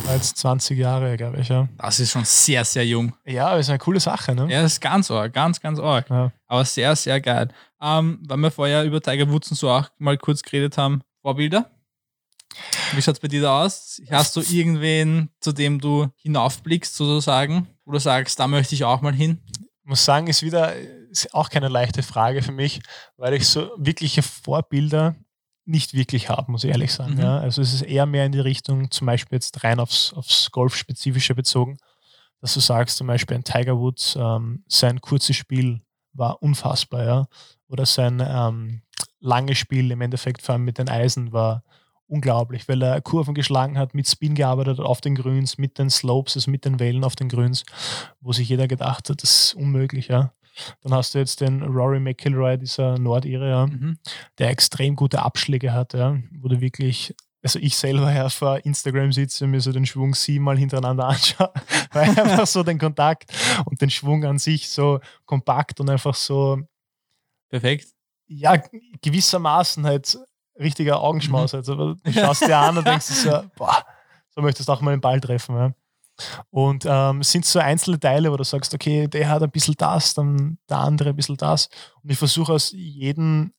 Als 0.09 0.35
20 0.35 0.79
Jahre, 0.79 1.17
glaube 1.17 1.41
ich, 1.41 1.49
ja. 1.49 1.69
Das 1.79 1.99
ist 1.99 2.11
schon 2.11 2.25
sehr, 2.25 2.65
sehr 2.65 2.87
jung. 2.87 3.15
Ja, 3.25 3.49
aber 3.49 3.61
ist 3.61 3.69
eine 3.69 3.79
coole 3.79 4.01
Sache, 4.01 4.35
ne? 4.35 4.49
Ja, 4.51 4.63
das 4.63 4.75
ist 4.75 4.81
ganz 4.81 5.11
arg, 5.11 5.33
ganz, 5.33 5.61
ganz 5.61 5.79
arg. 5.79 6.11
Ja. 6.11 6.33
Aber 6.47 6.65
sehr, 6.65 6.95
sehr 6.95 7.21
geil. 7.21 7.49
Ähm, 7.81 8.21
weil 8.27 8.37
wir 8.39 8.51
vorher 8.51 8.85
über 8.85 9.01
Tiger 9.01 9.29
Woods 9.31 9.51
und 9.51 9.57
so 9.57 9.71
auch 9.71 9.89
mal 9.99 10.17
kurz 10.19 10.43
geredet 10.43 10.77
haben, 10.77 11.03
Vorbilder? 11.23 11.71
Wie 12.93 13.03
schaut 13.03 13.15
es 13.15 13.21
bei 13.21 13.29
dir 13.29 13.43
da 13.43 13.65
aus? 13.65 14.01
Hast 14.11 14.37
du 14.37 14.41
irgendwen, 14.41 15.31
zu 15.41 15.53
dem 15.53 15.81
du 15.81 16.09
hinaufblickst, 16.17 16.95
sozusagen? 16.95 17.69
Oder 17.85 18.01
sagst, 18.01 18.39
da 18.39 18.47
möchte 18.47 18.75
ich 18.75 18.85
auch 18.85 19.01
mal 19.01 19.15
hin? 19.15 19.41
Ich 19.83 19.89
muss 19.89 20.05
sagen, 20.05 20.29
ist 20.29 20.43
wieder 20.43 20.73
ist 21.23 21.35
auch 21.35 21.51
keine 21.51 21.69
leichte 21.69 22.03
Frage 22.03 22.43
für 22.43 22.53
mich, 22.53 22.81
weil 23.17 23.35
ich 23.35 23.49
so 23.49 23.71
wirkliche 23.77 24.23
Vorbilder 24.23 25.15
nicht 25.65 25.95
wirklich 25.95 26.29
habe, 26.29 26.51
muss 26.51 26.65
ich 26.65 26.71
ehrlich 26.71 26.93
sagen. 26.93 27.15
Mhm. 27.15 27.21
Ja. 27.21 27.39
Also 27.39 27.63
es 27.63 27.73
ist 27.73 27.83
eher 27.83 28.07
mehr 28.07 28.27
in 28.27 28.33
die 28.33 28.41
Richtung, 28.41 28.91
zum 28.91 29.07
Beispiel 29.07 29.37
jetzt 29.37 29.65
rein 29.65 29.81
aufs, 29.81 30.13
aufs 30.13 30.51
Golf-Spezifische 30.51 31.35
bezogen, 31.35 31.79
dass 32.41 32.55
du 32.55 32.61
sagst, 32.61 32.97
zum 32.99 33.07
Beispiel 33.07 33.37
ein 33.37 33.45
Tiger 33.45 33.79
Woods, 33.79 34.17
ähm, 34.21 34.65
sein 34.69 35.01
kurzes 35.01 35.37
Spiel 35.37 35.81
war 36.13 36.43
unfassbar, 36.43 37.05
ja. 37.05 37.27
Oder 37.69 37.87
sein 37.87 38.23
ähm, 38.25 38.83
langes 39.21 39.59
Spiel 39.59 39.91
im 39.91 40.03
Endeffekt, 40.03 40.43
vor 40.43 40.55
allem 40.55 40.65
mit 40.65 40.79
den 40.79 40.89
Eisen, 40.89 41.33
war 41.33 41.65
unglaublich, 42.07 42.69
weil 42.69 42.83
er 42.83 43.01
Kurven 43.01 43.35
geschlagen 43.35 43.79
hat, 43.79 43.95
mit 43.95 44.07
Spin 44.07 44.35
gearbeitet 44.35 44.79
hat 44.79 44.85
auf 44.85 45.01
den 45.01 45.15
Grüns, 45.15 45.57
mit 45.57 45.79
den 45.79 45.89
Slopes, 45.89 46.37
also 46.37 46.51
mit 46.51 46.65
den 46.67 46.79
Wellen 46.79 47.05
auf 47.05 47.17
den 47.17 47.29
Grüns, 47.29 47.65
wo 48.21 48.33
sich 48.33 48.49
jeder 48.49 48.69
gedacht 48.69 49.09
hat, 49.09 49.23
das 49.23 49.47
ist 49.47 49.55
unmöglich, 49.55 50.09
ja. 50.09 50.33
Dann 50.83 50.95
hast 50.95 51.15
du 51.15 51.19
jetzt 51.19 51.41
den 51.41 51.63
Rory 51.63 52.01
McIlroy, 52.01 52.59
dieser 52.59 52.99
Nordire, 52.99 53.49
ja, 53.49 53.67
mhm. 53.67 53.99
der 54.39 54.51
extrem 54.51 54.97
gute 54.97 55.23
Abschläge 55.23 55.73
hat, 55.73 55.95
ja, 55.95 56.19
wo 56.41 56.49
du 56.49 56.61
wirklich, 56.61 57.15
also 57.43 57.59
ich 57.59 57.77
selber 57.77 58.13
ja 58.13 58.29
vor 58.29 58.65
Instagram 58.65 59.13
sitze 59.13 59.45
und 59.45 59.51
mir 59.51 59.61
so 59.61 59.73
den 59.73 59.87
Schwung 59.87 60.15
siebenmal 60.15 60.59
hintereinander 60.59 61.05
anschaue, 61.09 61.53
weil 61.93 62.09
einfach 62.09 62.47
so 62.47 62.63
den 62.63 62.79
Kontakt 62.79 63.33
und 63.65 63.81
den 63.81 63.91
Schwung 63.91 64.25
an 64.25 64.39
sich 64.39 64.69
so 64.69 65.01
kompakt 65.25 65.81
und 65.81 65.91
einfach 65.91 66.15
so 66.15 66.61
perfekt. 67.49 67.89
Ja, 68.27 68.57
gewissermaßen 69.03 69.85
halt 69.85 70.19
richtiger 70.59 71.01
Augenschmaus. 71.01 71.53
Mhm. 71.53 71.59
Also 71.59 71.95
du 71.95 72.13
schaust 72.13 72.47
dir 72.47 72.57
an 72.57 72.79
und 72.79 72.87
denkst 72.87 73.07
so, 73.07 73.43
boah, 73.57 73.85
so 74.31 74.41
möchtest 74.41 74.69
du 74.69 74.73
auch 74.73 74.81
mal 74.81 74.93
den 74.93 75.01
Ball 75.01 75.21
treffen. 75.21 75.57
Ja. 75.57 75.73
Und 76.51 76.85
ähm, 76.89 77.23
sind 77.23 77.45
so 77.45 77.59
einzelne 77.59 77.99
Teile, 77.99 78.31
wo 78.31 78.37
du 78.37 78.45
sagst, 78.45 78.75
okay, 78.75 79.09
der 79.09 79.29
hat 79.29 79.43
ein 79.43 79.51
bisschen 79.51 79.75
das, 79.77 80.15
dann 80.15 80.59
der 80.69 80.79
andere 80.79 81.11
ein 81.11 81.17
bisschen 81.17 81.37
das. 81.37 81.69
Und 82.03 82.11
ich 82.11 82.19
versuche 82.19 82.53
aus 82.53 82.73
jedem 82.73 83.53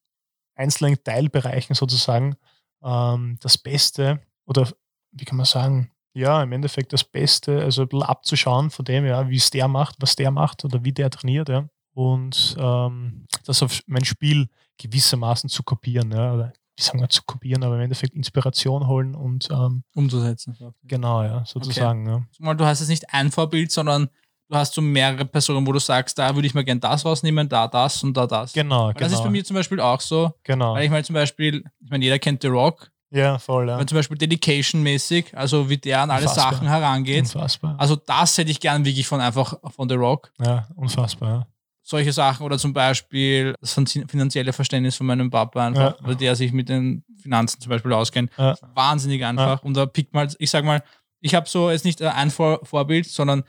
einzelnen 0.55 1.03
Teilbereichen 1.03 1.75
sozusagen 1.75 2.35
ähm, 2.83 3.37
das 3.41 3.57
Beste 3.57 4.21
oder 4.45 4.69
wie 5.11 5.25
kann 5.25 5.37
man 5.37 5.45
sagen, 5.45 5.91
ja, 6.13 6.41
im 6.41 6.51
Endeffekt 6.53 6.93
das 6.93 7.03
Beste, 7.03 7.61
also 7.61 7.81
ein 7.81 7.89
bisschen 7.89 8.03
abzuschauen 8.03 8.69
von 8.69 8.85
dem, 8.85 9.05
ja, 9.05 9.29
wie 9.29 9.35
es 9.35 9.49
der 9.49 9.67
macht, 9.67 9.95
was 9.99 10.15
der 10.15 10.31
macht 10.31 10.63
oder 10.63 10.83
wie 10.83 10.93
der 10.93 11.09
trainiert, 11.09 11.49
ja. 11.49 11.67
Und 11.93 12.55
ähm, 12.57 13.25
das 13.45 13.63
auf 13.63 13.81
mein 13.85 14.03
Spiel 14.05 14.47
gewissermaßen 14.77 15.49
zu 15.49 15.63
kopieren, 15.63 16.11
ja, 16.11 16.51
wie 16.77 16.83
sagen 16.83 16.99
wir, 16.99 17.09
zu 17.09 17.21
kopieren, 17.25 17.63
aber 17.63 17.75
im 17.75 17.81
Endeffekt 17.81 18.13
Inspiration 18.13 18.87
holen 18.87 19.15
und 19.15 19.47
ähm, 19.51 19.83
umzusetzen. 19.93 20.57
Genau, 20.83 21.23
ja, 21.23 21.43
sozusagen. 21.45 22.07
Okay. 22.09 22.25
Ja. 22.39 22.53
Du 22.53 22.65
hast 22.65 22.81
jetzt 22.81 22.89
nicht 22.89 23.13
ein 23.13 23.31
Vorbild, 23.31 23.71
sondern 23.71 24.09
du 24.49 24.55
hast 24.55 24.73
so 24.73 24.81
mehrere 24.81 25.25
Personen, 25.25 25.65
wo 25.65 25.71
du 25.71 25.79
sagst, 25.79 26.17
da 26.19 26.35
würde 26.35 26.47
ich 26.47 26.53
mal 26.53 26.65
gern 26.65 26.79
das 26.79 27.05
rausnehmen, 27.05 27.47
da 27.47 27.67
das 27.67 28.03
und 28.03 28.15
da 28.15 28.27
das. 28.27 28.53
Genau, 28.53 28.87
weil 28.87 28.93
genau. 28.93 29.05
Das 29.05 29.13
ist 29.13 29.23
bei 29.23 29.29
mir 29.29 29.45
zum 29.45 29.55
Beispiel 29.55 29.79
auch 29.79 30.01
so. 30.01 30.33
Genau. 30.43 30.73
Weil 30.73 30.85
ich 30.85 30.91
mal 30.91 31.05
zum 31.05 31.13
Beispiel, 31.13 31.63
ich 31.79 31.89
meine, 31.89 32.03
jeder 32.03 32.19
kennt 32.19 32.41
The 32.41 32.49
Rock. 32.49 32.91
Ja, 33.11 33.37
voll, 33.37 33.69
ja. 33.69 33.77
Weil 33.77 33.85
zum 33.85 33.97
Beispiel 33.97 34.17
Dedication-mäßig, 34.17 35.37
also 35.37 35.69
wie 35.69 35.77
der 35.77 36.01
an 36.01 36.11
alle 36.11 36.23
Unfassbar. 36.23 36.53
Sachen 36.53 36.67
herangeht. 36.67 37.21
Unfassbar. 37.21 37.75
Also 37.77 37.95
das 37.95 38.37
hätte 38.37 38.51
ich 38.51 38.59
gern 38.59 38.83
wirklich 38.83 39.07
von 39.07 39.21
einfach 39.21 39.57
von 39.73 39.87
The 39.87 39.95
Rock. 39.95 40.33
Ja, 40.43 40.67
unfassbar, 40.75 41.29
ja 41.29 41.47
solche 41.85 42.11
Sachen 42.11 42.45
oder 42.45 42.57
zum 42.57 42.73
Beispiel 42.73 43.53
das 43.61 43.73
finanzielle 43.73 44.53
Verständnis 44.53 44.95
von 44.95 45.05
meinem 45.05 45.29
Papa 45.29 45.67
einfach, 45.67 45.95
ja. 46.05 46.13
der 46.15 46.35
sich 46.35 46.51
mit 46.51 46.67
den 46.67 47.03
Finanzen 47.21 47.61
zum 47.61 47.69
Beispiel 47.69 47.93
auskennt. 47.93 48.31
Ja. 48.37 48.55
Wahnsinnig 48.73 49.23
einfach. 49.23 49.61
Ja. 49.61 49.63
Und 49.63 49.77
da 49.77 49.85
pickt 49.85 50.13
man, 50.13 50.27
ich 50.39 50.49
sag 50.49 50.65
mal, 50.65 50.83
ich 51.21 51.35
habe 51.35 51.47
so 51.47 51.69
jetzt 51.69 51.85
nicht 51.85 52.01
ein 52.01 52.31
Vor 52.31 52.59
Vorbild, 52.63 53.05
sondern, 53.05 53.43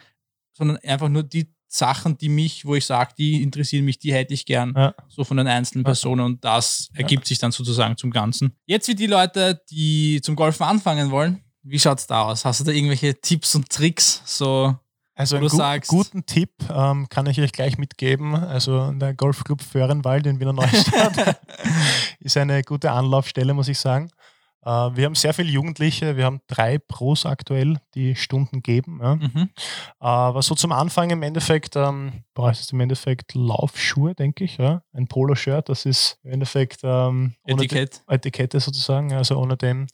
sondern 0.53 0.77
einfach 0.79 1.09
nur 1.09 1.22
die 1.22 1.51
Sachen, 1.66 2.18
die 2.18 2.29
mich, 2.29 2.66
wo 2.66 2.75
ich 2.75 2.85
sage, 2.85 3.14
die 3.16 3.42
interessieren 3.42 3.87
mich, 3.87 3.99
die 3.99 4.12
hätte 4.12 4.35
ich 4.35 4.44
gern. 4.44 4.75
Ja. 4.77 4.94
So 5.09 5.25
von 5.25 5.38
den 5.38 5.46
einzelnen 5.46 5.85
Personen 5.85 6.20
und 6.20 6.44
das 6.44 6.90
ergibt 6.94 7.27
sich 7.27 7.38
dann 7.38 7.53
sozusagen 7.53 7.96
zum 7.96 8.11
Ganzen. 8.11 8.55
Jetzt 8.66 8.87
wie 8.88 8.94
die 8.94 9.07
Leute, 9.07 9.62
die 9.70 10.20
zum 10.22 10.37
Golfen 10.37 10.64
anfangen 10.64 11.11
wollen, 11.11 11.42
wie 11.62 11.79
schaut 11.79 11.99
es 11.99 12.07
da 12.07 12.22
aus? 12.22 12.44
Hast 12.44 12.61
du 12.61 12.64
da 12.64 12.72
irgendwelche 12.72 13.18
Tipps 13.18 13.55
und 13.55 13.70
Tricks? 13.70 14.22
So 14.25 14.77
also 15.16 15.37
einen 15.37 15.48
gu 15.48 15.57
sagst, 15.57 15.90
guten 15.90 16.26
Tipp 16.26 16.50
ähm, 16.70 17.09
kann 17.09 17.26
ich 17.26 17.40
euch 17.40 17.52
gleich 17.52 17.79
mitgeben. 17.79 18.35
Also 18.35 18.92
der 18.92 19.14
Golfclub 19.14 19.62
Föhrenwald 19.62 20.26
in 20.26 20.38
Wiener 20.40 20.52
Neustadt 20.52 21.40
ist 22.20 22.37
eine 22.37 22.62
gute 22.62 22.92
Anlaufstelle, 22.92 23.55
muss 23.55 23.68
ich 23.68 23.79
sagen. 23.79 24.11
Äh, 24.66 24.68
wir 24.68 25.07
haben 25.07 25.14
sehr 25.14 25.33
viele 25.33 25.48
Jugendliche, 25.48 26.16
wir 26.16 26.24
haben 26.24 26.40
drei 26.48 26.79
Pros 26.79 27.24
aktuell, 27.24 27.79
die 27.94 28.16
Stunden 28.16 28.62
geben. 28.62 28.98
Ja. 29.00 29.14
Mhm. 29.14 29.50
Aber 30.00 30.42
so 30.42 30.55
zum 30.55 30.72
Anfang 30.72 31.09
im 31.11 31.22
Endeffekt 31.22 31.76
ähm, 31.76 32.24
brauchst 32.35 32.70
du 32.70 32.76
im 32.76 32.81
Endeffekt 32.81 33.35
Laufschuhe, 33.35 34.14
denke 34.14 34.44
ich. 34.44 34.59
Ja. 34.59 34.83
Ein 34.92 35.07
Poloshirt, 35.07 35.68
das 35.68 35.87
ist 35.87 36.18
im 36.24 36.33
Endeffekt 36.33 36.81
ähm, 36.83 37.37
Etikett. 37.46 38.02
Etikette 38.09 38.61
sozusagen. 38.61 39.14
Also 39.14 39.38
ohne 39.38 39.57
dem 39.57 39.87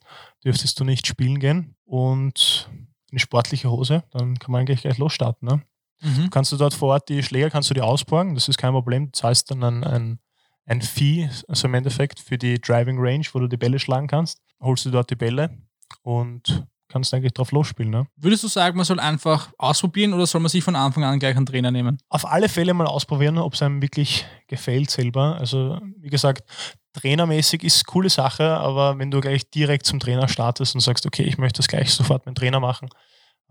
dürftest 0.43 0.79
du 0.79 0.83
nicht 0.83 1.07
spielen 1.07 1.39
gehen. 1.39 1.75
Und 1.85 2.67
eine 3.13 3.19
sportliche 3.19 3.69
Hose, 3.69 4.03
dann 4.11 4.39
kann 4.39 4.51
man 4.51 4.61
eigentlich 4.61 4.81
gleich 4.81 4.97
losstarten. 4.97 5.47
Ne? 5.47 5.61
Mhm. 6.01 6.29
Kannst 6.31 6.51
du 6.51 6.57
dort 6.57 6.73
vor 6.73 6.89
Ort 6.89 7.09
die 7.09 7.23
Schläger 7.23 7.49
kannst 7.49 7.69
du 7.69 7.73
dir 7.73 7.85
ausborgen, 7.85 8.33
das 8.33 8.49
ist 8.49 8.57
kein 8.57 8.73
Problem. 8.73 9.05
Du 9.05 9.11
zahlst 9.11 9.51
dann 9.51 9.63
ein, 9.63 9.83
ein, 9.83 10.19
ein 10.65 10.81
Fee, 10.81 11.29
also 11.47 11.67
im 11.67 11.75
Endeffekt 11.75 12.19
für 12.19 12.37
die 12.37 12.59
Driving 12.59 12.97
Range, 12.99 13.25
wo 13.33 13.39
du 13.39 13.47
die 13.47 13.57
Bälle 13.57 13.79
schlagen 13.79 14.07
kannst. 14.07 14.39
Holst 14.59 14.85
du 14.85 14.91
dort 14.91 15.09
die 15.11 15.15
Bälle 15.15 15.57
und 16.01 16.65
kannst 16.93 17.13
eigentlich 17.13 17.33
drauf 17.33 17.51
losspielen. 17.51 17.91
Ne? 17.91 18.05
Würdest 18.15 18.43
du 18.43 18.47
sagen, 18.47 18.77
man 18.77 18.85
soll 18.85 18.99
einfach 18.99 19.51
ausprobieren 19.57 20.13
oder 20.13 20.27
soll 20.27 20.41
man 20.41 20.49
sich 20.49 20.63
von 20.63 20.75
Anfang 20.75 21.03
an 21.03 21.19
gleich 21.19 21.35
einen 21.35 21.47
Trainer 21.47 21.71
nehmen? 21.71 21.97
Auf 22.09 22.25
alle 22.25 22.47
Fälle 22.47 22.73
mal 22.73 22.85
ausprobieren, 22.85 23.39
ob 23.39 23.55
es 23.55 23.61
einem 23.63 23.81
wirklich 23.81 24.25
gefällt 24.47 24.91
selber. 24.91 25.37
Also 25.39 25.79
wie 25.97 26.09
gesagt, 26.09 26.47
trainermäßig 26.93 27.63
ist 27.63 27.77
eine 27.77 27.91
coole 27.91 28.09
Sache, 28.09 28.57
aber 28.57 28.99
wenn 28.99 29.09
du 29.09 29.19
gleich 29.19 29.49
direkt 29.49 29.87
zum 29.87 29.99
Trainer 29.99 30.27
startest 30.27 30.75
und 30.75 30.81
sagst, 30.81 31.07
okay, 31.07 31.23
ich 31.23 31.39
möchte 31.39 31.57
das 31.57 31.67
gleich 31.67 31.91
sofort 31.91 32.25
mit 32.25 32.35
dem 32.35 32.39
Trainer 32.39 32.59
machen, 32.59 32.89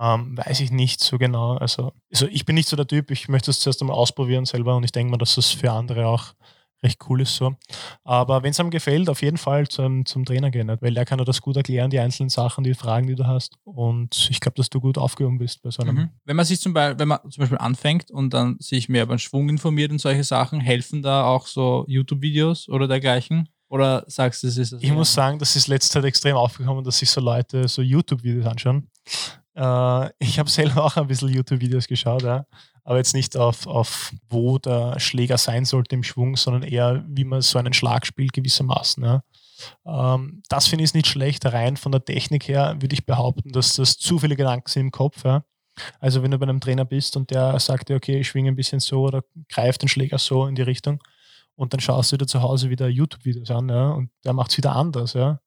ähm, 0.00 0.38
weiß 0.38 0.60
ich 0.60 0.70
nicht 0.70 1.00
so 1.00 1.18
genau. 1.18 1.56
Also, 1.56 1.92
also 2.12 2.26
ich 2.28 2.44
bin 2.44 2.54
nicht 2.54 2.68
so 2.68 2.76
der 2.76 2.86
Typ, 2.86 3.10
ich 3.10 3.28
möchte 3.28 3.46
das 3.46 3.58
zuerst 3.58 3.82
einmal 3.82 3.96
ausprobieren 3.96 4.44
selber 4.44 4.76
und 4.76 4.84
ich 4.84 4.92
denke 4.92 5.10
mal, 5.10 5.18
dass 5.18 5.34
das 5.34 5.50
für 5.50 5.72
andere 5.72 6.06
auch 6.06 6.32
recht 6.82 7.00
cool 7.08 7.20
ist 7.20 7.36
so. 7.36 7.54
Aber 8.04 8.42
wenn 8.42 8.50
es 8.50 8.60
einem 8.60 8.70
gefällt, 8.70 9.08
auf 9.08 9.22
jeden 9.22 9.36
Fall 9.36 9.68
zum, 9.68 10.04
zum 10.04 10.24
Trainer 10.24 10.50
gehen, 10.50 10.68
weil 10.80 10.94
der 10.94 11.04
kann 11.04 11.18
dir 11.18 11.24
das 11.24 11.40
gut 11.40 11.56
erklären, 11.56 11.90
die 11.90 11.98
einzelnen 11.98 12.28
Sachen, 12.28 12.64
die 12.64 12.74
Fragen, 12.74 13.06
die 13.06 13.14
du 13.14 13.26
hast. 13.26 13.56
Und 13.64 14.28
ich 14.30 14.40
glaube, 14.40 14.56
dass 14.56 14.70
du 14.70 14.80
gut 14.80 14.98
aufgehoben 14.98 15.38
bist 15.38 15.62
bei 15.62 15.70
so 15.70 15.82
einem. 15.82 15.96
Mhm. 15.96 16.10
Wenn 16.24 16.36
man 16.36 16.44
sich 16.44 16.60
zum 16.60 16.72
Beispiel, 16.72 16.98
wenn 16.98 17.08
man 17.08 17.20
zum 17.30 17.42
Beispiel 17.42 17.58
anfängt 17.58 18.10
und 18.10 18.34
dann 18.34 18.56
sich 18.58 18.88
mehr 18.88 19.04
über 19.04 19.14
den 19.14 19.20
Schwung 19.20 19.48
informiert 19.48 19.92
und 19.92 20.00
solche 20.00 20.24
Sachen, 20.24 20.60
helfen 20.60 21.02
da 21.02 21.24
auch 21.24 21.46
so 21.46 21.84
YouTube-Videos 21.88 22.68
oder 22.68 22.88
dergleichen? 22.88 23.48
Oder 23.68 24.04
sagst 24.06 24.42
du, 24.42 24.48
es 24.48 24.58
ist 24.58 24.72
das? 24.72 24.82
Ich 24.82 24.92
muss 24.92 25.14
sagen, 25.14 25.38
das 25.38 25.56
ist 25.56 25.66
letzte 25.66 25.94
Zeit 25.94 26.04
extrem 26.04 26.36
aufgekommen, 26.36 26.84
dass 26.84 26.98
sich 26.98 27.10
so 27.10 27.22
Leute 27.22 27.66
so 27.68 27.80
YouTube-Videos 27.80 28.44
anschauen. 28.44 28.90
Äh, 29.54 30.10
ich 30.18 30.38
habe 30.38 30.50
selber 30.50 30.84
auch 30.84 30.96
ein 30.96 31.06
bisschen 31.06 31.28
YouTube-Videos 31.28 31.86
geschaut, 31.86 32.22
ja 32.22 32.44
aber 32.84 32.98
jetzt 32.98 33.14
nicht 33.14 33.36
auf, 33.36 33.66
auf 33.66 34.12
wo 34.28 34.58
der 34.58 34.98
Schläger 34.98 35.38
sein 35.38 35.64
sollte 35.64 35.94
im 35.94 36.02
Schwung, 36.02 36.36
sondern 36.36 36.62
eher, 36.62 37.04
wie 37.08 37.24
man 37.24 37.42
so 37.42 37.58
einen 37.58 37.72
Schlag 37.72 38.06
spielt 38.06 38.32
gewissermaßen. 38.32 39.04
Ja. 39.04 39.22
Ähm, 39.86 40.42
das 40.48 40.66
finde 40.66 40.84
ich 40.84 40.94
nicht 40.94 41.06
schlecht. 41.06 41.44
Rein 41.46 41.76
von 41.76 41.92
der 41.92 42.04
Technik 42.04 42.48
her 42.48 42.76
würde 42.80 42.94
ich 42.94 43.06
behaupten, 43.06 43.52
dass 43.52 43.76
das 43.76 43.98
zu 43.98 44.18
viele 44.18 44.36
Gedanken 44.36 44.68
sind 44.68 44.82
im 44.82 44.90
Kopf. 44.90 45.24
Ja. 45.24 45.44
Also 46.00 46.22
wenn 46.22 46.32
du 46.32 46.38
bei 46.38 46.46
einem 46.46 46.60
Trainer 46.60 46.84
bist 46.84 47.16
und 47.16 47.30
der 47.30 47.58
sagt 47.60 47.88
dir, 47.88 47.96
okay, 47.96 48.20
ich 48.20 48.28
schwinge 48.28 48.50
ein 48.50 48.56
bisschen 48.56 48.80
so 48.80 49.02
oder 49.02 49.22
greife 49.48 49.78
den 49.78 49.88
Schläger 49.88 50.18
so 50.18 50.46
in 50.46 50.54
die 50.54 50.62
Richtung 50.62 51.02
und 51.54 51.72
dann 51.72 51.80
schaust 51.80 52.12
du 52.12 52.14
wieder 52.16 52.26
zu 52.26 52.42
Hause 52.42 52.68
wieder 52.68 52.88
YouTube-Videos 52.88 53.50
an 53.50 53.68
ja, 53.68 53.90
und 53.90 54.10
der 54.24 54.32
macht 54.32 54.50
es 54.50 54.58
wieder 54.58 54.74
anders. 54.74 55.14
Ja 55.14 55.40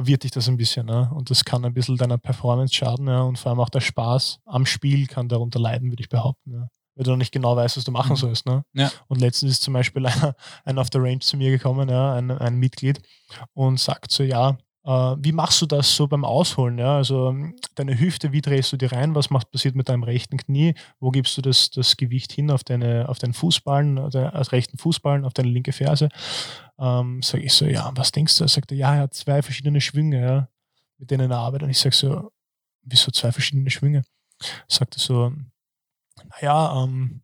verwirrt 0.00 0.24
dich 0.24 0.30
das 0.30 0.48
ein 0.48 0.56
bisschen. 0.56 0.86
Ne? 0.86 1.10
Und 1.14 1.30
das 1.30 1.44
kann 1.44 1.64
ein 1.64 1.74
bisschen 1.74 1.96
deiner 1.96 2.16
Performance 2.16 2.74
schaden. 2.74 3.06
Ja? 3.06 3.22
Und 3.22 3.38
vor 3.38 3.50
allem 3.50 3.60
auch 3.60 3.68
der 3.68 3.80
Spaß 3.80 4.40
am 4.46 4.64
Spiel 4.64 5.06
kann 5.06 5.28
darunter 5.28 5.60
leiden, 5.60 5.90
würde 5.90 6.02
ich 6.02 6.08
behaupten. 6.08 6.52
Ja? 6.52 6.68
Weil 7.00 7.04
du 7.04 7.12
noch 7.12 7.16
nicht 7.16 7.32
genau 7.32 7.56
weißt, 7.56 7.78
was 7.78 7.84
du 7.84 7.92
machen 7.92 8.12
mhm. 8.12 8.16
sollst. 8.16 8.44
Ne? 8.44 8.62
Ja. 8.74 8.92
Und 9.08 9.22
letztens 9.22 9.52
ist 9.52 9.62
zum 9.62 9.72
Beispiel 9.72 10.04
einer, 10.06 10.34
einer 10.66 10.82
auf 10.82 10.90
der 10.90 11.02
Range 11.02 11.20
zu 11.20 11.38
mir 11.38 11.50
gekommen, 11.50 11.88
ja, 11.88 12.14
ein, 12.14 12.30
ein 12.30 12.56
Mitglied, 12.56 13.00
und 13.54 13.80
sagt 13.80 14.12
so, 14.12 14.22
ja, 14.22 14.58
äh, 14.84 14.90
wie 14.90 15.32
machst 15.32 15.62
du 15.62 15.66
das 15.66 15.96
so 15.96 16.06
beim 16.06 16.26
Ausholen? 16.26 16.76
Ja? 16.76 16.96
Also 16.96 17.34
deine 17.74 17.98
Hüfte, 17.98 18.32
wie 18.32 18.42
drehst 18.42 18.72
du 18.72 18.76
die 18.76 18.84
rein? 18.84 19.14
Was 19.14 19.30
macht, 19.30 19.50
passiert 19.50 19.76
mit 19.76 19.88
deinem 19.88 20.02
rechten 20.02 20.36
Knie? 20.36 20.74
Wo 20.98 21.10
gibst 21.10 21.38
du 21.38 21.40
das, 21.40 21.70
das 21.70 21.96
Gewicht 21.96 22.32
hin 22.32 22.50
auf, 22.50 22.64
deine, 22.64 23.08
auf 23.08 23.18
deinen 23.18 23.32
Fußballen, 23.32 23.98
oder 23.98 24.34
als 24.34 24.52
rechten 24.52 24.76
Fußballen, 24.76 25.24
auf 25.24 25.32
deine 25.32 25.48
linke 25.48 25.72
Ferse? 25.72 26.10
Ähm, 26.78 27.22
sage 27.22 27.44
ich 27.44 27.54
so, 27.54 27.64
ja, 27.64 27.90
was 27.94 28.12
denkst 28.12 28.36
du? 28.36 28.44
Er 28.44 28.48
sagt, 28.48 28.72
ja, 28.72 28.94
er 28.94 29.02
hat 29.02 29.14
zwei 29.14 29.40
verschiedene 29.40 29.80
Schwünge, 29.80 30.20
ja, 30.20 30.48
mit 30.98 31.10
denen 31.10 31.30
er 31.30 31.38
arbeitet. 31.38 31.64
Und 31.64 31.70
ich 31.70 31.78
sage 31.78 31.96
so, 31.96 32.30
wieso 32.82 33.10
zwei 33.10 33.32
verschiedene 33.32 33.70
Schwünge? 33.70 34.02
Sagt 34.68 34.96
er 34.96 35.00
so, 35.00 35.32
naja, 36.28 36.84
ähm, 36.84 37.22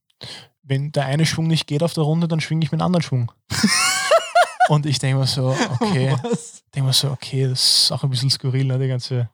wenn 0.62 0.92
der 0.92 1.06
eine 1.06 1.26
Schwung 1.26 1.46
nicht 1.46 1.66
geht 1.66 1.82
auf 1.82 1.94
der 1.94 2.04
Runde, 2.04 2.28
dann 2.28 2.40
schwinge 2.40 2.64
ich 2.64 2.72
mit 2.72 2.80
einem 2.80 2.86
anderen 2.86 3.02
Schwung. 3.02 3.32
Und 4.68 4.84
ich 4.84 4.98
denke 4.98 5.18
mir 5.18 5.26
so, 5.26 5.56
okay, 5.80 6.16
denke 6.74 6.88
mir 6.88 6.92
so, 6.92 7.10
okay, 7.10 7.48
das 7.48 7.82
ist 7.82 7.92
auch 7.92 8.02
ein 8.02 8.10
bisschen 8.10 8.30
skurril, 8.30 8.66
ne, 8.66 8.78
die 8.78 8.88
ganze, 8.88 9.30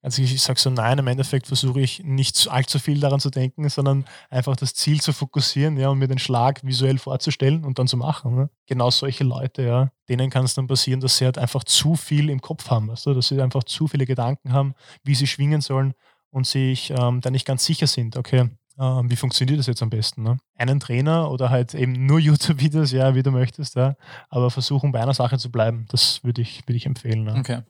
also 0.00 0.22
ich 0.22 0.40
sage 0.40 0.60
so, 0.60 0.70
nein, 0.70 0.98
im 0.98 1.08
Endeffekt 1.08 1.48
versuche 1.48 1.80
ich 1.80 2.04
nicht 2.04 2.48
allzu 2.48 2.78
viel 2.78 3.00
daran 3.00 3.18
zu 3.18 3.30
denken, 3.30 3.68
sondern 3.68 4.04
einfach 4.30 4.54
das 4.54 4.74
Ziel 4.74 5.00
zu 5.00 5.12
fokussieren, 5.12 5.76
ja, 5.76 5.88
und 5.88 5.98
mir 5.98 6.06
den 6.06 6.20
Schlag 6.20 6.62
visuell 6.62 6.98
vorzustellen 6.98 7.64
und 7.64 7.80
dann 7.80 7.88
zu 7.88 7.96
machen. 7.96 8.36
Ne? 8.36 8.50
Genau 8.66 8.92
solche 8.92 9.24
Leute, 9.24 9.62
ja, 9.62 9.90
denen 10.08 10.30
kann 10.30 10.44
es 10.44 10.54
dann 10.54 10.68
passieren, 10.68 11.00
dass 11.00 11.16
sie 11.16 11.24
halt 11.24 11.38
einfach 11.38 11.64
zu 11.64 11.96
viel 11.96 12.30
im 12.30 12.40
Kopf 12.40 12.70
haben, 12.70 12.88
weißt 12.88 13.06
du? 13.06 13.14
dass 13.14 13.26
sie 13.26 13.42
einfach 13.42 13.64
zu 13.64 13.88
viele 13.88 14.06
Gedanken 14.06 14.52
haben, 14.52 14.74
wie 15.02 15.16
sie 15.16 15.26
schwingen 15.26 15.60
sollen 15.60 15.94
und 16.30 16.46
sich 16.46 16.90
ähm, 16.90 17.20
da 17.20 17.30
nicht 17.30 17.46
ganz 17.46 17.64
sicher 17.64 17.88
sind, 17.88 18.16
okay, 18.16 18.50
ähm, 18.78 19.10
wie 19.10 19.16
funktioniert 19.16 19.58
das 19.58 19.66
jetzt 19.66 19.82
am 19.82 19.90
besten? 19.90 20.22
Ne? 20.22 20.38
Einen 20.54 20.80
Trainer 20.80 21.30
oder 21.30 21.50
halt 21.50 21.74
eben 21.74 22.06
nur 22.06 22.18
YouTube-Videos, 22.20 22.92
ja, 22.92 23.14
wie 23.14 23.22
du 23.22 23.30
möchtest, 23.30 23.76
ja, 23.76 23.96
aber 24.28 24.50
versuchen 24.50 24.92
bei 24.92 25.00
einer 25.00 25.14
Sache 25.14 25.38
zu 25.38 25.50
bleiben, 25.50 25.86
das 25.88 26.22
würde 26.24 26.42
ich, 26.42 26.62
würd 26.66 26.76
ich 26.76 26.86
empfehlen. 26.86 27.24
Ne? 27.24 27.36
Okay. 27.38 27.60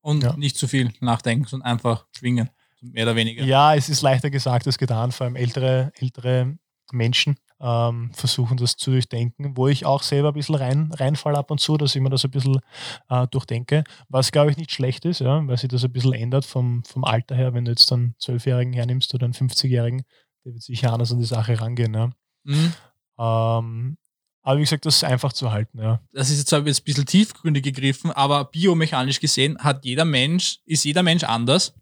Und 0.00 0.22
ja. 0.22 0.36
nicht 0.36 0.56
zu 0.56 0.68
viel 0.68 0.92
nachdenken, 1.00 1.46
sondern 1.46 1.70
einfach 1.70 2.06
schwingen, 2.16 2.50
mehr 2.80 3.04
oder 3.04 3.16
weniger. 3.16 3.44
Ja, 3.44 3.74
es 3.74 3.88
ist 3.88 4.02
leichter 4.02 4.30
gesagt 4.30 4.66
als 4.66 4.78
getan, 4.78 5.12
vor 5.12 5.26
allem 5.26 5.36
ältere, 5.36 5.92
ältere 5.98 6.56
Menschen 6.92 7.36
ähm, 7.60 8.10
versuchen 8.12 8.56
das 8.56 8.76
zu 8.76 8.90
durchdenken, 8.90 9.56
wo 9.56 9.68
ich 9.68 9.86
auch 9.86 10.02
selber 10.02 10.28
ein 10.28 10.34
bisschen 10.34 10.56
rein, 10.56 10.90
reinfall 10.92 11.36
ab 11.36 11.50
und 11.50 11.58
zu, 11.58 11.76
dass 11.76 11.94
ich 11.94 12.02
mir 12.02 12.10
das 12.10 12.24
ein 12.24 12.30
bisschen 12.30 12.60
äh, 13.08 13.26
durchdenke, 13.28 13.84
was 14.08 14.32
glaube 14.32 14.50
ich 14.50 14.56
nicht 14.56 14.72
schlecht 14.72 15.04
ist, 15.04 15.20
ja, 15.20 15.46
weil 15.46 15.56
sich 15.56 15.68
das 15.68 15.84
ein 15.84 15.92
bisschen 15.92 16.12
ändert 16.12 16.44
vom, 16.44 16.84
vom 16.84 17.04
Alter 17.04 17.34
her, 17.34 17.54
wenn 17.54 17.64
du 17.64 17.70
jetzt 17.70 17.90
einen 17.92 18.14
Zwölfjährigen 18.18 18.72
hernimmst 18.72 19.14
oder 19.14 19.24
einen 19.24 19.34
50-Jährigen, 19.34 20.04
der 20.46 20.54
wird 20.54 20.62
sicher 20.62 20.92
anders 20.92 21.12
an 21.12 21.18
die 21.18 21.26
Sache 21.26 21.60
rangehen. 21.60 21.92
Ja. 21.92 22.10
Mhm. 22.44 22.72
Ähm, 23.18 23.98
aber 24.42 24.58
wie 24.58 24.62
gesagt, 24.62 24.86
das 24.86 24.96
ist 24.96 25.04
einfach 25.04 25.32
zu 25.32 25.50
halten. 25.50 25.80
Ja. 25.80 26.00
Das 26.12 26.30
ist 26.30 26.38
jetzt 26.38 26.54
ein 26.54 26.62
bisschen 26.62 27.04
tiefgründig 27.04 27.64
gegriffen, 27.64 28.12
aber 28.12 28.44
biomechanisch 28.44 29.18
gesehen 29.18 29.58
hat 29.58 29.84
jeder 29.84 30.04
Mensch, 30.04 30.60
ist 30.64 30.84
jeder 30.84 31.02
Mensch 31.02 31.24
anders. 31.24 31.74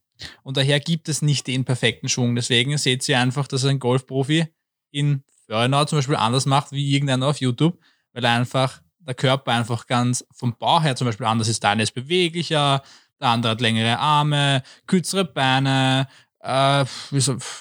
Und 0.43 0.57
daher 0.57 0.81
gibt 0.81 1.11
es 1.11 1.21
nicht 1.21 1.47
den 1.47 1.67
perfekten 1.67 2.09
Schwung. 2.09 2.35
Deswegen 2.35 2.77
seht 2.79 3.07
ihr 3.07 3.19
einfach, 3.19 3.47
dass 3.47 3.67
ein 3.67 3.79
Golfprofi 3.79 4.47
in 4.91 5.23
Föhrenau 5.47 5.85
zum 5.85 5.99
Beispiel 5.99 6.17
anders 6.17 6.47
macht 6.47 6.73
wie 6.73 6.95
irgendeiner 6.95 7.27
auf 7.27 7.41
YouTube, 7.41 7.79
weil 8.15 8.25
einfach 8.25 8.81
der 8.99 9.15
Körper 9.15 9.53
einfach 9.53 9.87
ganz 9.87 10.25
vom 10.33 10.57
Bau 10.57 10.81
her 10.81 10.97
zum 10.97 11.07
Beispiel 11.07 11.27
anders 11.27 11.49
ist. 11.49 11.63
Der 11.63 11.71
eine 11.71 11.83
ist 11.83 11.93
beweglicher, 11.93 12.83
der 13.21 13.29
andere 13.29 13.53
hat 13.53 13.61
längere 13.61 13.99
Arme, 13.99 14.63
kürzere 14.87 15.25
Beine, 15.25 16.09
äh, 16.45 16.85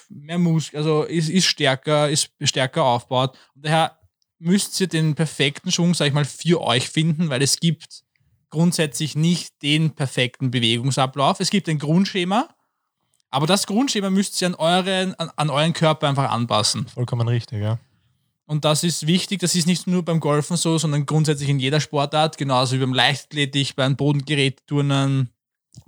mehr 0.09 0.37
Muskel, 0.37 0.77
also 0.77 1.03
ist, 1.03 1.29
ist 1.29 1.45
stärker, 1.45 2.09
ist 2.09 2.31
stärker 2.41 2.83
aufgebaut. 2.83 3.37
Und 3.55 3.65
daher 3.65 3.97
müsst 4.39 4.79
ihr 4.81 4.87
den 4.87 5.15
perfekten 5.15 5.71
Schwung, 5.71 5.93
sag 5.93 6.07
ich 6.07 6.13
mal, 6.13 6.25
für 6.25 6.61
euch 6.61 6.89
finden, 6.89 7.29
weil 7.29 7.41
es 7.41 7.59
gibt 7.59 8.03
grundsätzlich 8.49 9.15
nicht 9.15 9.61
den 9.63 9.91
perfekten 9.91 10.51
Bewegungsablauf. 10.51 11.39
Es 11.39 11.49
gibt 11.49 11.69
ein 11.69 11.79
Grundschema, 11.79 12.49
aber 13.29 13.47
das 13.47 13.65
Grundschema 13.65 14.09
müsst 14.09 14.39
ihr 14.41 14.47
an 14.47 14.55
euren, 14.55 15.15
an, 15.15 15.31
an 15.37 15.49
euren 15.49 15.73
Körper 15.73 16.09
einfach 16.09 16.29
anpassen. 16.29 16.87
Vollkommen 16.87 17.27
richtig, 17.27 17.61
ja. 17.61 17.79
Und 18.45 18.65
das 18.65 18.83
ist 18.83 19.07
wichtig, 19.07 19.39
das 19.39 19.55
ist 19.55 19.65
nicht 19.65 19.87
nur 19.87 20.03
beim 20.03 20.19
Golfen 20.19 20.57
so, 20.57 20.77
sondern 20.77 21.05
grundsätzlich 21.05 21.49
in 21.49 21.59
jeder 21.59 21.79
Sportart, 21.79 22.37
genauso 22.37 22.75
wie 22.75 22.79
beim 22.79 22.93
Leichtathletik, 22.93 23.75
beim 23.75 23.95
Bodengerätturnen, 23.95 25.29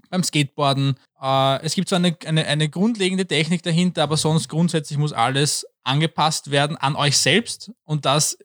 beim 0.10 0.24
Skateboarden. 0.24 0.98
Äh, 1.22 1.62
es 1.64 1.76
gibt 1.76 1.90
so 1.90 1.96
eine, 1.96 2.18
eine, 2.26 2.46
eine 2.46 2.70
grundlegende 2.70 3.26
Technik 3.26 3.64
dahinter, 3.64 4.04
aber 4.04 4.18
sonst 4.18 4.50
grundsätzlich 4.50 4.98
muss 4.98 5.14
alles 5.14 5.66
angepasst 5.84 6.52
werden 6.52 6.78
an 6.78 6.96
euch 6.96 7.18
selbst. 7.18 7.72
Und 7.84 8.06
das 8.06 8.38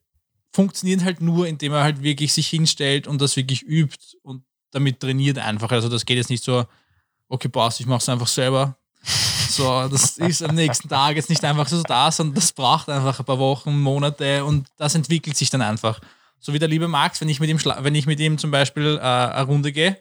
funktioniert 0.53 1.05
halt 1.05 1.21
nur, 1.21 1.47
indem 1.47 1.73
er 1.73 1.83
halt 1.83 2.03
wirklich 2.03 2.33
sich 2.33 2.49
hinstellt 2.49 3.07
und 3.07 3.21
das 3.21 3.37
wirklich 3.37 3.63
übt 3.63 4.17
und 4.23 4.43
damit 4.73 5.01
trainiert 5.01 5.39
einfach. 5.39 5.71
Also 5.71 5.89
das 5.89 6.07
geht 6.07 6.17
jetzt 6.17 6.31
nicht 6.31 6.45
so, 6.45 6.65
okay, 7.29 7.49
passt, 7.49 7.81
ich 7.81 7.87
mache 7.87 8.01
es 8.01 8.09
einfach 8.09 8.27
selber. 8.27 8.77
So, 9.03 9.89
das 9.89 10.19
ist 10.19 10.43
am 10.43 10.55
nächsten 10.55 10.89
Tag 10.89 11.17
jetzt 11.17 11.29
nicht 11.29 11.45
einfach 11.45 11.67
so 11.67 11.83
da, 11.83 12.13
sondern 12.13 12.37
das 12.37 12.53
braucht 12.53 12.89
einfach 12.89 13.19
ein 13.19 13.25
paar 13.25 13.39
Wochen, 13.39 13.81
Monate 13.81 14.45
und 14.45 14.69
das 14.77 14.95
entwickelt 14.95 15.37
sich 15.37 15.51
dann 15.51 15.63
einfach. 15.63 16.01
So 16.39 16.53
wie 16.53 16.59
der 16.59 16.69
liebe 16.69 16.89
Max, 16.89 17.21
wenn 17.21 17.29
ich 17.29 17.41
mit 17.41 17.51
ihm, 17.51 17.59
wenn 17.81 17.95
ich 17.95 18.07
mit 18.07 18.21
ihm 18.21 18.39
zum 18.39 18.51
Beispiel 18.51 18.97
äh, 18.97 19.01
eine 19.01 19.43
Runde 19.45 19.73
gehe, 19.73 19.99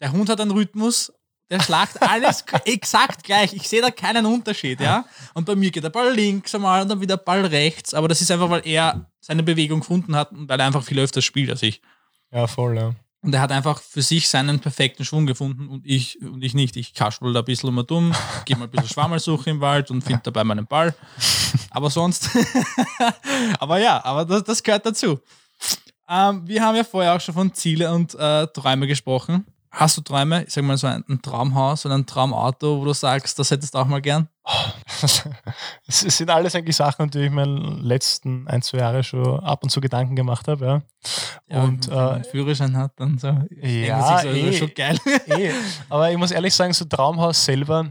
der 0.00 0.12
Hund 0.12 0.28
hat 0.28 0.40
einen 0.40 0.50
Rhythmus, 0.50 1.12
der 1.50 1.60
schlagt 1.60 2.02
alles 2.02 2.44
exakt 2.64 3.24
gleich. 3.24 3.52
Ich 3.52 3.68
sehe 3.68 3.80
da 3.80 3.90
keinen 3.90 4.26
Unterschied, 4.26 4.80
ja. 4.80 5.04
Und 5.34 5.44
bei 5.44 5.54
mir 5.54 5.70
geht 5.70 5.84
der 5.84 5.90
Ball 5.90 6.12
links 6.12 6.54
einmal 6.54 6.82
und 6.82 6.88
dann 6.88 7.00
wieder 7.00 7.16
Ball 7.16 7.46
rechts. 7.46 7.94
Aber 7.94 8.08
das 8.08 8.20
ist 8.20 8.30
einfach, 8.30 8.50
weil 8.50 8.66
er 8.66 9.10
seine 9.20 9.42
Bewegung 9.42 9.80
gefunden 9.80 10.16
hat 10.16 10.32
und 10.32 10.48
weil 10.48 10.58
er 10.58 10.66
einfach 10.66 10.82
viel 10.82 10.98
öfter 10.98 11.22
spielt 11.22 11.50
als 11.50 11.62
ich. 11.62 11.80
Ja, 12.32 12.46
voll, 12.46 12.76
ja. 12.76 12.94
Und 13.22 13.34
er 13.34 13.40
hat 13.40 13.50
einfach 13.50 13.80
für 13.80 14.02
sich 14.02 14.28
seinen 14.28 14.60
perfekten 14.60 15.04
Schwung 15.04 15.26
gefunden 15.26 15.68
und 15.68 15.84
ich, 15.84 16.20
und 16.22 16.44
ich 16.44 16.54
nicht. 16.54 16.76
Ich 16.76 16.94
kaschel 16.94 17.32
da 17.32 17.40
ein 17.40 17.44
bisschen 17.44 17.74
mal 17.74 17.82
dumm, 17.82 18.14
gehe 18.44 18.56
mal 18.56 18.66
ein 18.66 18.70
bisschen 18.70 18.88
Schwammelsuche 18.88 19.50
im 19.50 19.60
Wald 19.60 19.90
und 19.90 20.02
finde 20.02 20.20
dabei 20.22 20.44
meinen 20.44 20.66
Ball. 20.66 20.94
Aber 21.70 21.90
sonst. 21.90 22.30
aber 23.58 23.78
ja, 23.78 24.04
aber 24.04 24.24
das, 24.24 24.44
das 24.44 24.62
gehört 24.62 24.86
dazu. 24.86 25.18
Ähm, 26.08 26.46
wir 26.46 26.62
haben 26.62 26.76
ja 26.76 26.84
vorher 26.84 27.16
auch 27.16 27.20
schon 27.20 27.34
von 27.34 27.52
Ziele 27.52 27.92
und 27.92 28.14
äh, 28.14 28.46
Träume 28.48 28.86
gesprochen. 28.86 29.44
Hast 29.78 29.98
du 29.98 30.00
Träume? 30.00 30.44
Ich 30.44 30.54
sag 30.54 30.64
mal 30.64 30.78
so 30.78 30.86
ein, 30.86 31.04
ein 31.06 31.20
Traumhaus 31.20 31.84
oder 31.84 31.96
ein 31.96 32.06
Traumauto, 32.06 32.80
wo 32.80 32.86
du 32.86 32.94
sagst, 32.94 33.38
das 33.38 33.50
hättest 33.50 33.74
du 33.74 33.78
auch 33.78 33.84
mal 33.84 34.00
gern? 34.00 34.26
Es 35.86 36.00
sind 36.00 36.30
alles 36.30 36.54
eigentlich 36.54 36.76
Sachen, 36.76 37.02
an 37.02 37.10
die 37.10 37.26
ich 37.26 37.30
mir 37.30 37.42
in 37.42 37.56
den 37.56 37.84
letzten 37.84 38.48
ein, 38.48 38.62
zwei 38.62 38.78
Jahre 38.78 39.04
schon 39.04 39.38
ab 39.40 39.62
und 39.62 39.68
zu 39.68 39.82
Gedanken 39.82 40.16
gemacht 40.16 40.48
habe. 40.48 40.64
Ja. 40.64 40.82
Ja, 41.50 41.62
und 41.62 41.88
wenn 41.88 41.94
man 41.94 42.20
äh, 42.22 42.24
Führerschein 42.24 42.74
hat, 42.74 42.92
dann 42.96 43.18
so. 43.18 43.28
ja, 43.60 44.22
so, 44.22 44.28
eh, 44.28 44.52
schon 44.54 44.72
geil. 44.74 44.98
eh. 45.26 45.52
aber 45.90 46.10
ich 46.10 46.16
muss 46.16 46.30
ehrlich 46.30 46.54
sagen, 46.54 46.72
so 46.72 46.86
Traumhaus 46.86 47.44
selber 47.44 47.90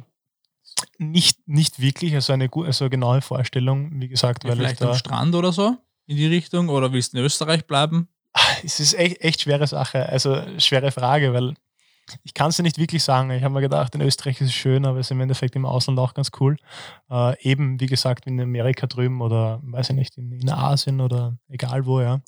nicht, 0.98 1.48
nicht 1.48 1.80
wirklich, 1.80 2.16
also 2.16 2.34
eine, 2.34 2.50
also 2.52 2.86
eine 2.86 2.90
genaue 2.90 3.22
Vorstellung, 3.22 3.92
wie 4.02 4.08
gesagt, 4.08 4.44
Ja, 4.44 4.50
weil 4.50 4.58
ich 4.58 4.64
vielleicht 4.64 4.82
da, 4.82 4.90
am 4.90 4.96
Strand 4.96 5.36
oder 5.36 5.52
so 5.52 5.78
in 6.08 6.18
die 6.18 6.28
Richtung 6.28 6.70
oder 6.70 6.92
willst 6.92 7.14
du 7.14 7.20
in 7.20 7.26
Österreich 7.26 7.68
bleiben? 7.68 8.08
es 8.64 8.80
ist 8.80 8.96
echt, 8.96 9.22
echt 9.22 9.42
schwere 9.42 9.68
Sache, 9.68 10.10
also 10.10 10.42
schwere 10.58 10.92
Frage, 10.92 11.32
weil 11.32 11.54
ich 12.24 12.34
kann 12.34 12.50
es 12.50 12.58
dir 12.58 12.64
nicht 12.64 12.78
wirklich 12.78 13.04
sagen. 13.04 13.32
Ich 13.32 13.44
habe 13.44 13.54
mir 13.54 13.62
gedacht, 13.62 13.96
in 13.96 14.02
Österreich 14.02 14.40
ist 14.42 14.48
es 14.48 14.54
schön, 14.54 14.86
aber 14.86 15.00
es 15.00 15.08
ist 15.08 15.12
im 15.12 15.22
Endeffekt 15.22 15.56
im 15.56 15.66
Ausland 15.66 16.00
auch 16.00 16.14
ganz 16.14 16.32
cool. 16.40 16.58
Äh, 17.10 17.42
eben, 17.42 17.80
wie 17.80 17.88
gesagt, 17.88 18.28
in 18.28 18.40
Amerika 18.40 18.88
drüben 18.88 19.22
oder, 19.22 19.60
weiß 19.64 19.90
ich 19.90 19.96
nicht, 19.96 20.18
in, 20.18 20.32
in 20.32 20.50
Asien 20.50 21.02
oder 21.02 21.38
egal 21.50 21.86
wo, 21.86 22.02
ja. 22.02 22.22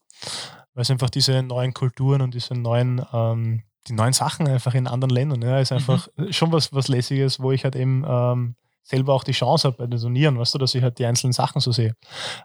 Weil 0.74 0.82
es 0.82 0.92
einfach 0.92 1.10
diese 1.10 1.44
neuen 1.44 1.74
Kulturen 1.74 2.22
und 2.22 2.34
diese 2.34 2.54
neuen, 2.54 3.04
ähm, 3.14 3.64
die 3.88 3.94
neuen 3.94 4.14
Sachen 4.14 4.48
einfach 4.48 4.74
in 4.74 4.88
anderen 4.88 5.14
Ländern, 5.14 5.42
ja, 5.42 5.60
ist 5.60 5.72
einfach 5.72 6.08
schon 6.32 6.52
was, 6.52 6.74
was 6.74 6.88
Lässiges, 6.88 7.40
wo 7.40 7.52
ich 7.52 7.64
halt 7.64 7.76
eben 7.76 8.04
ähm, 8.08 8.56
selber 8.84 9.14
auch 9.14 9.24
die 9.24 9.34
Chance 9.34 9.68
habe 9.68 9.78
bei 9.78 9.88
den 9.88 10.00
Turnieren, 10.00 10.40
weißt 10.40 10.54
du, 10.54 10.58
dass 10.58 10.74
ich 10.74 10.82
halt 10.82 10.98
die 10.98 11.06
einzelnen 11.06 11.34
Sachen 11.34 11.60
so 11.62 11.72
sehe. 11.72 11.96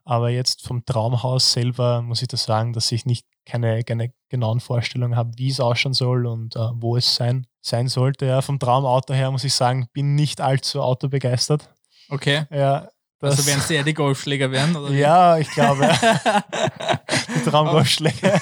Aber 0.05 0.31
jetzt 0.31 0.67
vom 0.67 0.85
Traumhaus 0.85 1.53
selber 1.53 2.03
muss 2.03 2.21
ich 2.21 2.29
das 2.29 2.45
sagen, 2.45 2.73
dass 2.73 2.91
ich 2.91 3.07
nicht 3.07 3.27
keine, 3.47 3.83
keine 3.85 4.13
genauen 4.29 4.61
Vorstellungen 4.61 5.17
habe, 5.17 5.33
wie 5.37 5.49
es 5.49 5.61
ausschauen 5.61 5.95
soll 5.95 6.27
und 6.27 6.57
äh, 6.57 6.61
wo 6.75 6.97
es 6.97 7.15
sein, 7.15 7.47
sein 7.61 7.89
sollte. 7.89 8.27
Ja, 8.27 8.43
vom 8.43 8.59
Traumauto 8.59 9.15
her 9.15 9.31
muss 9.31 9.45
ich 9.45 9.55
sagen, 9.55 9.89
bin 9.93 10.15
nicht 10.15 10.41
allzu 10.41 10.83
autobegeistert. 10.83 11.69
Okay. 12.09 12.45
Ja, 12.51 12.89
das, 13.23 13.39
Also 13.39 13.47
werden 13.47 13.61
es 13.61 13.71
eher 13.71 13.85
die 13.85 13.95
Golfschläger 13.95 14.51
werden? 14.51 14.75
Oder 14.75 14.91
ja, 14.93 15.39
ich 15.39 15.49
glaube, 15.51 15.89
die 17.37 17.49
Traumgolfschläge. 17.49 18.17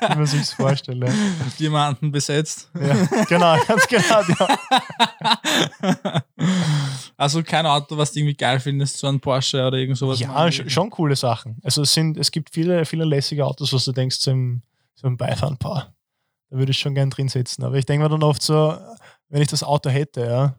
wie 0.00 0.16
man 0.16 0.24
sich 0.26 0.40
das 0.40 0.52
vorstellt. 0.54 1.04
Diamanten 1.58 2.10
besetzt. 2.10 2.70
Ja, 2.80 2.94
genau, 3.28 3.58
ganz 3.66 3.86
genau. 3.86 4.22
Ja, 5.82 6.22
Also 7.18 7.42
kein 7.42 7.66
Auto, 7.66 7.96
was 7.98 8.12
du 8.12 8.20
irgendwie 8.20 8.36
geil 8.36 8.60
findest, 8.60 8.98
so 8.98 9.08
ein 9.08 9.18
Porsche 9.18 9.66
oder 9.66 9.76
irgend 9.76 9.98
sowas. 9.98 10.20
ja 10.20 10.30
sch- 10.46 10.70
schon 10.70 10.88
coole 10.88 11.16
Sachen. 11.16 11.58
Also 11.64 11.82
es, 11.82 11.92
sind, 11.92 12.16
es 12.16 12.30
gibt 12.30 12.50
viele, 12.54 12.84
viele 12.84 13.04
lässige 13.04 13.44
Autos, 13.44 13.72
was 13.72 13.84
du 13.84 13.92
denkst, 13.92 14.18
so 14.20 14.30
im, 14.30 14.62
so 14.94 15.08
im 15.08 15.16
Beifahren, 15.16 15.58
da 15.60 15.92
würde 16.50 16.70
ich 16.70 16.78
schon 16.78 16.94
gern 16.94 17.10
drin 17.10 17.28
sitzen. 17.28 17.64
Aber 17.64 17.74
ich 17.74 17.84
denke 17.86 18.04
mir 18.04 18.08
dann 18.08 18.22
oft 18.22 18.40
so, 18.40 18.78
wenn 19.28 19.42
ich 19.42 19.48
das 19.48 19.64
Auto 19.64 19.90
hätte, 19.90 20.20
ja, 20.26 20.54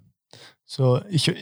so, 0.65 1.01
ich, 1.09 1.33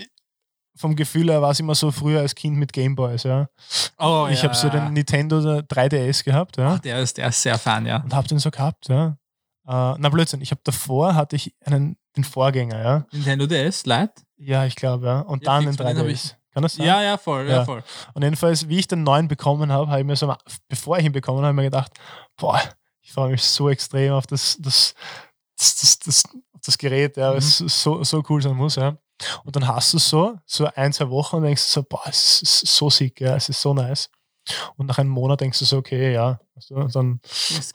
vom 0.75 0.95
Gefühl 0.95 1.31
her 1.31 1.41
war 1.41 1.49
es 1.49 1.59
immer 1.59 1.73
so 1.73 1.91
früher 1.91 2.19
als 2.19 2.35
Kind 2.35 2.55
mit 2.57 2.71
Gameboys, 2.71 3.23
ja. 3.23 3.49
Oh, 3.97 4.27
ich 4.29 4.43
ja. 4.43 4.49
habe 4.49 4.55
so 4.55 4.69
den 4.69 4.93
Nintendo 4.93 5.39
3DS 5.39 6.23
gehabt, 6.23 6.57
ja. 6.57 6.75
Ach, 6.75 6.79
der 6.79 6.99
ist, 7.01 7.17
der 7.17 7.29
ist 7.29 7.41
sehr 7.41 7.57
fan, 7.57 7.87
ja. 7.87 8.03
und 8.03 8.13
habe 8.13 8.27
den 8.27 8.37
so 8.37 8.51
gehabt, 8.51 8.87
ja. 8.87 9.17
Äh, 9.67 9.95
na 9.97 10.09
Blödsinn, 10.09 10.41
ich 10.41 10.51
habe 10.51 10.61
davor 10.63 11.15
hatte 11.15 11.35
ich 11.35 11.55
einen, 11.65 11.97
den 12.15 12.23
Vorgänger, 12.23 12.81
ja. 12.83 13.05
Nintendo 13.11 13.47
DS 13.47 13.87
Lite? 13.87 14.13
Ja, 14.37 14.65
ich 14.65 14.75
glaube, 14.75 15.05
ja. 15.05 15.19
Und 15.21 15.43
Ja, 15.43 15.59
dann 15.59 15.67
hab 15.67 15.73
3DS. 15.85 16.33
Kann 16.53 16.63
das 16.63 16.75
sein? 16.75 16.85
Ja, 16.87 17.01
ja, 17.03 17.17
voll, 17.17 17.47
ja, 17.47 17.57
Ja. 17.57 17.65
voll. 17.65 17.83
Und 18.13 18.23
jedenfalls, 18.23 18.67
wie 18.67 18.79
ich 18.79 18.87
den 18.87 19.03
neuen 19.03 19.27
bekommen 19.27 19.71
habe, 19.71 19.89
habe 19.89 19.99
ich 20.01 20.05
mir 20.07 20.15
so, 20.15 20.33
bevor 20.67 20.97
ich 20.97 21.05
ihn 21.05 21.11
bekommen 21.11 21.43
habe, 21.43 21.53
mir 21.53 21.63
gedacht, 21.63 21.91
boah, 22.35 22.59
ich 23.01 23.11
freue 23.11 23.31
mich 23.31 23.43
so 23.43 23.69
extrem 23.69 24.13
auf 24.13 24.25
das, 24.27 24.57
das, 24.59 24.95
das, 25.57 25.75
das, 25.77 25.99
das, 25.99 26.23
das 26.65 26.77
Gerät, 26.77 27.17
ja, 27.17 27.31
weil 27.31 27.37
es 27.37 27.57
so, 27.59 28.03
so 28.03 28.23
cool 28.29 28.41
sein 28.41 28.55
muss, 28.55 28.75
ja. 28.75 28.97
Und 29.43 29.55
dann 29.55 29.67
hast 29.67 29.93
du 29.93 29.99
so, 29.99 30.37
so 30.45 30.67
ein, 30.75 30.93
zwei 30.93 31.09
Wochen 31.09 31.37
und 31.37 31.43
denkst 31.43 31.63
du 31.63 31.69
so, 31.69 31.83
boah, 31.83 32.01
es 32.07 32.41
ist 32.41 32.59
so 32.67 32.89
sick, 32.89 33.19
ja, 33.21 33.35
es 33.35 33.49
ist 33.49 33.61
so 33.61 33.73
nice. 33.73 34.09
Und 34.77 34.85
nach 34.87 34.97
einem 34.97 35.09
Monat 35.09 35.41
denkst 35.41 35.59
du 35.59 35.65
so, 35.65 35.77
okay, 35.77 36.13
ja, 36.13 36.39
du, 36.69 36.87
dann 36.87 37.19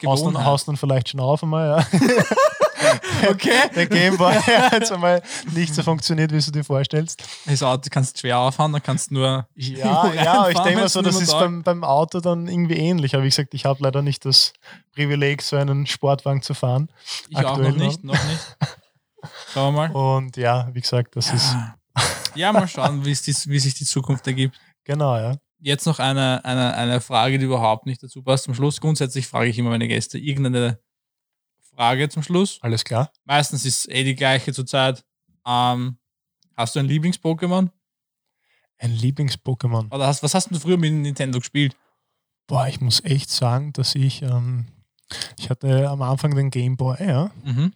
haust 0.05 0.25
dann, 0.25 0.45
haust 0.45 0.69
dann 0.69 0.77
vielleicht 0.77 1.09
schon 1.09 1.21
auf 1.21 1.43
einmal, 1.43 1.69
ja. 1.93 1.99
Okay. 3.31 3.71
Der 3.75 3.87
Gameboy 3.87 4.35
hat 4.47 4.73
jetzt 4.73 4.93
einmal 4.93 5.23
nicht 5.53 5.75
so 5.75 5.83
funktioniert, 5.83 6.33
wie 6.33 6.41
du 6.41 6.51
dir 6.51 6.65
vorstellst. 6.65 7.23
Das 7.47 7.63
Auto 7.63 7.89
kannst 7.91 8.17
du 8.17 8.21
schwer 8.21 8.39
auffahren, 8.39 8.73
dann 8.73 8.83
kannst 8.83 9.11
du 9.11 9.15
nur. 9.15 9.47
Ja, 9.55 10.13
ja, 10.15 10.49
ich 10.49 10.59
denke 10.59 10.81
mal 10.81 10.89
so, 10.89 11.03
das 11.03 11.21
ist 11.21 11.33
beim, 11.33 11.63
beim 11.63 11.85
Auto 11.85 12.21
dann 12.21 12.49
irgendwie 12.49 12.77
ähnlich. 12.77 13.15
Aber 13.15 13.25
wie 13.25 13.29
gesagt, 13.29 13.55
ich 13.55 13.65
habe 13.65 13.83
leider 13.83 14.03
nicht 14.03 14.25
das 14.25 14.53
Privileg, 14.95 15.43
so 15.43 15.57
einen 15.57 15.87
Sportwagen 15.87 16.43
zu 16.43 16.55
fahren. 16.55 16.89
Ich 17.29 17.39
auch 17.39 17.59
noch 17.59 17.77
nicht, 17.77 18.05
noch 18.05 18.15
nicht. 18.15 18.57
Schauen 19.53 19.75
wir 19.75 19.89
mal. 19.89 19.93
Und 19.93 20.37
ja, 20.37 20.69
wie 20.73 20.81
gesagt, 20.81 21.17
das 21.17 21.33
ist 21.33 21.57
Ja, 22.35 22.53
mal 22.53 22.67
schauen, 22.67 23.05
wie 23.05 23.15
sich 23.15 23.75
die 23.75 23.85
Zukunft 23.85 24.27
ergibt. 24.27 24.59
genau, 24.85 25.17
ja. 25.17 25.37
Jetzt 25.65 25.87
noch 25.87 26.01
eine, 26.01 26.45
eine, 26.45 26.75
eine 26.75 27.01
Frage, 27.01 27.39
die 27.39 27.45
überhaupt 27.45 27.87
nicht 27.87 28.03
dazu 28.03 28.23
passt. 28.23 28.45
Zum 28.45 28.55
Schluss, 28.55 28.81
grundsätzlich 28.81 29.29
frage 29.29 29.49
ich 29.49 29.59
immer 29.59 29.71
meine 29.71 29.87
Gäste 29.87 30.19
irgendeine 30.19 30.81
Frage 31.75 32.09
zum 32.09 32.23
Schluss. 32.23 32.59
Alles 32.61 32.85
klar. 32.85 33.11
Meistens 33.25 33.65
ist 33.65 33.89
eh 33.91 34.05
die 34.05 34.15
gleiche 34.15 34.53
zurzeit. 34.53 35.05
Ähm, 35.47 35.99
hast 36.57 36.77
du 36.77 36.81
ein 36.81 36.87
Lieblings-Pokémon? 36.87 37.71
Ein 38.79 38.91
Lieblings-Pokémon. 38.91 39.93
Oder 39.95 40.07
hast, 40.07 40.23
was 40.23 40.35
hast 40.35 40.51
du 40.51 40.59
früher 40.59 40.77
mit 40.77 40.93
Nintendo 40.93 41.39
gespielt? 41.39 41.77
Boah, 42.47 42.69
ich 42.69 42.81
muss 42.81 43.03
echt 43.05 43.31
sagen, 43.31 43.73
dass 43.73 43.95
ich, 43.95 44.23
ähm, 44.23 44.67
ich 45.39 45.51
hatte 45.51 45.89
am 45.89 46.03
Anfang 46.03 46.35
den 46.35 46.51
Game 46.51 46.77
Boy, 46.77 46.97
ja. 47.01 47.31
Mhm. 47.45 47.73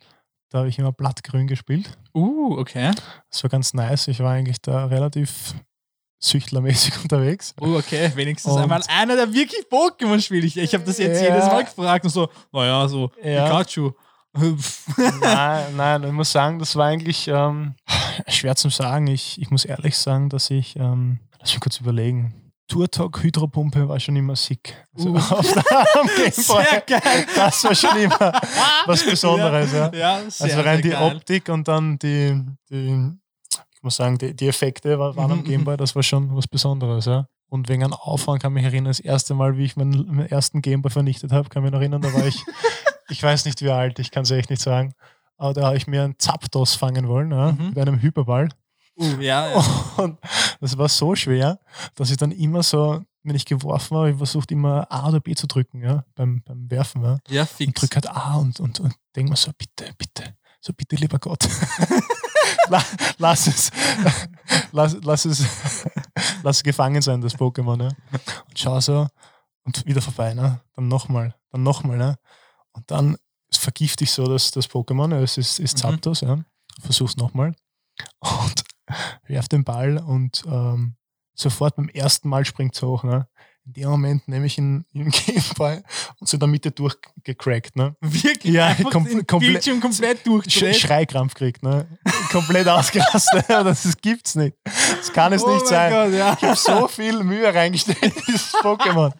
Da 0.51 0.59
habe 0.59 0.69
ich 0.69 0.79
immer 0.79 0.93
blattgrün 0.93 1.47
gespielt. 1.47 1.97
Uh, 2.15 2.57
okay. 2.59 2.93
Das 3.31 3.43
war 3.43 3.51
ganz 3.51 3.75
nice. 3.75 4.09
Ich 4.09 4.21
war 4.21 4.33
eigentlich 4.33 4.61
da 4.61 4.87
relativ 4.87 5.55
süchtlermäßig 6.19 6.95
unterwegs. 7.03 7.55
Uh, 7.61 7.77
okay. 7.77 8.11
Wenigstens 8.15 8.53
Und- 8.53 8.63
einmal 8.63 8.83
einer, 8.89 9.17
der 9.17 9.33
wirklich 9.33 9.65
Pokémon 9.71 10.21
spielt. 10.21 10.45
Ich, 10.45 10.57
ich 10.57 10.75
habe 10.75 10.85
das 10.85 10.99
jetzt 10.99 11.21
Ja. 11.23 11.29
jedes 11.35 11.47
Mal 11.47 11.65
gefragt 11.65 12.05
und 12.05 12.11
so, 12.11 12.29
naja, 12.53 12.89
so 12.89 13.11
Ja. 13.23 13.45
Pikachu. 13.47 13.93
nein, 15.21 15.77
nein, 15.77 16.05
ich 16.05 16.13
muss 16.13 16.31
sagen, 16.33 16.59
das 16.59 16.77
war 16.77 16.87
eigentlich 16.89 17.27
ähm, 17.29 17.75
schwer 18.29 18.55
zu 18.57 18.69
sagen. 18.69 19.07
Ich, 19.07 19.41
ich 19.41 19.51
muss 19.51 19.65
ehrlich 19.65 19.97
sagen, 19.97 20.29
dass 20.29 20.51
ich, 20.51 20.77
ähm, 20.77 21.21
lass 21.41 21.53
mich 21.53 21.61
kurz 21.61 21.81
überlegen. 21.81 22.35
Turtok 22.69 23.23
Hydropumpe 23.23 23.89
war 23.89 24.01
schon 24.01 24.17
immer 24.17 24.35
sick. 24.37 24.75
Also 24.95 25.11
Uh. 25.11 25.17
auf 25.31 25.55
der. 25.55 26.33
Sehr 26.33 26.81
geil. 26.87 27.27
Das 27.35 27.63
war 27.65 27.75
schon 27.75 27.97
immer 27.97 28.33
was 28.87 29.05
Besonderes. 29.05 29.73
Ja. 29.73 29.91
Ja, 29.95 30.21
sehr, 30.29 30.47
Also 30.49 30.61
rein 30.63 30.83
die 30.83 30.91
geil. 30.91 31.15
Optik 31.17 31.49
und 31.49 31.69
dann 31.69 31.99
die, 31.99 32.39
die 32.69 33.13
ich 33.77 33.83
muss 33.83 33.97
sagen, 33.97 34.19
die, 34.19 34.35
die 34.35 34.49
Effekte 34.49 34.99
wa- 34.99 35.15
waren 35.17 35.31
am 35.33 35.45
Gameboy, 35.45 35.77
das 35.77 35.95
war 35.95 36.03
schon 36.03 36.35
was 36.35 36.49
Besonderes. 36.49 37.05
Ja. 37.05 37.29
Und 37.49 37.69
wegen 37.69 37.85
einem 37.85 37.93
Aufwand 37.93 38.43
kann 38.43 38.53
ich 38.53 38.63
mich 38.63 38.65
erinnern, 38.65 38.91
das 38.91 38.99
erste 39.01 39.35
Mal, 39.35 39.57
wie 39.57 39.65
ich 39.65 39.77
meinen, 39.77 40.07
meinen 40.07 40.27
ersten 40.29 40.63
Gameboy 40.63 40.91
vernichtet 40.91 41.31
habe, 41.33 41.49
kann 41.49 41.63
ich 41.63 41.65
mich 41.65 41.73
noch 41.73 41.81
erinnern, 41.81 42.01
da 42.03 42.13
war 42.13 42.27
ich, 42.27 42.43
ich 43.09 43.23
weiß 43.23 43.45
nicht 43.45 43.63
wie 43.63 43.71
alt, 43.71 43.99
ich 44.01 44.11
kann 44.11 44.25
es 44.25 44.31
echt 44.33 44.51
nicht 44.51 44.63
sagen, 44.63 44.95
aber 45.37 45.53
da 45.55 45.67
habe 45.67 45.77
ich 45.77 45.87
mir 45.87 46.03
einen 46.03 46.19
Zapdos 46.19 46.75
fangen 46.75 47.07
wollen, 47.09 47.31
ja, 47.31 47.53
Mhm. 47.53 47.69
mit 47.69 47.79
einem 47.79 48.01
Hyperball. 48.03 48.49
Uh, 48.99 49.21
ja, 49.21 49.51
ja. 49.51 49.65
Und 49.99 50.19
das 50.61 50.77
war 50.79 50.89
so 50.89 51.15
schwer, 51.15 51.61
dass 51.95 52.11
ich 52.11 52.17
dann 52.17 52.33
immer 52.33 52.63
so, 52.63 53.03
wenn 53.23 53.37
ich 53.37 53.45
geworfen 53.45 53.97
habe, 53.97 54.11
ich 54.11 54.17
versucht 54.17 54.51
immer 54.51 54.87
A 54.91 55.09
oder 55.09 55.21
B 55.21 55.35
zu 55.35 55.47
drücken, 55.47 55.83
ja, 55.83 56.05
beim, 56.15 56.43
beim 56.45 56.71
Werfen. 56.71 57.03
Ja. 57.05 57.19
ja, 57.29 57.43
Und 57.43 57.51
fix. 57.51 57.81
drück 57.81 57.95
halt 57.95 58.09
A 58.11 58.37
und, 58.37 58.59
und, 58.59 58.81
und 58.81 58.95
denk 59.15 59.29
mir 59.29 59.37
so, 59.37 59.51
bitte, 59.57 59.93
bitte, 59.99 60.35
so 60.63 60.73
bitte, 60.73 60.97
lieber 60.97 61.19
Gott. 61.19 61.47
La, 62.69 62.83
lass 63.19 63.47
es, 63.47 63.71
lass, 64.73 64.97
lass 65.03 65.25
es, 65.25 65.45
lass 66.43 66.57
es 66.57 66.63
gefangen 66.63 67.03
sein, 67.03 67.21
das 67.21 67.35
Pokémon. 67.37 67.83
Ja. 67.83 67.89
Und 68.49 68.59
schau 68.59 68.81
so 68.81 69.09
und 69.65 69.85
wieder 69.87 70.01
vorbei, 70.03 70.35
ne? 70.35 70.61
Dann 70.75 70.89
nochmal, 70.89 71.35
dann 71.51 71.63
nochmal, 71.63 71.97
ne? 71.97 72.19
Und 72.73 72.91
dann 72.91 73.17
vergift 73.53 74.03
ich 74.03 74.13
so 74.13 74.27
das, 74.27 74.51
das 74.51 74.69
Pokémon, 74.69 75.15
es 75.17 75.39
ist, 75.39 75.59
ist 75.59 75.75
Mhm. 75.75 75.79
Zapdos, 75.79 76.21
ja. 76.21 76.39
Versuch's 76.81 77.17
nochmal. 77.17 77.55
Und 78.21 78.65
werf 79.25 79.49
den 79.49 79.65
Ball 79.65 79.99
und 79.99 80.45
ähm, 80.47 80.97
sofort 81.35 81.77
beim 81.77 81.89
ersten 81.89 82.29
Mal 82.29 82.45
springt 82.45 82.75
es 82.75 82.83
hoch, 82.83 83.03
ne? 83.03 83.29
In 83.67 83.73
dem 83.73 83.89
Moment 83.91 84.29
nehme 84.29 84.47
ich 84.47 84.59
ihn 84.59 84.85
im 84.93 85.11
Gameboy 85.11 85.81
und 86.21 86.29
so 86.29 86.37
in 86.37 86.41
der 86.41 86.49
Mitte 86.49 86.71
durchgecrackt, 86.71 87.75
ne? 87.75 87.97
Wirklich 88.01 88.55
Ja, 88.55 88.71
kom- 88.75 89.09
den 89.09 89.27
komple- 89.27 89.41
Bildschirm 89.41 89.81
komplett 89.81 90.21
Sch 90.21 90.25
durchdreht. 90.25 90.77
Schreikrampf 90.77 91.35
kriegt, 91.35 91.63
ne? 91.63 91.87
Komplett 92.31 92.69
ausgerastet. 92.69 93.45
das 93.49 93.85
ist, 93.85 94.01
gibt's 94.03 94.35
nicht. 94.37 94.57
Das 94.65 95.13
kann 95.13 95.33
es 95.33 95.43
oh 95.43 95.53
nicht 95.55 95.67
sein. 95.67 95.91
Gott, 95.93 96.13
ja. 96.13 96.33
Ich 96.35 96.43
habe 96.45 96.57
so 96.57 96.87
viel 96.89 97.23
Mühe 97.25 97.53
reingesteckt 97.53 98.03
in 98.03 98.13
dieses 98.27 98.55
Pokémon. 98.55 99.13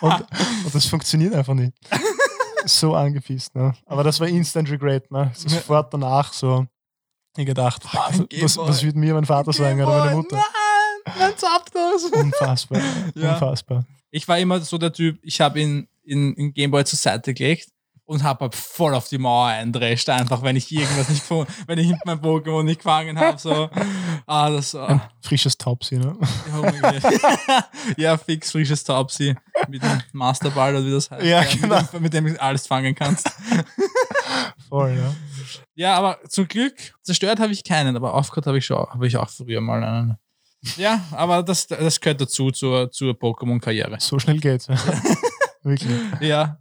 Und, 0.00 0.12
und 0.64 0.74
das 0.74 0.86
funktioniert 0.86 1.34
einfach 1.34 1.54
nicht. 1.54 1.72
So 2.66 2.94
angepisst, 2.94 3.54
ne? 3.54 3.74
Aber 3.86 4.04
das 4.04 4.20
war 4.20 4.28
Instant 4.28 4.70
Regret, 4.70 5.10
ne? 5.10 5.32
Sofort 5.34 5.92
danach 5.94 6.32
so. 6.32 6.66
Ich 7.36 7.46
gedacht, 7.46 7.82
was, 7.92 8.18
Gameboy. 8.28 8.68
was 8.68 8.82
würde 8.82 8.98
mir 8.98 9.14
mein 9.14 9.24
Vater 9.24 9.52
sagen 9.52 9.80
oder 9.82 9.98
meine 10.04 10.16
Mutter? 10.16 10.36
Nein, 10.36 10.44
mein 11.18 11.36
Zapdos. 11.36 12.04
Unfassbar. 12.04 12.80
Ja. 13.14 13.34
Unfassbar. 13.34 13.84
Ich 14.10 14.26
war 14.28 14.38
immer 14.38 14.60
so 14.60 14.78
der 14.78 14.92
Typ, 14.92 15.18
ich 15.22 15.40
habe 15.40 15.60
ihn 15.60 15.88
in, 16.02 16.34
in 16.34 16.52
Gameboy 16.52 16.84
zur 16.84 16.98
Seite 16.98 17.34
gelegt 17.34 17.68
und 18.10 18.24
habe 18.24 18.40
halt 18.40 18.56
voll 18.56 18.92
auf 18.94 19.08
die 19.08 19.18
Mauer 19.18 19.46
eindrescht, 19.46 20.08
einfach 20.08 20.42
wenn 20.42 20.56
ich 20.56 20.72
irgendwas 20.72 21.08
nicht 21.08 21.20
gefunden, 21.20 21.52
wenn 21.68 21.78
ich 21.78 21.94
mein 22.04 22.20
Pokémon 22.20 22.64
nicht 22.64 22.80
gefangen 22.80 23.16
habe. 23.16 23.38
So. 23.38 23.70
Ah, 24.26 24.50
das 24.50 24.74
ah, 24.74 25.08
Frisches 25.20 25.56
Topsy, 25.56 25.96
ne? 25.96 26.16
oh 26.20 26.62
mein 26.62 26.80
Gott. 26.80 26.94
Ja, 27.96 28.18
fix 28.18 28.50
frisches 28.50 28.82
Taubsi 28.82 29.36
mit 29.68 29.80
dem 29.82 30.02
Masterball 30.12 30.74
oder 30.74 30.84
wie 30.84 30.90
das 30.90 31.08
heißt. 31.08 31.24
Ja, 31.24 31.42
mit 31.42 31.62
genau. 31.62 31.82
dem, 31.82 32.02
mit 32.02 32.12
dem 32.12 32.26
du 32.26 32.42
alles 32.42 32.66
fangen 32.66 32.96
kannst. 32.96 33.30
Voll, 34.68 34.96
ja. 34.98 35.14
Ja, 35.76 35.96
aber 35.96 36.18
zum 36.28 36.48
Glück 36.48 36.74
zerstört 37.02 37.38
habe 37.38 37.52
ich 37.52 37.62
keinen, 37.62 37.94
aber 37.94 38.14
aufgehört 38.14 38.48
habe 38.48 38.58
ich 38.58 38.66
schon, 38.66 38.86
habe 38.88 39.06
ich 39.06 39.16
auch 39.16 39.28
früher 39.28 39.60
mal 39.60 39.84
einen. 39.84 40.16
Ja, 40.76 41.04
aber 41.12 41.42
das, 41.42 41.66
das 41.66 42.00
gehört 42.00 42.20
dazu 42.20 42.50
zur, 42.50 42.90
zur 42.90 43.14
Pokémon-Karriere. 43.14 43.98
So 44.00 44.18
schnell 44.18 44.38
geht's. 44.38 44.66
Ja. 44.66 44.76
Wirklich. 45.62 45.90
Ja. 46.20 46.58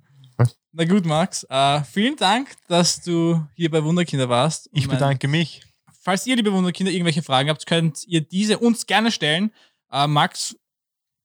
Na 0.71 0.85
gut, 0.85 1.05
Max. 1.05 1.45
Äh, 1.49 1.83
vielen 1.83 2.15
Dank, 2.15 2.55
dass 2.67 3.01
du 3.01 3.43
hier 3.55 3.71
bei 3.71 3.83
Wunderkinder 3.83 4.29
warst. 4.29 4.69
Ich 4.71 4.87
bedanke 4.87 5.27
mich. 5.27 5.63
Falls 6.01 6.27
ihr, 6.27 6.35
liebe 6.35 6.53
Wunderkinder, 6.53 6.91
irgendwelche 6.91 7.23
Fragen 7.23 7.49
habt, 7.49 7.65
könnt 7.65 8.05
ihr 8.07 8.21
diese 8.21 8.59
uns 8.59 8.85
gerne 8.85 9.11
stellen. 9.11 9.51
Äh, 9.91 10.07
Max, 10.07 10.55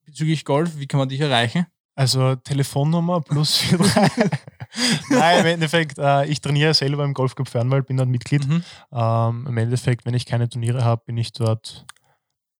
bezüglich 0.05 0.45
Golf, 0.45 0.77
wie 0.77 0.87
kann 0.87 0.97
man 0.97 1.09
dich 1.09 1.21
erreichen? 1.21 1.67
Also 1.95 2.35
Telefonnummer 2.35 3.21
plus 3.21 3.63
43. 3.69 4.39
Nein, 5.09 5.39
im 5.39 5.45
Endeffekt, 5.45 5.97
äh, 5.97 6.25
ich 6.25 6.41
trainiere 6.41 6.73
selber 6.73 7.05
im 7.05 7.13
Golfclub 7.13 7.47
Fernwald, 7.47 7.87
bin 7.87 7.97
dort 7.97 8.09
Mitglied. 8.09 8.45
Mhm. 8.45 8.63
Ähm, 8.91 9.45
Im 9.47 9.57
Endeffekt, 9.57 10.05
wenn 10.05 10.13
ich 10.13 10.25
keine 10.25 10.49
Turniere 10.49 10.83
habe, 10.83 11.03
bin 11.05 11.17
ich 11.17 11.31
dort 11.31 11.85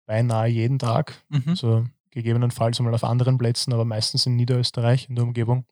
beinahe 0.05 0.47
jeden 0.47 0.79
Tag. 0.79 1.13
Mhm. 1.29 1.43
Also 1.47 1.85
gegebenenfalls 2.11 2.79
mal 2.79 2.93
auf 2.93 3.03
anderen 3.03 3.37
Plätzen, 3.37 3.73
aber 3.73 3.83
meistens 3.85 4.25
in 4.25 4.35
Niederösterreich, 4.35 5.09
in 5.09 5.15
der 5.15 5.25
Umgebung. 5.25 5.65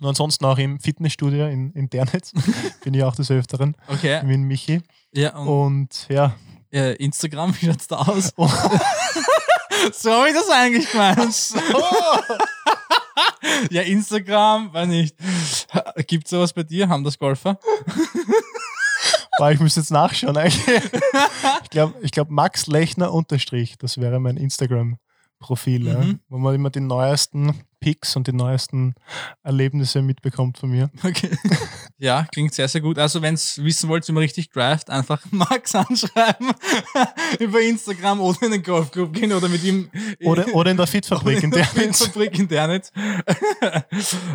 Und 0.00 0.06
ansonsten 0.06 0.44
auch 0.44 0.58
im 0.58 0.80
Fitnessstudio 0.80 1.46
in, 1.46 1.72
in 1.72 1.88
Dernitz 1.90 2.32
bin 2.84 2.94
ich 2.94 3.02
auch 3.02 3.14
des 3.14 3.30
Öfteren, 3.30 3.76
Okay. 3.88 4.22
mit 4.24 4.40
Michi. 4.40 4.82
Ja, 5.12 5.36
und 5.36 5.48
Und 5.48 6.06
ja, 6.08 6.34
Instagram, 6.70 7.54
wie 7.60 7.66
schaut's 7.66 7.86
da 7.88 7.96
aus? 7.96 8.32
Oh. 8.36 8.48
so 9.92 10.12
habe 10.12 10.28
ich 10.28 10.34
das 10.34 10.48
eigentlich 10.50 10.90
gemeint. 10.90 11.54
ja, 13.70 13.82
Instagram, 13.82 14.72
weiß 14.72 14.88
nicht. 14.88 15.16
Gibt 16.06 16.28
sowas 16.28 16.52
bei 16.52 16.62
dir? 16.62 16.88
Haben 16.88 17.04
das 17.04 17.18
Golfer? 17.18 17.58
Boah, 19.38 19.50
ich 19.50 19.60
muss 19.60 19.76
jetzt 19.76 19.90
nachschauen. 19.90 20.36
eigentlich. 20.36 20.66
ich 21.62 21.70
glaube, 21.70 21.94
ich 22.00 22.10
glaub 22.10 22.30
Max 22.30 22.66
Lechner 22.66 23.12
unterstrich, 23.12 23.76
das 23.78 23.98
wäre 23.98 24.18
mein 24.18 24.36
Instagram-Profil, 24.36 24.98
ja, 25.86 25.98
Mhm. 25.98 26.20
wo 26.28 26.38
man 26.38 26.54
immer 26.54 26.70
die 26.70 26.80
neuesten 26.80 27.52
Pics 27.78 28.16
und 28.16 28.26
die 28.26 28.32
neuesten 28.32 28.94
Erlebnisse 29.42 30.00
mitbekommt 30.02 30.58
von 30.58 30.70
mir. 30.70 30.90
Okay. 31.04 31.30
Ja, 31.98 32.26
klingt 32.32 32.52
sehr, 32.52 32.68
sehr 32.68 32.80
gut. 32.80 32.98
Also, 32.98 33.22
wenn 33.22 33.34
ihr 33.34 33.64
wissen 33.64 33.88
wollt, 33.88 34.06
wie 34.08 34.12
man 34.12 34.22
richtig 34.22 34.50
drivet, 34.50 34.90
einfach 34.90 35.22
Max 35.30 35.74
anschreiben 35.74 36.52
über 37.38 37.60
Instagram 37.60 38.20
oder 38.20 38.42
in 38.42 38.52
den 38.52 38.62
Golfclub 38.62 39.12
gehen 39.12 39.32
oder 39.32 39.48
mit 39.48 39.62
ihm 39.64 39.90
Oder, 40.24 40.46
oder 40.54 40.70
in 40.70 40.76
der 40.76 40.86
Fitfabrik 40.86 41.42
in 41.42 41.50
der 41.50 41.64
Dernitz. 41.66 42.04
Fabrik 42.06 42.38
in 42.38 42.48
Dernitz. 42.48 42.92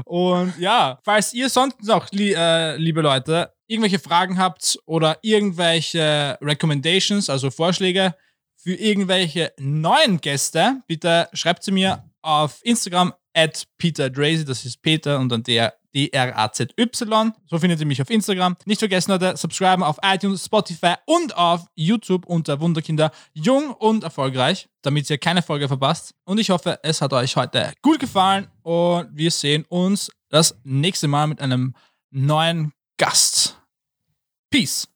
Und 0.05 0.57
ja, 0.59 0.99
falls 1.03 1.33
ihr 1.33 1.49
sonst 1.49 1.83
noch, 1.83 2.11
äh, 2.13 2.77
liebe 2.77 3.01
Leute, 3.01 3.53
irgendwelche 3.67 3.99
Fragen 3.99 4.37
habt 4.37 4.79
oder 4.85 5.17
irgendwelche 5.21 6.37
Recommendations, 6.41 7.29
also 7.29 7.51
Vorschläge 7.51 8.15
für 8.63 8.75
irgendwelche 8.75 9.53
neuen 9.59 10.21
Gäste, 10.21 10.81
bitte 10.87 11.29
schreibt 11.33 11.63
sie 11.63 11.71
mir 11.71 12.03
auf 12.21 12.59
Instagram 12.63 13.13
at 13.33 13.67
Peter 13.77 14.09
Drazy, 14.09 14.45
das 14.45 14.65
ist 14.65 14.81
Peter 14.81 15.19
und 15.19 15.29
dann 15.29 15.43
der 15.43 15.73
D-R-A-Z-Y. 15.93 17.33
So 17.49 17.59
findet 17.59 17.79
ihr 17.79 17.85
mich 17.85 18.01
auf 18.01 18.09
Instagram. 18.09 18.55
Nicht 18.65 18.79
vergessen, 18.79 19.11
Leute, 19.11 19.35
subscriben 19.35 19.83
auf 19.83 19.97
iTunes, 20.03 20.45
Spotify 20.45 20.95
und 21.05 21.35
auf 21.35 21.65
YouTube 21.75 22.25
unter 22.25 22.59
Wunderkinder 22.59 23.11
jung 23.33 23.71
und 23.71 24.03
erfolgreich, 24.03 24.69
damit 24.81 25.09
ihr 25.09 25.17
keine 25.17 25.41
Folge 25.41 25.67
verpasst. 25.67 26.13
Und 26.23 26.39
ich 26.39 26.49
hoffe, 26.49 26.79
es 26.83 27.01
hat 27.01 27.13
euch 27.13 27.35
heute 27.35 27.73
gut 27.81 27.99
gefallen 27.99 28.47
und 28.63 29.09
wir 29.11 29.31
sehen 29.31 29.65
uns 29.67 30.11
das 30.29 30.55
nächste 30.63 31.07
Mal 31.07 31.27
mit 31.27 31.41
einem 31.41 31.75
neuen 32.09 32.73
Gast. 32.97 33.57
Peace. 34.49 34.87